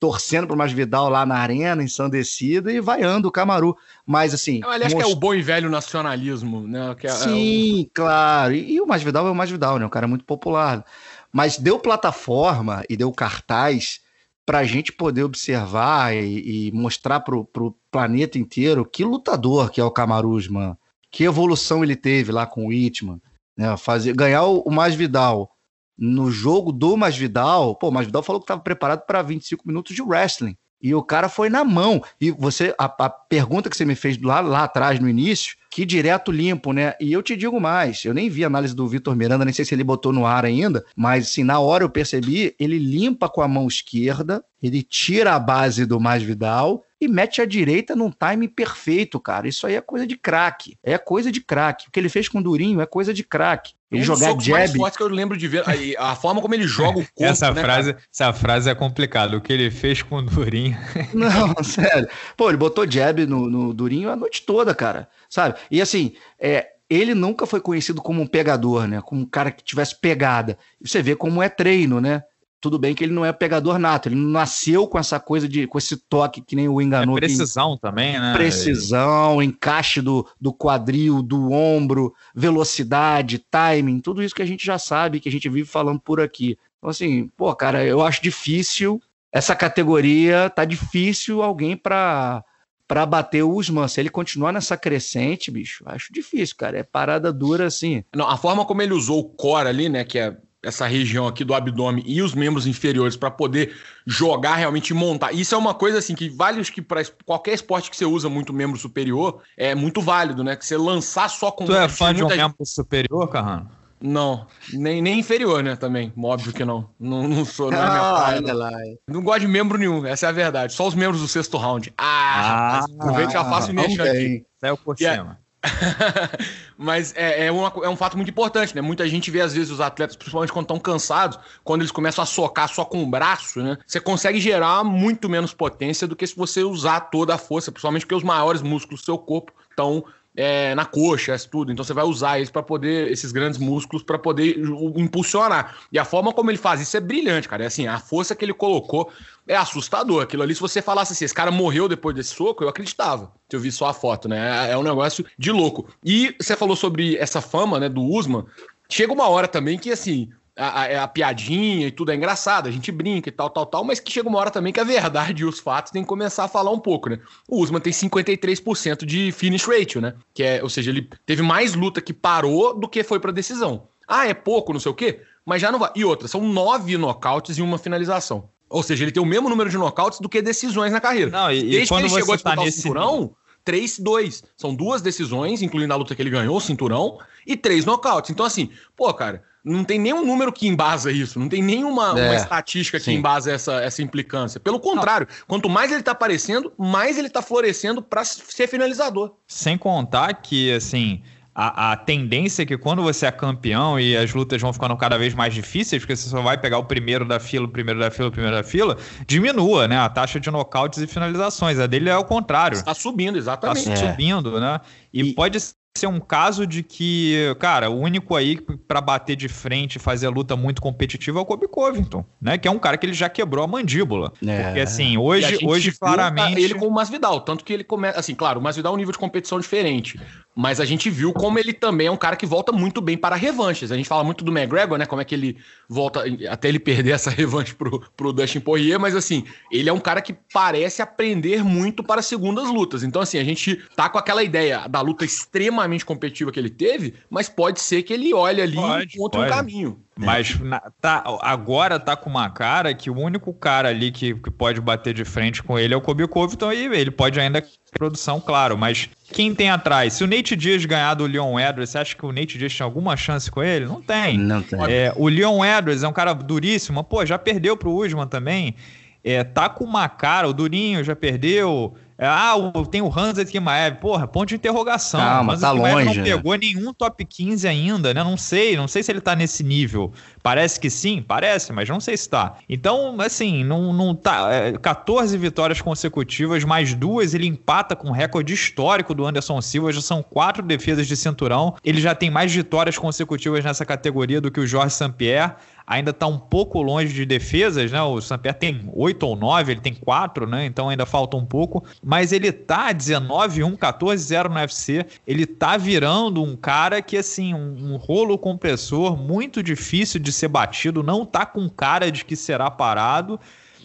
torcendo 0.05 0.47
pro 0.47 0.57
Masvidal 0.57 1.09
lá 1.09 1.25
na 1.25 1.37
arena, 1.37 1.83
ensandecida, 1.83 2.71
e 2.71 2.79
vaiando 2.79 3.29
o 3.29 3.33
Camaru. 3.33 3.75
Mas 4.05 4.35
assim. 4.35 4.61
Eu, 4.63 4.71
aliás, 4.71 4.93
most... 4.93 5.03
que 5.03 5.11
é 5.11 5.15
o 5.15 5.19
bom 5.19 5.35
e 5.35 5.41
velho 5.41 5.71
nacionalismo, 5.71 6.67
né? 6.67 6.95
É, 7.03 7.09
Sim, 7.09 7.81
é 7.81 7.83
o... 7.85 7.91
claro. 7.95 8.55
E, 8.55 8.75
e, 8.75 8.81
o 8.83 8.87
Masvidal 8.87 9.27
é 9.27 9.31
o 9.31 9.35
Masvidal, 9.35 9.79
né? 9.79 9.87
Um 9.87 9.91
cara 9.91 10.07
muito 10.07 10.25
popular. 10.25 10.85
Mas 11.33 11.57
deu 11.57 11.79
plataforma 11.79 12.85
e 12.89 12.97
deu 12.97 13.11
cartaz 13.13 14.01
para 14.47 14.59
a 14.59 14.65
gente 14.65 14.93
poder 14.93 15.25
observar 15.25 16.15
e, 16.15 16.69
e 16.69 16.73
mostrar 16.73 17.21
para 17.21 17.37
o 17.37 17.77
planeta 17.91 18.39
inteiro 18.39 18.85
que 18.85 19.05
lutador 19.05 19.71
que 19.71 19.81
é 19.81 19.85
o 19.85 19.91
Camaruz, 19.91 20.49
mano. 20.49 20.77
Que 21.11 21.25
evolução 21.25 21.83
ele 21.83 21.97
teve 21.97 22.33
lá 22.33 22.47
com 22.47 22.67
o 22.67 22.73
Itman. 22.73 23.21
Né? 23.57 23.77
Fazer, 23.77 24.15
ganhar 24.15 24.45
o, 24.45 24.61
o 24.61 24.71
Masvidal 24.71 25.51
no 25.97 26.31
jogo 26.31 26.73
do 26.73 26.97
Masvidal. 26.97 27.77
Pô, 27.77 27.89
o 27.89 27.93
Masvidal 27.93 28.23
falou 28.23 28.41
que 28.41 28.45
estava 28.45 28.61
preparado 28.61 29.07
para 29.07 29.23
25 29.23 29.67
minutos 29.67 29.95
de 29.95 30.03
wrestling. 30.03 30.57
E 30.83 30.95
o 30.95 31.03
cara 31.03 31.29
foi 31.29 31.49
na 31.49 31.65
mão. 31.65 32.03
E 32.21 32.31
você, 32.31 32.75
a, 32.79 32.85
a, 32.85 33.09
pergunta 33.09 33.71
que 33.71 33.77
você 33.77 33.85
me 33.85 33.95
fez 33.95 34.21
lá, 34.21 34.41
lá 34.41 34.65
atrás, 34.65 35.01
no 35.01 35.09
início, 35.09 35.57
que 35.75 35.85
direto 35.85 36.31
limpo, 36.31 36.73
né? 36.73 36.95
E 37.01 37.13
eu 37.13 37.21
te 37.21 37.37
digo 37.37 37.61
mais, 37.61 38.05
eu 38.05 38.15
nem 38.15 38.31
vi 38.31 38.45
a 38.45 38.47
análise 38.47 38.73
do 38.77 38.87
Vitor 38.87 39.17
Miranda, 39.17 39.45
nem 39.45 39.53
sei 39.53 39.65
se 39.65 39.75
ele 39.75 39.83
botou 39.83 40.13
no 40.13 40.25
ar 40.25 40.45
ainda, 40.45 40.85
mas 40.95 41.27
assim, 41.27 41.43
na 41.43 41.59
hora 41.59 41.83
eu 41.83 41.91
percebi, 41.91 42.55
ele 42.61 42.79
limpa 42.79 43.29
com 43.29 43.43
a 43.43 43.49
mão 43.49 43.67
esquerda, 43.67 44.45
ele 44.67 44.83
tira 44.83 45.35
a 45.35 45.39
base 45.39 45.85
do 45.85 46.01
Masvidal 46.01 46.83
e 46.99 47.07
mete 47.07 47.43
a 47.43 47.45
direita 47.45 47.95
num 47.95 48.11
time 48.11 48.49
perfeito, 48.49 49.21
cara. 49.21 49.47
Isso 49.47 49.67
aí 49.67 49.75
é 49.75 49.81
coisa 49.83 50.07
de 50.07 50.17
craque. 50.17 50.79
É 50.83 50.97
coisa 50.97 51.31
de 51.31 51.43
craque. 51.43 51.87
O 51.87 51.91
que 51.91 52.01
ele 52.01 52.09
fez 52.09 52.31
com 52.31 52.39
o 52.39 52.43
Durinho 52.43 52.81
é 52.81 52.87
coisa 52.87 53.13
de 53.13 53.23
craque. 53.23 53.75
Ele 53.93 54.01
um 54.01 54.05
jogar 54.05 54.41
jab. 54.41 54.51
mais 54.51 54.73
forte 54.73 54.97
que 54.97 55.03
eu 55.03 55.09
lembro 55.09 55.37
de 55.37 55.47
ver. 55.47 55.65
A, 55.99 56.13
a 56.13 56.17
forma 56.17 56.41
como 56.41 56.55
ele 56.55 56.67
joga 56.67 56.99
o 56.99 57.05
corpo. 57.13 57.13
Essa, 57.19 57.53
né, 57.53 57.61
frase, 57.61 57.97
essa 58.11 58.33
frase 58.33 58.71
é 58.71 58.75
complicada. 58.75 59.37
O 59.37 59.41
que 59.43 59.53
ele 59.53 59.71
fez 59.71 60.01
com 60.01 60.17
o 60.17 60.23
Durinho. 60.23 60.79
Não, 61.13 61.63
sério. 61.63 62.09
Pô, 62.35 62.49
ele 62.49 62.57
botou 62.57 62.91
jab 62.91 63.27
no, 63.27 63.51
no 63.51 63.75
Durinho 63.75 64.09
a 64.09 64.17
noite 64.17 64.47
toda, 64.47 64.75
cara. 64.75 65.11
Sabe? 65.29 65.57
E 65.71 65.83
assim, 65.83 66.15
é, 66.41 66.69
ele 66.89 67.15
nunca 67.15 67.45
foi 67.45 67.61
conhecido 67.61 68.01
como 68.01 68.23
um 68.23 68.27
pegador, 68.27 68.87
né? 68.87 69.03
Como 69.03 69.21
um 69.21 69.27
cara 69.27 69.51
que 69.51 69.63
tivesse 69.63 70.01
pegada. 70.01 70.57
Você 70.81 71.03
vê 71.03 71.15
como 71.15 71.43
é 71.43 71.51
treino, 71.51 72.01
né? 72.01 72.23
Tudo 72.65 72.79
bem 72.79 72.95
que 72.95 73.05
ele 73.05 73.13
não 73.13 73.27
é 73.27 73.31
pegador 73.31 73.79
nato, 73.79 74.09
ele 74.09 74.17
não 74.17 74.31
nasceu 74.31 74.89
com 74.89 74.99
essa 74.99 75.21
coisa 75.21 75.47
de 75.47 75.67
com 75.67 75.77
esse 75.77 75.99
toque 75.99 76.41
que 76.41 76.57
nem 76.57 76.67
o 76.67 76.81
enganou. 76.81 77.19
É 77.19 77.21
precisão 77.21 77.77
também, 77.77 78.19
né? 78.19 78.33
Precisão, 78.33 79.43
encaixe 79.43 80.01
do, 80.01 80.27
do 80.41 80.51
quadril, 80.51 81.23
do 81.23 81.53
ombro, 81.53 82.15
velocidade, 82.35 83.39
timing, 83.51 84.01
tudo 84.01 84.23
isso 84.23 84.35
que 84.35 84.41
a 84.41 84.47
gente 84.47 84.65
já 84.65 84.79
sabe, 84.79 85.21
que 85.21 85.29
a 85.29 85.33
gente 85.33 85.47
vive 85.47 85.69
falando 85.69 86.01
por 86.01 86.23
aqui. 86.23 86.57
Então, 86.79 86.89
assim, 86.89 87.29
pô, 87.37 87.55
cara, 87.55 87.85
eu 87.85 88.01
acho 88.01 88.23
difícil 88.23 88.99
essa 89.31 89.55
categoria, 89.55 90.49
tá 90.49 90.65
difícil 90.65 91.43
alguém 91.43 91.77
para 91.77 92.43
para 92.89 93.05
bater 93.05 93.43
o 93.43 93.51
Usman. 93.51 93.89
Se 93.89 94.01
ele 94.01 94.09
continuar 94.09 94.53
nessa 94.53 94.75
crescente, 94.75 95.51
bicho, 95.51 95.85
acho 95.87 96.11
difícil, 96.11 96.57
cara. 96.57 96.79
É 96.79 96.83
parada 96.83 97.31
dura 97.31 97.67
assim. 97.67 98.05
Não, 98.17 98.27
a 98.27 98.39
forma 98.39 98.65
como 98.65 98.81
ele 98.81 98.95
usou 98.95 99.21
o 99.21 99.29
core 99.29 99.69
ali, 99.69 99.89
né, 99.91 100.03
que 100.03 100.19
é 100.19 100.35
essa 100.65 100.87
região 100.87 101.27
aqui 101.27 101.45
do 101.45 101.55
abdômen 101.55 102.03
e 102.07 102.23
os 102.23 102.35
membros 102.35 102.67
inferiores 102.67 103.17
para 103.17 103.31
poder 103.31 103.75
jogar 104.07 104.57
realmente 104.57 104.91
e 104.91 104.95
montar. 104.95 105.33
Isso 105.33 105.55
é 105.55 105.59
uma 105.59 105.75
coisa 105.75 105.99
assim 105.99 106.15
que 106.15 106.29
vale 106.29 106.63
que 106.65 106.83
para 106.83 107.03
qualquer 107.25 107.55
esporte 107.55 107.91
que 107.91 107.97
você 107.97 108.05
usa 108.05 108.29
muito 108.29 108.53
membro 108.53 108.79
superior 108.79 109.43
é 109.57 109.75
muito 109.75 110.01
válido, 110.01 110.43
né? 110.43 110.57
Que 110.57 110.65
você 110.65 110.77
lançar 110.77 111.29
só 111.29 111.51
com 111.51 111.65
Tu 111.65 111.75
é 111.75 111.89
fã 111.89 112.15
de 112.15 112.25
um 112.25 112.29
membro 112.29 112.65
superior, 112.65 113.29
Carrano? 113.29 113.71
Não, 114.01 114.47
nem, 114.73 115.01
nem 115.01 115.19
inferior, 115.19 115.63
né? 115.63 115.77
Também, 115.77 116.13
óbvio 116.19 116.53
que 116.53 116.65
não. 116.65 116.91
Não, 117.01 117.27
não 117.27 117.45
sou, 117.45 117.71
não 117.71 117.79
é 117.79 117.87
minha 117.87 118.11
ah, 118.11 118.21
praia, 118.21 118.41
não. 118.43 119.15
não 119.15 119.23
gosto 119.23 119.41
de 119.41 119.49
membro 119.49 119.79
nenhum, 119.79 120.05
essa 120.05 120.27
é 120.27 120.29
a 120.29 120.33
verdade. 120.33 120.75
Só 120.75 120.87
os 120.87 120.95
membros 120.95 121.23
do 121.23 121.29
sexto 121.29 121.57
round. 121.57 121.93
Ah, 121.97 122.81
ah 122.81 122.85
aproveita 123.01 123.33
já 123.33 123.45
faço 123.45 123.71
o 123.71 123.75
mexer 123.75 124.03
aqui. 124.03 124.45
Saiu 124.61 124.77
por 124.77 124.99
cima. 124.99 125.39
Mas 126.77 127.15
é, 127.17 127.47
é, 127.47 127.53
uma, 127.53 127.73
é, 127.83 127.89
um 127.89 127.97
fato 127.97 128.17
muito 128.17 128.31
importante, 128.31 128.75
né? 128.75 128.81
Muita 128.81 129.09
gente 129.09 129.31
vê, 129.31 129.41
às 129.41 129.55
vezes, 129.55 129.71
os 129.71 129.81
atletas, 129.81 130.17
principalmente 130.17 130.53
quando 130.53 130.65
estão 130.65 130.79
cansados, 130.79 131.39
quando 131.63 131.83
eles 131.83 131.93
começam 131.93 132.23
a 132.23 132.27
socar 132.27 132.69
só 132.69 132.85
com 132.85 133.03
o 133.03 133.07
braço, 133.07 133.61
né? 133.61 133.79
Você 133.87 134.01
consegue 134.01 134.41
gerar 134.41 134.85
muito 134.85 135.29
menos 135.29 135.55
potência 135.55 136.07
do 136.07 136.17
que 136.17 136.27
se 136.27 136.37
você 136.37 136.63
usar 136.63 137.01
toda 137.01 137.35
a 137.35 137.39
força, 137.39 137.73
principalmente 137.73 138.03
porque 138.03 138.15
os 138.15 138.23
maiores 138.23 138.63
músculos 138.63 139.01
do 139.01 139.05
seu 139.05 139.19
corpo 139.19 139.53
estão 139.71 140.05
é, 140.37 140.75
na 140.75 140.85
coxa, 140.85 141.37
tudo. 141.51 141.73
Então 141.73 141.85
você 141.85 141.93
vai 141.93 142.05
usar 142.05 142.39
eles 142.39 142.51
para 142.51 142.63
poder, 142.63 143.11
esses 143.11 143.31
grandes 143.31 143.59
músculos, 143.59 144.03
para 144.03 144.19
poder 144.19 144.59
impulsionar. 144.97 145.77
E 145.93 145.99
a 145.99 146.05
forma 146.05 146.33
como 146.33 146.51
ele 146.51 146.59
faz 146.59 146.81
isso 146.81 146.97
é 146.97 147.01
brilhante, 147.01 147.49
cara. 147.49 147.65
É 147.65 147.67
assim, 147.67 147.87
a 147.87 147.99
força 147.99 148.35
que 148.35 148.45
ele 148.45 148.53
colocou 148.53 149.13
é 149.47 149.57
assustador. 149.57 150.23
Aquilo 150.23 150.43
ali, 150.43 150.55
se 150.55 150.61
você 150.61 150.83
falasse 150.83 151.13
assim, 151.13 151.25
esse 151.25 151.35
cara 151.35 151.51
morreu 151.51 151.89
depois 151.89 152.17
desse 152.17 152.35
soco, 152.35 152.65
eu 152.65 152.69
acreditava. 152.69 153.33
Se 153.49 153.57
eu 153.57 153.61
vi 153.61 153.71
só 153.71 153.87
a 153.87 153.95
foto, 153.95 154.29
né? 154.29 154.69
É, 154.69 154.73
é 154.73 154.79
um 154.79 154.83
negócio 154.83 155.25
de 155.39 155.53
louco. 155.53 155.89
E 156.05 156.35
você 156.41 156.57
falou 156.57 156.75
sobre 156.75 157.17
essa 157.17 157.41
fama, 157.41 157.79
né, 157.79 157.89
do 157.89 158.03
Usman. 158.03 158.45
Chega 158.89 159.13
uma 159.13 159.29
hora 159.29 159.49
também 159.49 159.79
que, 159.79 159.91
assim, 159.91 160.31
a, 160.57 160.67
a, 160.67 161.05
a, 161.05 161.09
piadinha 161.09 161.89
e 161.89 161.91
tudo 161.91 162.13
é 162.13 162.15
engraçado, 162.15 162.69
a 162.69 162.71
gente 162.71 162.93
brinca 162.93 163.29
e 163.29 163.33
tal, 163.33 163.51
tal, 163.51 163.67
tal, 163.67 163.85
mas 163.85 163.99
que 163.99 164.13
chega 164.13 164.29
uma 164.29 164.39
hora 164.39 164.51
também 164.51 164.73
que 164.73 164.81
a 164.81 164.85
verdade 164.85 165.43
e 165.43 165.45
os 165.45 165.59
fatos 165.59 165.91
tem 165.91 166.03
que 166.03 166.09
começar 166.09 166.45
a 166.45 166.49
falar 166.49 166.71
um 166.71 166.79
pouco, 166.79 167.09
né? 167.09 167.19
O 167.49 167.61
Usman 167.61 167.81
tem 167.81 167.93
53% 167.93 169.05
de 169.05 169.33
finish 169.33 169.65
ratio, 169.65 170.01
né? 170.01 170.15
Que 170.33 170.43
é, 170.43 170.63
ou 170.63 170.71
seja, 170.71 170.91
ele 170.91 171.09
teve 171.27 171.43
mais 171.43 171.75
luta 171.75 172.01
que 172.01 172.13
parou 172.13 172.79
do 172.79 172.89
que 172.89 173.03
foi 173.03 173.19
para 173.19 173.33
decisão. 173.33 173.89
Ah, 174.07 174.27
é 174.29 174.35
pouco, 174.35 174.73
não 174.73 174.81
sei 174.81 174.93
o 174.93 174.95
quê, 174.95 175.23
mas 175.45 175.61
já 175.61 175.73
não 175.73 175.79
vai. 175.79 175.91
E 175.95 176.05
outra, 176.05 176.29
são 176.29 176.41
nove 176.47 176.97
nocautes 176.97 177.59
e 177.59 177.63
uma 177.63 177.79
finalização. 177.79 178.49
Ou 178.69 178.83
seja, 178.83 179.05
ele 179.05 179.13
tem 179.13 179.23
o 179.23 179.27
mesmo 179.27 179.49
número 179.49 179.71
de 179.71 179.77
nocautes 179.77 180.21
do 180.21 180.29
que 180.29 180.41
decisões 180.43 180.93
na 180.93 181.01
carreira. 181.01 181.31
Não, 181.31 181.51
e, 181.51 181.63
Desde 181.63 181.83
e 181.83 181.87
quando 181.87 182.07
que 182.07 182.13
ele 182.13 182.21
chegou 182.21 182.33
a 182.33 182.37
disputar 182.37 182.57
tá 182.57 182.63
o 182.63 182.71
cinturão, 182.71 183.37
3-2. 183.65 184.45
São 184.57 184.75
duas 184.75 185.01
decisões, 185.01 185.63
incluindo 185.63 185.93
a 185.93 185.97
luta 185.97 186.15
que 186.15 186.23
ele 186.23 186.31
ganhou, 186.31 186.57
o 186.57 186.61
cinturão, 186.61 187.19
e 187.47 187.57
três 187.57 187.85
nocautes. 187.85 188.31
Então, 188.31 188.45
assim, 188.45 188.71
pô, 188.97 189.13
cara, 189.15 189.43
não 189.65 189.83
tem 189.83 189.99
nenhum 189.99 190.25
número 190.25 190.53
que 190.53 190.69
embasa 190.69 191.11
isso, 191.11 191.39
não 191.39 191.49
tem 191.49 191.63
nenhuma 191.63 192.19
é, 192.21 192.37
estatística 192.37 192.99
que 192.99 193.05
sim. 193.07 193.15
embasa 193.15 193.51
essa, 193.51 193.81
essa 193.81 194.03
implicância. 194.03 194.61
Pelo 194.61 194.79
contrário, 194.79 195.27
não. 195.29 195.47
quanto 195.47 195.71
mais 195.71 195.91
ele 195.91 196.03
tá 196.03 196.13
aparecendo, 196.13 196.73
mais 196.77 197.17
ele 197.17 197.31
tá 197.31 197.41
florescendo 197.41 198.03
para 198.03 198.25
ser 198.25 198.69
finalizador. 198.69 199.33
Sem 199.47 199.79
contar 199.79 200.35
que, 200.35 200.71
assim, 200.73 201.23
a, 201.55 201.93
a, 201.93 201.97
tendência 201.97 202.65
é 202.65 202.67
que 202.67 202.77
quando 202.77 203.03
você 203.03 203.27
é 203.27 203.31
campeão 203.31 203.99
e 203.99 204.17
as 204.17 204.35
lutas 204.35 204.61
vão 204.61 204.73
ficando 204.73 204.97
cada 204.97 205.17
vez 205.17 205.33
mais 205.33 205.55
difíceis, 205.55 206.03
porque 206.03 206.17
você 206.17 206.29
só 206.29 206.43
vai 206.43 206.59
pegar 206.59 206.79
o 206.79 206.85
primeiro 206.85 207.25
da 207.25 207.39
fila, 207.39 207.65
o 207.65 207.69
primeiro 207.69 208.01
da 208.01 208.11
fila, 208.11 208.29
o 208.29 208.33
primeiro 208.33 208.57
da 208.57 208.65
fila, 208.65 208.99
diminua, 209.27 209.87
né? 209.87 209.97
A 209.97 210.09
taxa 210.09 210.41
de 210.41 210.51
nocautes 210.51 211.01
e 211.01 211.07
finalizações. 211.07 211.79
A 211.79 211.87
dele 211.87 212.11
é 212.11 212.17
o 212.17 212.25
contrário. 212.25 212.75
Está 212.75 212.93
subindo, 212.93 213.39
exatamente. 213.39 213.89
Está 213.89 214.11
subindo, 214.11 214.61
né? 214.61 214.81
E, 215.13 215.23
e, 215.23 215.33
pode 215.33 215.57
ser 215.97 216.09
um 216.09 216.19
caso 216.19 216.67
de 216.67 216.83
que, 216.83 217.55
cara, 217.61 217.89
o 217.89 218.01
único 218.01 218.35
aí 218.35 218.61
para 218.61 219.01
bater 219.01 219.37
de 219.37 219.49
frente 219.49 219.95
e 219.95 219.99
fazer 220.01 220.27
a 220.27 220.31
luta 220.31 220.57
muito 220.57 220.83
competitiva 220.83 221.39
é 221.39 221.43
o 221.43 221.45
Kobe 221.45 221.69
Covington, 221.69 222.25
né? 222.43 222.59
Que 222.59 222.67
é 222.67 222.71
um 222.71 222.81
cara 222.81 222.97
que 222.99 223.07
ele 223.07 223.13
já 223.13 223.29
quebrou 223.29 223.65
a 223.65 223.69
mandíbula. 223.69 224.33
É. 224.45 224.65
Porque 224.65 224.81
assim, 224.81 225.17
hoje, 225.17 225.59
hoje 225.65 225.93
claramente. 225.93 226.61
Ele 226.61 226.75
com 226.75 226.89
o 226.89 226.91
Masvidal, 226.91 227.41
tanto 227.43 227.65
que 227.65 227.73
ele 227.73 227.85
começa. 227.85 228.19
Assim, 228.19 228.35
claro, 228.35 228.59
o 228.59 228.63
Masvidal 228.63 228.93
é 228.93 228.95
um 228.95 228.99
nível 228.99 229.13
de 229.13 229.19
competição 229.19 229.61
diferente. 229.61 230.21
Mas 230.55 230.79
a 230.79 230.85
gente 230.85 231.11
viu 231.11 231.33
como 231.33 231.59
ele 231.59 231.73
também 231.73 232.07
é 232.07 232.11
um 232.11 232.17
cara 232.17 232.37
que 232.37 232.47
volta 232.47 232.71
muito 232.71 233.01
bem 233.01 233.17
para 233.17 233.35
revanches. 233.35 233.91
A 233.91 233.97
gente 233.97 234.09
fala 234.09 234.23
muito 234.23 234.45
do 234.45 234.57
McGregor, 234.57 234.97
né? 234.97 235.05
Como 235.05 235.21
é 235.21 235.25
que 235.25 235.35
ele 235.35 235.57
volta 235.89 236.25
até 236.49 236.69
ele 236.69 236.79
perder 236.79 237.13
essa 237.13 237.31
revanche 237.31 237.75
pro, 237.75 238.01
pro 238.17 238.33
Dustin 238.33 238.61
Poirier, 238.61 239.01
mas 239.01 239.17
assim, 239.17 239.45
ele 239.71 239.89
é 239.89 239.93
um 239.93 239.99
cara 239.99 240.23
que 240.23 240.35
parece 240.53 241.03
aprender 241.03 241.65
muito 241.65 242.05
para 242.05 242.23
segundas 242.23 242.69
lutas. 242.69 243.03
Então, 243.03 243.21
assim, 243.21 243.39
a 243.39 243.45
gente 243.45 243.83
tá 243.97 244.09
com 244.09 244.19
aquela 244.19 244.43
ideia 244.43 244.87
da 244.89 245.01
luta 245.01 245.25
extremamente 245.25 246.05
competitiva 246.05 246.53
que 246.53 246.61
ele 246.61 246.71
teve, 246.71 247.15
mas 247.29 247.49
pode 247.49 247.81
ser 247.81 248.03
que 248.03 248.13
ele 248.13 248.33
olhe 248.33 248.63
ali 248.63 248.77
pode, 248.77 249.15
e 249.15 249.17
encontre 249.17 249.41
pode. 249.41 249.53
um 249.53 249.57
caminho. 249.57 250.05
Mas 250.17 250.59
na, 250.61 250.81
tá, 251.01 251.25
agora 251.41 251.99
tá 251.99 252.15
com 252.15 252.31
uma 252.31 252.49
cara 252.49 252.95
que 252.95 253.11
o 253.11 253.19
único 253.19 253.53
cara 253.53 253.89
ali 253.89 254.13
que, 254.13 254.35
que 254.35 254.51
pode 254.51 254.81
bater 254.81 255.13
de 255.13 255.25
frente 255.25 255.61
com 255.61 255.77
ele 255.77 255.93
é 255.93 255.97
o 255.97 256.01
Kobe 256.01 256.27
Covington 256.29 256.73
e 256.73 256.87
ele 256.87 257.11
pode 257.11 257.41
ainda 257.41 257.65
produção, 257.93 258.41
claro, 258.41 258.79
mas 258.79 259.09
quem 259.35 259.53
tem 259.53 259.69
atrás? 259.69 260.13
Se 260.13 260.23
o 260.23 260.27
Nate 260.29 260.55
Diaz 260.55 260.85
ganhar 260.85 261.13
do 261.15 261.27
Leon 261.27 261.59
Edwards, 261.59 261.91
você 261.91 261.99
acha 261.99 262.15
que 262.15 262.25
o 262.25 262.31
Nate 262.31 262.57
Diaz 262.57 262.73
tinha 262.73 262.87
alguma 262.87 263.17
chance 263.17 263.51
com 263.51 263.61
ele? 263.63 263.85
Não 263.85 264.01
tem. 264.01 264.39
Não 264.39 264.63
tem. 264.63 264.79
É, 264.89 265.13
o 265.17 265.27
Leon 265.27 265.65
Edwards 265.65 266.05
é 266.05 266.09
um 266.09 266.13
cara 266.13 266.33
duríssimo, 266.33 267.03
pô, 267.03 267.27
já 267.27 267.37
perdeu 267.37 267.77
pro 267.77 267.93
Usman 267.93 268.29
também. 268.29 268.77
É, 269.25 269.43
tá 269.43 269.69
com 269.69 269.85
uma 269.85 270.09
cara, 270.09 270.47
o 270.47 270.53
Durinho 270.53 271.03
já 271.03 271.17
perdeu. 271.17 271.95
É, 272.17 272.27
ah, 272.27 272.55
tem 272.91 273.03
o 273.03 273.09
Hansa 273.09 273.45
Kimaev. 273.45 273.97
Porra, 273.97 274.27
ponto 274.27 274.49
de 274.49 274.55
interrogação. 274.55 275.21
Calma, 275.21 275.59
tá 275.59 275.73
longe. 275.73 276.05
não 276.05 276.15
né? 276.15 276.23
pegou 276.23 276.55
nenhum 276.55 276.93
top 276.93 277.25
15 277.25 277.67
ainda, 277.67 278.15
né? 278.15 278.23
Não 278.23 278.37
sei, 278.37 278.77
não 278.77 278.87
sei 278.87 279.03
se 279.03 279.11
ele 279.11 279.21
tá 279.21 279.35
nesse 279.35 279.65
nível. 279.65 280.13
Parece 280.43 280.79
que 280.79 280.89
sim, 280.89 281.23
parece, 281.27 281.73
mas 281.73 281.89
não 281.89 281.99
sei 281.99 282.17
se 282.17 282.29
tá. 282.29 282.55
Então, 282.69 283.17
assim, 283.21 283.65
não, 283.65 283.93
não 283.93 284.15
tá. 284.15 284.53
É, 284.53 284.73
14 284.73 285.37
vitórias 285.37 285.81
consecutivas, 285.81 286.63
mais 286.63 286.95
duas, 286.95 287.35
ele 287.35 287.47
empata 287.47 287.97
com 287.97 288.09
o 288.11 288.13
recorde 288.13 288.55
histórico 288.55 289.15
do 289.15 289.27
Anderson 289.27 289.61
Silva. 289.61 289.93
Já 289.93 290.01
são 290.01 290.23
quatro 290.23 290.63
defesas 290.63 291.09
de 291.09 291.17
cinturão. 291.17 291.75
Ele 291.85 292.01
já 292.01 292.15
tem 292.15 292.31
mais 292.31 292.55
vitórias 292.55 292.97
consecutivas 292.97 293.65
nessa 293.65 293.85
categoria 293.85 294.41
do 294.41 294.51
que 294.51 294.61
o 294.61 294.67
Jorge 294.67 294.95
St-Pierre 294.95 295.55
ainda 295.87 296.11
está 296.11 296.27
um 296.27 296.39
pouco 296.39 296.81
longe 296.81 297.13
de 297.13 297.27
defesas, 297.27 297.93
né? 297.93 298.01
O 298.03 298.21
Samper 298.21 298.55
tem 298.55 298.89
8 298.93 299.27
ou 299.27 299.37
9, 299.37 299.73
ele 299.73 299.81
tem 299.81 299.95
4, 299.95 300.47
né? 300.47 300.65
Então 300.65 300.89
ainda 300.89 301.05
falta 301.05 301.37
um 301.37 301.45
pouco. 301.45 301.85
Mas 302.03 302.33
ele 302.33 302.51
tá 302.51 302.93
19-1, 302.93 303.77
14-0 303.77 304.49
no 304.49 304.57
UFC. 304.57 305.07
Ele 305.27 305.47
tá 305.47 305.77
virando 305.77 306.43
um 306.43 306.57
cara 306.57 307.03
que, 307.03 307.17
assim, 307.17 307.55
um, 307.55 307.93
um, 307.93 307.97
rolo 307.97 308.39
compressor 308.39 309.17
muito 309.17 309.63
difícil 309.63 310.19
de 310.19 310.33
ser 310.33 310.49
batido, 310.49 311.03
não 311.03 311.27
tá 311.27 311.45
com 311.45 311.69
cara 311.69 312.11
de 312.11 312.25
que 312.25 312.37
será 312.37 312.71
parado. 312.71 313.39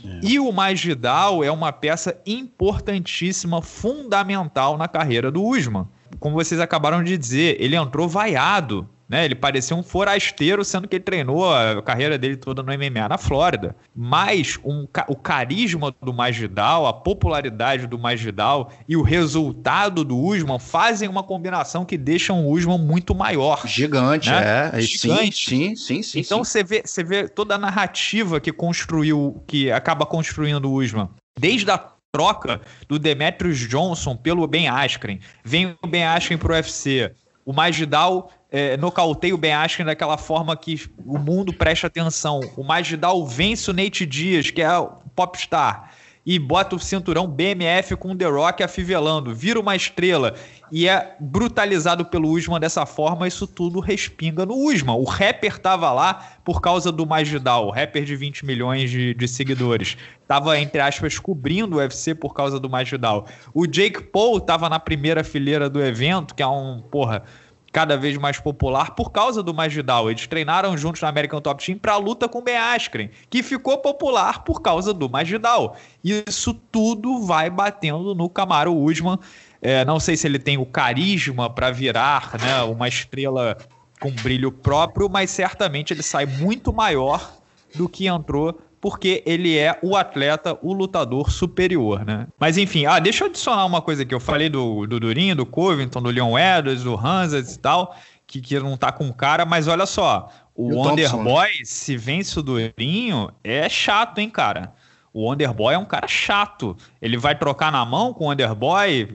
É. 0.04 0.20
E 0.24 0.40
o 0.40 0.52
Mais 0.52 0.82
Vidal 0.82 1.44
é 1.44 1.52
uma 1.52 1.74
peça 1.74 2.18
importantíssima, 2.26 3.62
fundamental 3.62 4.78
na 4.78 4.88
carreira 4.88 5.30
do 5.30 5.44
Usman. 5.44 5.86
Como 6.20 6.36
vocês 6.36 6.62
acabaram 6.62 7.04
de 7.04 7.18
dizer, 7.18 7.58
ele 7.60 7.76
entrou 7.76 8.08
vaiado 8.08 8.88
né? 9.10 9.26
Ele 9.26 9.34
parecia 9.34 9.76
um 9.76 9.82
forasteiro, 9.82 10.64
sendo 10.64 10.88
que 10.88 10.98
ele 10.98 11.04
treinou 11.04 11.52
a 11.52 11.82
carreira 11.82 12.16
dele 12.16 12.38
toda 12.38 12.62
no 12.62 12.72
MMA 12.72 13.10
na 13.10 13.18
Flórida. 13.18 13.76
Mas 13.96 14.60
um, 14.64 14.88
o 15.08 15.16
carisma 15.16 15.94
do 16.00 16.14
Masvidal, 16.14 16.86
a 16.86 16.94
popularidade 16.94 17.88
do 17.88 17.98
Masvidal 17.98 18.72
e 18.88 18.96
o 18.96 19.02
resultado 19.02 20.04
do 20.04 20.16
Usman 20.16 20.60
fazem 20.60 21.10
uma 21.10 21.24
combinação 21.24 21.84
que 21.84 21.98
deixa 21.98 22.32
o 22.32 22.52
Usman 22.52 22.78
muito 22.78 23.16
maior. 23.16 23.66
Gigante, 23.66 24.30
né? 24.30 24.72
é. 24.74 24.82
Gigante. 24.82 25.50
Sim, 25.50 25.76
sim, 25.76 25.76
sim. 25.76 26.04
sim 26.04 26.20
então 26.20 26.44
sim. 26.44 26.52
Você, 26.52 26.64
vê, 26.64 26.84
você 26.86 27.04
vê 27.04 27.28
toda 27.28 27.56
a 27.56 27.58
narrativa 27.58 28.40
que 28.40 28.52
construiu, 28.52 29.44
que 29.48 29.72
acaba 29.72 30.06
construindo 30.06 30.66
o 30.66 30.74
Usman. 30.80 31.10
Desde 31.40 31.72
a 31.72 31.78
troca 32.12 32.62
do 32.88 33.00
Demetrius 33.00 33.58
Johnson 33.58 34.16
pelo 34.16 34.46
Ben 34.48 34.68
Askren. 34.68 35.20
Vem 35.44 35.76
o 35.82 35.88
Ben 35.88 36.06
Askren 36.06 36.38
pro 36.38 36.54
UFC. 36.54 37.12
O 37.46 37.54
Masvidal 37.54 38.32
é, 38.52 38.78
nocauteia 38.78 39.34
o 39.34 39.38
Ben 39.38 39.54
Askren 39.54 39.86
daquela 39.86 40.18
forma 40.18 40.56
que 40.58 40.90
o 41.06 41.18
mundo 41.18 41.54
presta 41.54 41.88
atenção. 41.88 42.40
O 42.58 42.64
Masvidal 42.64 43.26
vence 43.26 43.70
o 43.70 43.74
Nate 43.74 44.06
Diaz, 44.06 44.50
que 44.50 44.62
é 44.62 44.78
o 44.78 44.88
popstar. 45.16 45.92
e 46.26 46.38
bota 46.38 46.76
o 46.76 46.80
cinturão 46.80 47.28
BMF 47.28 47.96
com 47.96 48.16
The 48.16 48.26
Rock 48.26 48.62
afivelando, 48.62 49.34
vira 49.34 49.60
uma 49.60 49.76
estrela 49.76 50.36
e 50.72 50.88
é 50.88 51.16
brutalizado 51.20 52.06
pelo 52.06 52.30
Usman 52.30 52.60
dessa 52.60 52.86
forma, 52.86 53.28
isso 53.28 53.48
tudo 53.48 53.80
respinga 53.80 54.46
no 54.46 54.54
Usman. 54.54 54.96
O 54.96 55.04
rapper 55.04 55.58
tava 55.58 55.92
lá 55.92 56.38
por 56.44 56.62
causa 56.62 56.92
do 56.92 57.06
Magidal, 57.06 57.68
o 57.68 57.72
rapper 57.72 58.04
de 58.04 58.16
20 58.16 58.46
milhões 58.46 58.92
de, 58.92 59.14
de 59.14 59.28
seguidores. 59.28 59.98
Tava, 60.28 60.60
entre 60.60 60.80
aspas, 60.80 61.18
cobrindo 61.18 61.78
o 61.78 61.80
UFC 61.80 62.14
por 62.14 62.36
causa 62.36 62.60
do 62.60 62.70
Magidal. 62.70 63.26
O 63.54 63.66
Jake 63.66 64.04
Paul 64.04 64.40
tava 64.40 64.70
na 64.70 64.80
primeira 64.80 65.24
fileira 65.24 65.70
do 65.70 65.82
evento, 65.82 66.36
que 66.36 66.44
é 66.44 66.48
um, 66.48 66.82
porra, 66.92 67.24
cada 67.72 67.98
vez 67.98 68.18
mais 68.18 68.40
popular 68.40 68.96
por 68.96 69.12
causa 69.12 69.44
do 69.44 69.54
Magidal. 69.54 70.10
Eles 70.10 70.28
treinaram 70.28 70.78
juntos 70.78 71.02
na 71.02 71.10
American 71.10 71.42
Top 71.42 71.64
Team 71.64 71.78
para 71.78 71.94
a 71.94 71.98
luta 71.98 72.28
com 72.28 72.40
o 72.40 72.42
Ben 72.42 72.58
Askren, 72.58 73.10
que 73.30 73.44
ficou 73.44 73.78
popular 73.78 74.44
por 74.44 74.62
causa 74.62 74.94
do 74.94 75.10
Magidal. 75.10 75.78
Isso 76.04 76.54
tudo 76.72 77.22
vai 77.22 77.50
batendo 77.50 78.16
no 78.16 78.30
Camaro 78.30 78.76
Usman. 78.76 79.20
É, 79.62 79.84
não 79.86 80.00
sei 80.00 80.16
se 80.16 80.26
ele 80.26 80.40
tem 80.40 80.58
o 80.58 80.66
carisma 80.66 81.50
para 81.50 81.70
virar 81.70 82.38
né, 82.40 82.62
uma 82.64 82.88
estrela 82.88 83.58
com 84.00 84.12
brilho 84.12 84.52
próprio, 84.52 85.10
mas 85.10 85.30
certamente 85.30 85.94
ele 85.94 86.02
sai 86.02 86.26
muito 86.26 86.72
maior 86.72 87.34
do 87.76 87.88
que 87.90 88.08
entrou 88.08 88.58
porque 88.82 89.22
ele 89.26 89.58
é 89.58 89.78
o 89.82 89.96
atleta, 89.96 90.58
o 90.62 90.74
lutador 90.74 91.32
superior, 91.32 92.06
né? 92.06 92.28
Mas 92.40 92.58
enfim, 92.58 92.86
ah, 92.86 93.00
deixa 93.00 93.24
eu 93.24 93.30
adicionar 93.30 93.66
uma 93.66 93.82
coisa 93.82 94.04
aqui. 94.04 94.14
Eu 94.14 94.20
falei 94.20 94.50
do, 94.50 94.88
do 94.88 95.00
Durinho, 95.00 95.36
do 95.36 95.46
Covington, 95.46 96.02
do 96.02 96.10
Leon 96.10 96.38
Edwards, 96.38 96.84
do 96.84 96.96
Hanses 96.96 97.56
e 97.56 97.60
tal, 97.60 97.96
que, 98.26 98.40
que 98.40 98.60
não 98.60 98.78
tá 98.78 98.92
com 98.92 99.12
cara, 99.12 99.46
mas 99.46 99.68
olha 99.68 99.86
só, 99.86 100.30
o, 100.56 100.74
o 100.74 100.76
Wonderboy, 100.78 101.50
se 101.64 101.98
vence 101.98 102.40
o 102.40 102.44
Durinho, 102.44 103.32
é 103.44 103.68
chato, 103.68 104.20
hein, 104.20 104.30
cara? 104.30 104.74
O 105.12 105.24
Wonderboy 105.24 105.74
é 105.74 105.78
um 105.78 105.86
cara 105.86 106.08
chato. 106.08 106.78
Ele 107.02 107.18
vai 107.18 107.36
trocar 107.36 107.72
na 107.72 107.84
mão 107.84 108.14
com 108.14 108.26
o 108.26 108.28
Wonderboy, 108.28 109.08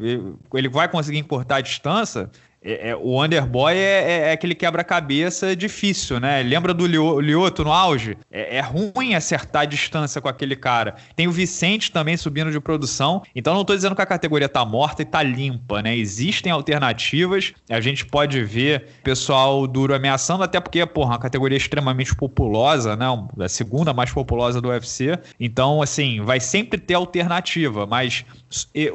ele 0.53 0.69
vai 0.69 0.89
conseguir 0.89 1.19
encurtar 1.19 1.57
a 1.57 1.61
distância. 1.61 2.31
É, 2.65 2.91
é, 2.91 2.97
o 2.97 3.23
Underboy 3.23 3.75
é, 3.75 3.77
é, 3.77 4.19
é 4.29 4.33
aquele 4.33 4.55
quebra-cabeça 4.55 5.55
difícil, 5.55 6.19
né? 6.19 6.43
Lembra 6.43 6.73
do 6.73 6.87
Lioto 6.87 7.63
no 7.63 7.71
auge? 7.71 8.17
É, 8.33 8.57
é, 8.57 8.61
ruim 8.61 9.15
acertar 9.15 9.63
a 9.63 9.67
distância 9.67 10.19
com 10.21 10.29
aquele 10.29 10.57
cara. 10.57 10.97
Tem 11.15 11.29
o 11.29 11.33
Vicente 11.33 11.93
também 11.93 12.17
subindo 12.17 12.51
de 12.51 12.59
produção. 12.59 13.23
Então 13.37 13.53
não 13.53 13.61
estou 13.61 13.77
dizendo 13.77 13.95
que 13.95 14.01
a 14.01 14.07
categoria 14.07 14.49
tá 14.49 14.65
morta 14.65 15.03
e 15.03 15.05
tá 15.05 15.23
limpa, 15.23 15.83
né? 15.83 15.95
Existem 15.95 16.51
alternativas. 16.51 17.53
A 17.69 17.81
gente 17.83 18.07
pode 18.07 18.43
ver 18.43 18.87
pessoal 19.03 19.67
duro 19.67 19.95
ameaçando, 19.95 20.43
até 20.43 20.59
porque, 20.59 20.87
porra, 20.87 21.11
uma 21.13 21.19
categoria 21.19 21.59
extremamente 21.59 22.17
populosa, 22.17 22.97
né? 22.97 23.07
A 23.41 23.49
segunda 23.49 23.93
mais 23.93 24.11
populosa 24.11 24.61
do 24.63 24.69
UFC. 24.69 25.19
Então, 25.39 25.83
assim, 25.83 26.23
vai 26.23 26.41
sempre 26.41 26.81
ter 26.81 26.95
alternativa. 26.95 27.87
Mas 27.87 28.25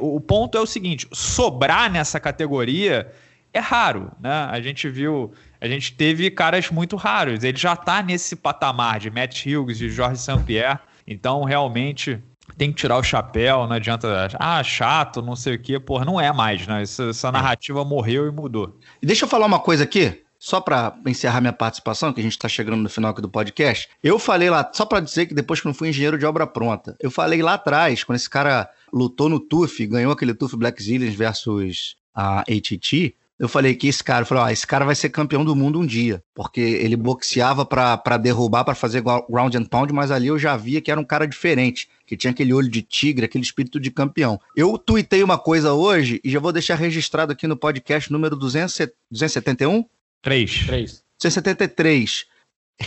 o 0.00 0.20
ponto 0.20 0.58
é 0.58 0.60
o 0.60 0.66
seguinte: 0.66 1.06
sobrar 1.12 1.90
nessa 1.90 2.18
categoria 2.18 3.06
é 3.52 3.58
raro, 3.58 4.12
né? 4.20 4.48
A 4.50 4.60
gente 4.60 4.88
viu, 4.88 5.32
a 5.60 5.66
gente 5.66 5.92
teve 5.94 6.30
caras 6.30 6.70
muito 6.70 6.96
raros. 6.96 7.42
Ele 7.42 7.58
já 7.58 7.74
tá 7.74 8.02
nesse 8.02 8.36
patamar 8.36 9.00
de 9.00 9.10
Matt 9.10 9.46
Hughes, 9.46 9.78
de 9.78 9.90
Jorge 9.90 10.20
St-Pierre. 10.20 10.78
Então, 11.06 11.42
realmente, 11.42 12.22
tem 12.56 12.70
que 12.70 12.78
tirar 12.78 12.98
o 12.98 13.02
chapéu, 13.02 13.66
não 13.66 13.72
adianta, 13.72 14.28
ah, 14.38 14.62
chato, 14.62 15.20
não 15.22 15.34
sei 15.34 15.56
o 15.56 15.58
quê. 15.58 15.80
Porra, 15.80 16.04
não 16.04 16.20
é 16.20 16.32
mais, 16.32 16.66
né? 16.66 16.82
Essa, 16.82 17.04
essa 17.10 17.32
narrativa 17.32 17.84
morreu 17.84 18.26
e 18.26 18.30
mudou. 18.30 18.78
E 19.02 19.06
deixa 19.06 19.24
eu 19.24 19.28
falar 19.28 19.46
uma 19.46 19.58
coisa 19.58 19.82
aqui, 19.82 20.22
só 20.38 20.60
para 20.60 20.96
encerrar 21.06 21.40
minha 21.40 21.52
participação, 21.52 22.12
que 22.12 22.20
a 22.20 22.22
gente 22.22 22.32
está 22.32 22.48
chegando 22.48 22.80
no 22.80 22.88
final 22.88 23.10
aqui 23.10 23.20
do 23.20 23.28
podcast. 23.28 23.88
Eu 24.02 24.18
falei 24.18 24.48
lá, 24.48 24.70
só 24.72 24.86
para 24.86 25.00
dizer 25.00 25.26
que 25.26 25.34
depois 25.34 25.60
que 25.60 25.66
não 25.66 25.74
fui 25.74 25.88
engenheiro 25.88 26.16
de 26.16 26.24
obra 26.24 26.46
pronta, 26.46 26.96
eu 27.00 27.10
falei 27.10 27.42
lá 27.42 27.54
atrás, 27.54 28.04
quando 28.04 28.16
esse 28.16 28.30
cara 28.30 28.70
lutou 28.92 29.28
no 29.28 29.40
TUF, 29.40 29.86
ganhou 29.86 30.12
aquele 30.12 30.34
TUF 30.34 30.56
Black 30.56 30.82
Zillions 30.82 31.14
versus 31.14 31.96
a 32.14 32.40
ATT, 32.40 33.14
eu 33.40 33.48
falei 33.48 33.74
que 33.74 33.88
esse 33.88 34.04
cara, 34.04 34.20
eu 34.20 34.26
falei, 34.26 34.44
ó, 34.44 34.48
esse 34.50 34.66
cara 34.66 34.84
vai 34.84 34.94
ser 34.94 35.08
campeão 35.08 35.42
do 35.42 35.56
mundo 35.56 35.80
um 35.80 35.86
dia, 35.86 36.22
porque 36.34 36.60
ele 36.60 36.94
boxeava 36.94 37.64
para 37.64 38.18
derrubar, 38.18 38.64
para 38.64 38.74
fazer 38.74 39.02
ground 39.02 39.54
and 39.54 39.64
pound, 39.64 39.94
mas 39.94 40.10
ali 40.10 40.26
eu 40.26 40.38
já 40.38 40.58
via 40.58 40.78
que 40.82 40.90
era 40.90 41.00
um 41.00 41.04
cara 41.04 41.26
diferente, 41.26 41.88
que 42.06 42.18
tinha 42.18 42.32
aquele 42.32 42.52
olho 42.52 42.68
de 42.68 42.82
tigre, 42.82 43.24
aquele 43.24 43.42
espírito 43.42 43.80
de 43.80 43.90
campeão. 43.90 44.38
Eu 44.54 44.76
tuitei 44.76 45.22
uma 45.22 45.38
coisa 45.38 45.72
hoje 45.72 46.20
e 46.22 46.30
já 46.30 46.38
vou 46.38 46.52
deixar 46.52 46.74
registrado 46.74 47.32
aqui 47.32 47.46
no 47.46 47.56
podcast 47.56 48.12
número 48.12 48.36
200, 48.36 48.76
271? 49.10 49.86
3. 50.20 50.66
3. 50.66 51.02
273. 51.18 52.26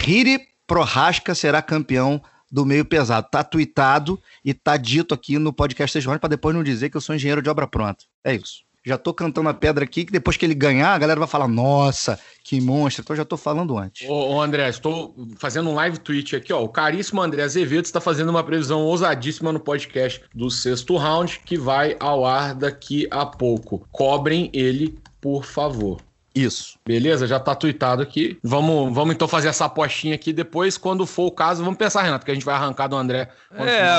Hiri 0.06 0.40
Prohaska 0.68 1.34
será 1.34 1.64
campeão 1.64 2.22
do 2.52 2.64
meio 2.64 2.86
pesado. 2.86 3.28
Tá 3.32 3.44
tweetado 3.44 4.22
e 4.46 4.54
tá 4.54 4.78
dito 4.78 5.16
aqui 5.16 5.40
no 5.40 5.52
podcast 5.52 6.00
para 6.20 6.30
depois 6.30 6.56
não 6.56 6.64
dizer 6.64 6.92
que 6.92 6.98
eu 6.98 7.02
sou 7.02 7.16
engenheiro 7.16 7.42
de 7.42 7.50
obra 7.50 7.66
pronta. 7.66 8.06
É 8.24 8.36
isso 8.36 8.64
já 8.86 8.98
tô 8.98 9.14
cantando 9.14 9.50
a 9.50 9.54
pedra 9.54 9.84
aqui, 9.84 10.04
que 10.06 10.12
depois 10.12 10.36
que 10.36 10.46
ele 10.46 10.54
ganhar, 10.54 10.94
a 10.94 10.98
galera 10.98 11.20
vai 11.20 11.28
falar, 11.28 11.48
nossa, 11.48 12.20
que 12.44 12.60
monstro. 12.60 13.02
Então 13.02 13.16
já 13.16 13.24
tô 13.24 13.38
falando 13.38 13.78
antes. 13.78 14.08
Ô, 14.10 14.34
ô 14.34 14.42
André, 14.42 14.68
estou 14.68 15.16
fazendo 15.38 15.70
um 15.70 15.76
live 15.76 15.98
tweet 16.00 16.36
aqui, 16.36 16.52
ó. 16.52 16.62
O 16.62 16.70
caríssimo 16.70 17.22
André 17.22 17.44
Azevedo 17.44 17.86
está 17.86 18.02
fazendo 18.02 18.30
uma 18.30 18.44
previsão 18.44 18.82
ousadíssima 18.82 19.52
no 19.52 19.60
podcast 19.60 20.22
do 20.36 20.50
sexto 20.50 20.98
round, 20.98 21.40
que 21.46 21.58
vai 21.58 21.96
ao 22.00 22.26
ar 22.26 22.54
daqui 22.54 23.08
a 23.10 23.26
pouco. 23.26 23.88
Cobrem 23.92 24.50
ele, 24.54 24.98
por 25.22 25.46
favor. 25.46 26.02
Isso. 26.36 26.78
Beleza? 26.86 27.28
Já 27.28 27.40
tá 27.40 27.54
tweetado 27.54 28.02
aqui. 28.02 28.38
Vamos, 28.44 28.94
vamos 28.94 29.14
então 29.14 29.28
fazer 29.28 29.50
essa 29.50 29.66
apostinha 29.66 30.16
aqui. 30.16 30.34
Depois, 30.34 30.78
quando 30.78 31.06
for 31.06 31.28
o 31.28 31.32
caso, 31.32 31.64
vamos 31.64 31.78
pensar, 31.78 32.02
Renato, 32.02 32.26
que 32.26 32.32
a 32.32 32.34
gente 32.34 32.46
vai 32.46 32.56
arrancar 32.56 32.88
do 32.88 32.96
André. 32.96 33.30
É, 33.56 33.96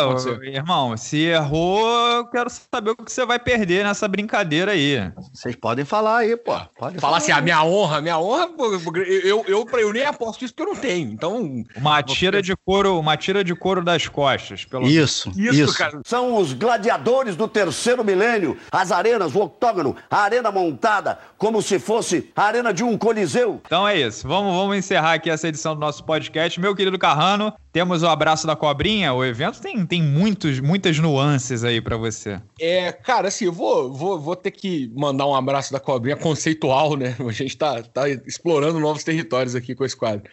irmão, 0.52 0.96
se 0.96 1.18
errou, 1.26 1.86
eu 2.16 2.26
quero 2.26 2.50
saber 2.50 2.90
o 2.90 2.96
que 2.96 3.12
você 3.12 3.24
vai 3.24 3.38
perder 3.38 3.84
nessa 3.84 4.08
brincadeira 4.08 4.72
aí. 4.72 5.12
Vocês 5.32 5.54
podem 5.54 5.84
falar 5.84 6.18
aí, 6.18 6.36
pô. 6.36 6.52
Pode 6.52 6.74
falar, 6.76 7.00
falar 7.00 7.16
assim, 7.18 7.30
a 7.30 7.40
minha 7.40 7.62
honra, 7.64 8.00
minha 8.00 8.18
honra, 8.18 8.50
eu, 8.58 9.04
eu, 9.06 9.44
eu, 9.46 9.78
eu 9.78 9.92
nem 9.92 10.04
aposto 10.04 10.44
isso 10.44 10.52
porque 10.52 10.68
eu 10.68 10.74
não 10.74 10.80
tenho. 10.80 11.12
Então. 11.12 11.64
Uma 11.76 12.02
tira 12.02 12.42
de 12.42 12.54
couro, 12.56 12.98
uma 12.98 13.16
tira 13.16 13.44
de 13.44 13.54
couro 13.54 13.82
das 13.82 14.08
costas. 14.08 14.64
Pelo... 14.64 14.86
Isso, 14.86 15.30
isso, 15.36 15.54
isso. 15.54 15.78
Cara. 15.78 16.00
São 16.04 16.36
os 16.36 16.52
gladiadores 16.52 17.36
do 17.36 17.46
terceiro 17.46 18.04
milênio. 18.04 18.58
As 18.72 18.90
arenas, 18.90 19.34
o 19.34 19.40
octógono, 19.40 19.96
a 20.10 20.18
arena 20.18 20.50
montada, 20.50 21.18
como 21.38 21.62
se 21.62 21.78
fosse 21.78 22.23
a 22.34 22.42
arena 22.42 22.72
de 22.72 22.82
um 22.82 22.96
coliseu. 22.96 23.60
Então 23.64 23.86
é 23.86 23.98
isso. 23.98 24.26
Vamos, 24.26 24.54
vamos 24.54 24.76
encerrar 24.76 25.14
aqui 25.14 25.30
essa 25.30 25.48
edição 25.48 25.74
do 25.74 25.80
nosso 25.80 26.04
podcast. 26.04 26.60
Meu 26.60 26.74
querido 26.74 26.98
Carrano, 26.98 27.52
temos 27.72 28.02
o 28.02 28.08
abraço 28.08 28.46
da 28.46 28.54
cobrinha. 28.54 29.12
O 29.12 29.24
evento 29.24 29.60
tem, 29.60 29.84
tem 29.86 30.02
muitos, 30.02 30.60
muitas 30.60 30.98
nuances 30.98 31.64
aí 31.64 31.80
para 31.80 31.96
você. 31.96 32.40
É, 32.60 32.92
cara, 32.92 33.28
assim, 33.28 33.46
eu 33.46 33.52
vou, 33.52 33.92
vou, 33.92 34.20
vou 34.20 34.36
ter 34.36 34.50
que 34.50 34.90
mandar 34.94 35.26
um 35.26 35.34
abraço 35.34 35.72
da 35.72 35.80
cobrinha 35.80 36.16
conceitual, 36.16 36.96
né? 36.96 37.16
A 37.18 37.32
gente 37.32 37.56
tá, 37.56 37.82
tá 37.82 38.08
explorando 38.08 38.78
novos 38.78 39.02
territórios 39.04 39.54
aqui 39.54 39.74
com 39.74 39.84
esse 39.84 39.96
quadro 39.96 40.24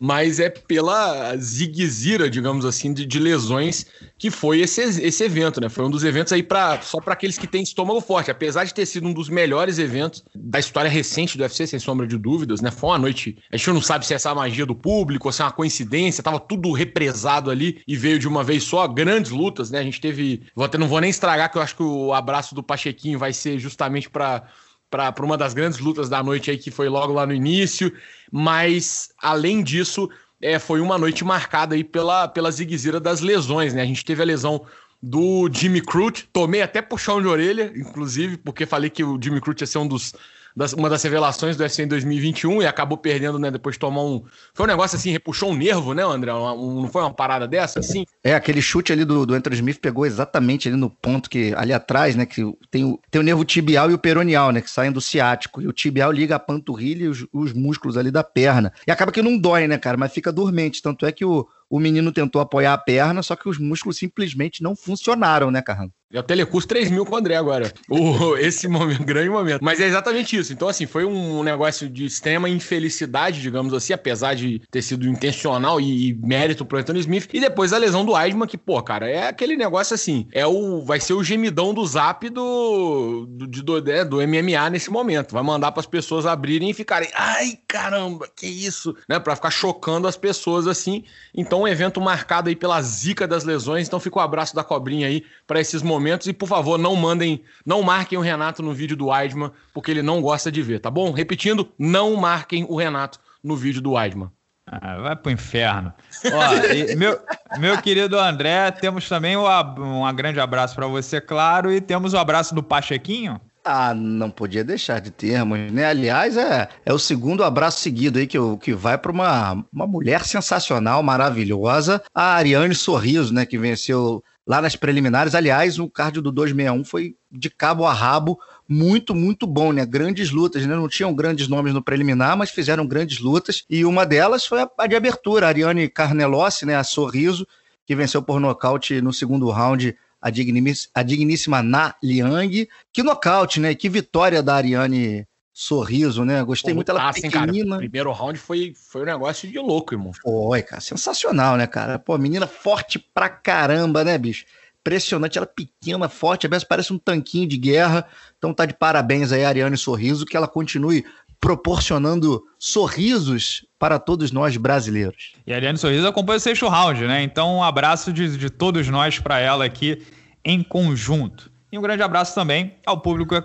mas 0.00 0.40
é 0.40 0.48
pela 0.48 1.36
ziguezira, 1.36 2.30
digamos 2.30 2.64
assim, 2.64 2.94
de, 2.94 3.04
de, 3.04 3.18
lesões 3.18 3.84
que 4.16 4.30
foi 4.30 4.60
esse, 4.60 4.80
esse 4.80 5.22
evento, 5.22 5.60
né? 5.60 5.68
Foi 5.68 5.84
um 5.84 5.90
dos 5.90 6.04
eventos 6.04 6.32
aí 6.32 6.42
para 6.42 6.80
só 6.80 6.98
para 7.02 7.12
aqueles 7.12 7.36
que 7.36 7.46
têm 7.46 7.62
estômago 7.62 8.00
forte, 8.00 8.30
apesar 8.30 8.64
de 8.64 8.72
ter 8.72 8.86
sido 8.86 9.06
um 9.06 9.12
dos 9.12 9.28
melhores 9.28 9.78
eventos 9.78 10.24
da 10.34 10.58
história 10.58 10.90
recente 10.90 11.36
do 11.36 11.42
UFC, 11.42 11.66
sem 11.66 11.78
sombra 11.78 12.06
de 12.06 12.16
dúvidas, 12.16 12.62
né? 12.62 12.70
Foi 12.70 12.88
uma 12.88 12.98
noite, 12.98 13.36
a 13.52 13.58
gente 13.58 13.70
não 13.70 13.82
sabe 13.82 14.06
se 14.06 14.14
é 14.14 14.16
essa 14.16 14.34
magia 14.34 14.64
do 14.64 14.74
público, 14.74 15.28
ou 15.28 15.32
se 15.32 15.42
é 15.42 15.44
uma 15.44 15.52
coincidência, 15.52 16.24
tava 16.24 16.40
tudo 16.40 16.72
represado 16.72 17.50
ali 17.50 17.82
e 17.86 17.94
veio 17.94 18.18
de 18.18 18.26
uma 18.26 18.42
vez 18.42 18.64
só, 18.64 18.88
grandes 18.88 19.30
lutas, 19.30 19.70
né? 19.70 19.80
A 19.80 19.84
gente 19.84 20.00
teve, 20.00 20.42
vou 20.54 20.64
até 20.64 20.78
não 20.78 20.88
vou 20.88 21.00
nem 21.00 21.10
estragar 21.10 21.52
que 21.52 21.58
eu 21.58 21.62
acho 21.62 21.76
que 21.76 21.82
o 21.82 22.14
abraço 22.14 22.54
do 22.54 22.62
Pachequinho 22.62 23.18
vai 23.18 23.34
ser 23.34 23.58
justamente 23.58 24.08
para 24.08 24.44
para 24.90 25.24
uma 25.24 25.36
das 25.36 25.54
grandes 25.54 25.78
lutas 25.78 26.08
da 26.08 26.22
noite 26.22 26.50
aí, 26.50 26.58
que 26.58 26.70
foi 26.70 26.88
logo 26.88 27.12
lá 27.12 27.24
no 27.24 27.32
início. 27.32 27.92
Mas, 28.30 29.10
além 29.22 29.62
disso, 29.62 30.10
é, 30.42 30.58
foi 30.58 30.80
uma 30.80 30.98
noite 30.98 31.24
marcada 31.24 31.74
aí 31.74 31.84
pela, 31.84 32.26
pela 32.26 32.50
ziguezira 32.50 32.98
das 32.98 33.20
lesões, 33.20 33.72
né? 33.72 33.82
A 33.82 33.86
gente 33.86 34.04
teve 34.04 34.22
a 34.22 34.26
lesão 34.26 34.66
do 35.02 35.48
Jimmy 35.52 35.80
Crute, 35.80 36.28
tomei 36.32 36.60
até 36.60 36.82
puxão 36.82 37.22
de 37.22 37.28
orelha, 37.28 37.72
inclusive, 37.74 38.36
porque 38.36 38.66
falei 38.66 38.90
que 38.90 39.02
o 39.02 39.18
Jimmy 39.22 39.40
Crute 39.40 39.62
ia 39.62 39.66
ser 39.66 39.78
um 39.78 39.88
dos 39.88 40.14
das, 40.56 40.72
uma 40.72 40.88
das 40.88 41.02
revelações 41.02 41.56
do 41.56 41.62
UFC 41.62 41.82
em 41.82 41.88
2021 41.88 42.62
e 42.62 42.66
acabou 42.66 42.98
perdendo, 42.98 43.38
né? 43.38 43.50
Depois 43.50 43.76
de 43.76 43.80
tomar 43.80 44.02
um. 44.02 44.22
Foi 44.52 44.64
um 44.64 44.68
negócio 44.68 44.96
assim, 44.96 45.10
repuxou 45.10 45.50
um 45.50 45.56
nervo, 45.56 45.94
né, 45.94 46.02
André? 46.02 46.32
Um, 46.32 46.82
não 46.82 46.88
foi 46.88 47.02
uma 47.02 47.12
parada 47.12 47.46
dessa, 47.46 47.80
assim? 47.80 48.04
É, 48.22 48.34
aquele 48.34 48.60
chute 48.60 48.92
ali 48.92 49.04
do, 49.04 49.24
do 49.24 49.34
Anthony 49.34 49.56
Smith 49.56 49.80
pegou 49.80 50.06
exatamente 50.06 50.68
ali 50.68 50.76
no 50.76 50.90
ponto 50.90 51.30
que, 51.30 51.54
ali 51.56 51.72
atrás, 51.72 52.16
né? 52.16 52.26
Que 52.26 52.42
tem 52.70 52.84
o, 52.84 52.98
tem 53.10 53.20
o 53.20 53.24
nervo 53.24 53.44
tibial 53.44 53.90
e 53.90 53.94
o 53.94 53.98
peronial, 53.98 54.50
né? 54.52 54.60
Que 54.60 54.70
saem 54.70 54.92
do 54.92 55.00
ciático. 55.00 55.60
E 55.62 55.66
o 55.66 55.72
tibial 55.72 56.12
liga 56.12 56.36
a 56.36 56.40
panturrilha 56.40 57.04
e 57.04 57.08
os, 57.08 57.26
os 57.32 57.52
músculos 57.52 57.96
ali 57.96 58.10
da 58.10 58.24
perna. 58.24 58.72
E 58.86 58.90
acaba 58.90 59.12
que 59.12 59.22
não 59.22 59.38
dói, 59.38 59.66
né, 59.66 59.78
cara? 59.78 59.96
Mas 59.96 60.12
fica 60.12 60.32
dormente. 60.32 60.82
Tanto 60.82 61.06
é 61.06 61.12
que 61.12 61.24
o, 61.24 61.46
o 61.70 61.78
menino 61.78 62.10
tentou 62.10 62.42
apoiar 62.42 62.74
a 62.74 62.78
perna, 62.78 63.22
só 63.22 63.36
que 63.36 63.48
os 63.48 63.56
músculos 63.56 63.96
simplesmente 63.96 64.60
não 64.60 64.74
funcionaram, 64.74 65.50
né, 65.52 65.62
Carrano? 65.62 65.92
É 66.12 66.18
o 66.18 66.24
Telecurso 66.24 66.66
3 66.66 66.90
mil 66.90 67.06
com 67.06 67.14
o 67.14 67.18
André 67.18 67.36
agora. 67.36 67.72
O, 67.88 68.34
esse 68.36 68.66
momento, 68.66 69.04
grande 69.04 69.30
momento. 69.30 69.60
Mas 69.62 69.78
é 69.78 69.86
exatamente 69.86 70.36
isso. 70.36 70.52
Então, 70.52 70.66
assim, 70.66 70.84
foi 70.84 71.04
um 71.04 71.44
negócio 71.44 71.88
de 71.88 72.04
extrema 72.04 72.48
infelicidade, 72.48 73.40
digamos 73.40 73.72
assim, 73.72 73.92
apesar 73.92 74.34
de 74.34 74.60
ter 74.72 74.82
sido 74.82 75.08
intencional 75.08 75.80
e, 75.80 76.08
e 76.08 76.14
mérito 76.14 76.64
pro 76.64 76.78
Anthony 76.78 76.98
Smith. 76.98 77.28
E 77.32 77.38
depois 77.38 77.72
a 77.72 77.78
lesão 77.78 78.04
do 78.04 78.14
Weidman, 78.14 78.48
que, 78.48 78.58
pô, 78.58 78.82
cara, 78.82 79.08
é 79.08 79.28
aquele 79.28 79.56
negócio 79.56 79.94
assim. 79.94 80.26
É 80.32 80.44
o. 80.44 80.84
Vai 80.84 80.98
ser 80.98 81.12
o 81.12 81.22
gemidão 81.22 81.72
do 81.72 81.86
zap 81.86 82.28
do, 82.28 83.26
do, 83.28 83.46
de, 83.46 83.62
do, 83.62 83.88
é, 83.88 84.04
do 84.04 84.16
MMA 84.16 84.68
nesse 84.68 84.90
momento. 84.90 85.32
Vai 85.32 85.44
mandar 85.44 85.70
para 85.70 85.80
as 85.80 85.86
pessoas 85.86 86.26
abrirem 86.26 86.70
e 86.70 86.74
ficarem. 86.74 87.08
Ai, 87.14 87.56
caramba, 87.68 88.28
que 88.34 88.48
isso? 88.48 88.96
Né? 89.08 89.20
Pra 89.20 89.36
ficar 89.36 89.50
chocando 89.52 90.08
as 90.08 90.16
pessoas 90.16 90.66
assim. 90.66 91.04
Então, 91.32 91.59
um 91.60 91.68
evento 91.68 92.00
marcado 92.00 92.48
aí 92.48 92.56
pela 92.56 92.80
zica 92.82 93.26
das 93.26 93.44
lesões. 93.44 93.86
Então, 93.86 94.00
fica 94.00 94.18
o 94.18 94.22
abraço 94.22 94.54
da 94.54 94.64
cobrinha 94.64 95.06
aí 95.06 95.24
para 95.46 95.60
esses 95.60 95.82
momentos. 95.82 96.26
E, 96.26 96.32
por 96.32 96.48
favor, 96.48 96.78
não 96.78 96.96
mandem, 96.96 97.42
não 97.64 97.82
marquem 97.82 98.18
o 98.18 98.22
Renato 98.22 98.62
no 98.62 98.72
vídeo 98.72 98.96
do 98.96 99.08
Weidman, 99.08 99.50
porque 99.72 99.90
ele 99.90 100.02
não 100.02 100.20
gosta 100.20 100.50
de 100.50 100.62
ver, 100.62 100.80
tá 100.80 100.90
bom? 100.90 101.12
Repetindo, 101.12 101.70
não 101.78 102.16
marquem 102.16 102.64
o 102.68 102.76
Renato 102.76 103.18
no 103.42 103.56
vídeo 103.56 103.80
do 103.80 103.92
Weidman. 103.92 104.30
Ah, 104.66 104.98
vai 104.98 105.16
pro 105.16 105.32
inferno. 105.32 105.92
Ó, 106.32 106.96
meu, 106.96 107.18
meu 107.58 107.82
querido 107.82 108.16
André, 108.16 108.70
temos 108.70 109.08
também 109.08 109.36
um, 109.36 109.44
um 109.44 110.14
grande 110.14 110.38
abraço 110.38 110.76
para 110.76 110.86
você, 110.86 111.20
claro, 111.20 111.72
e 111.72 111.80
temos 111.80 112.14
o 112.14 112.18
abraço 112.18 112.54
do 112.54 112.62
Pachequinho. 112.62 113.40
Ah, 113.64 113.92
não 113.94 114.30
podia 114.30 114.64
deixar 114.64 115.00
de 115.00 115.10
termos, 115.10 115.70
né? 115.70 115.84
Aliás, 115.84 116.36
é, 116.36 116.68
é 116.84 116.92
o 116.92 116.98
segundo 116.98 117.44
abraço 117.44 117.80
seguido 117.80 118.18
aí 118.18 118.26
que, 118.26 118.38
que 118.62 118.72
vai 118.72 118.96
para 118.96 119.12
uma, 119.12 119.64
uma 119.72 119.86
mulher 119.86 120.24
sensacional, 120.24 121.02
maravilhosa, 121.02 122.02
a 122.14 122.36
Ariane 122.36 122.74
Sorriso, 122.74 123.34
né? 123.34 123.44
Que 123.44 123.58
venceu 123.58 124.24
lá 124.46 124.62
nas 124.62 124.76
preliminares. 124.76 125.34
Aliás, 125.34 125.78
o 125.78 125.90
cardio 125.90 126.22
do 126.22 126.32
261 126.32 126.84
foi 126.84 127.14
de 127.30 127.50
cabo 127.50 127.84
a 127.86 127.92
rabo, 127.92 128.38
muito, 128.66 129.14
muito 129.14 129.46
bom, 129.46 129.72
né? 129.72 129.84
Grandes 129.84 130.30
lutas, 130.30 130.64
né? 130.64 130.74
Não 130.74 130.88
tinham 130.88 131.14
grandes 131.14 131.46
nomes 131.46 131.74
no 131.74 131.82
preliminar, 131.82 132.36
mas 132.38 132.50
fizeram 132.50 132.86
grandes 132.86 133.20
lutas. 133.20 133.64
E 133.68 133.84
uma 133.84 134.06
delas 134.06 134.46
foi 134.46 134.62
a, 134.62 134.86
de 134.86 134.96
abertura, 134.96 135.46
a 135.46 135.48
Ariane 135.50 135.86
Carnelossi, 135.88 136.64
né? 136.64 136.76
A 136.76 136.84
Sorriso, 136.84 137.46
que 137.84 137.94
venceu 137.94 138.22
por 138.22 138.40
nocaute 138.40 139.02
no 139.02 139.12
segundo 139.12 139.50
round 139.50 139.94
a, 140.20 140.28
a 140.28 141.02
digníssima 141.02 141.62
Na 141.62 141.94
Liang. 142.02 142.68
Que 142.92 143.02
nocaute, 143.02 143.60
né? 143.60 143.74
Que 143.74 143.88
vitória 143.88 144.42
da 144.42 144.54
Ariane 144.54 145.26
sorriso, 145.52 146.24
né? 146.24 146.42
Gostei 146.42 146.72
Pô, 146.72 146.76
muito 146.76 146.86
dela 146.86 147.08
assim, 147.08 147.22
pequenina. 147.22 147.70
Cara, 147.70 147.78
primeiro 147.78 148.12
round 148.12 148.38
foi, 148.38 148.72
foi 148.74 149.02
um 149.02 149.06
negócio 149.06 149.48
de 149.48 149.58
louco, 149.58 149.92
irmão. 149.94 150.12
Foi, 150.12 150.62
cara, 150.62 150.80
sensacional, 150.80 151.56
né, 151.56 151.66
cara? 151.66 151.98
Pô, 151.98 152.16
menina 152.16 152.46
forte 152.46 152.98
pra 152.98 153.28
caramba, 153.28 154.02
né, 154.02 154.16
bicho? 154.16 154.44
Impressionante, 154.80 155.36
ela 155.36 155.46
pequena, 155.46 156.08
forte, 156.08 156.46
a 156.46 156.66
parece 156.66 156.92
um 156.92 156.98
tanquinho 156.98 157.46
de 157.46 157.58
guerra. 157.58 158.06
Então 158.38 158.54
tá 158.54 158.64
de 158.64 158.72
parabéns 158.72 159.32
aí, 159.32 159.44
Ariane 159.44 159.76
Sorriso, 159.76 160.24
que 160.24 160.36
ela 160.36 160.48
continue 160.48 161.04
proporcionando 161.40 162.42
sorrisos 162.58 163.64
para 163.78 163.98
todos 163.98 164.30
nós 164.30 164.56
brasileiros. 164.56 165.32
E 165.46 165.52
a 165.52 165.56
Ariane 165.56 165.78
Sorriso 165.78 166.06
acompanha 166.06 166.36
o 166.36 166.40
sexto 166.40 166.68
round, 166.68 167.06
né? 167.06 167.22
Então 167.22 167.56
um 167.56 167.62
abraço 167.62 168.12
de, 168.12 168.36
de 168.36 168.50
todos 168.50 168.86
nós 168.88 169.18
para 169.18 169.40
ela 169.40 169.64
aqui 169.64 170.02
em 170.44 170.62
conjunto. 170.62 171.50
E 171.72 171.78
um 171.78 171.82
grande 171.82 172.02
abraço 172.02 172.34
também 172.34 172.74
ao 172.84 173.00
público 173.00 173.34
que 173.34 173.42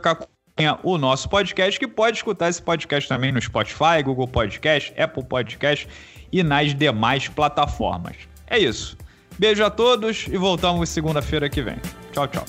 o 0.84 0.98
nosso 0.98 1.30
podcast, 1.30 1.80
que 1.80 1.88
pode 1.88 2.18
escutar 2.18 2.50
esse 2.50 2.62
podcast 2.62 3.08
também 3.08 3.32
no 3.32 3.41
Spotify, 3.41 4.02
Google 4.04 4.28
Podcast, 4.28 4.93
Apple 5.00 5.24
Podcast 5.24 5.88
e 6.32 6.43
nas 6.43 6.74
demais 6.74 7.28
plataformas. 7.28 8.16
É 8.48 8.58
isso. 8.58 8.98
Beijo 9.38 9.64
a 9.64 9.70
todos 9.70 10.28
e 10.28 10.38
voltamos 10.38 10.89
segunda-feira 10.89 11.50
que 11.50 11.62
vem. 11.62 11.78
Tchau, 12.14 12.28
tchau. 12.28 12.46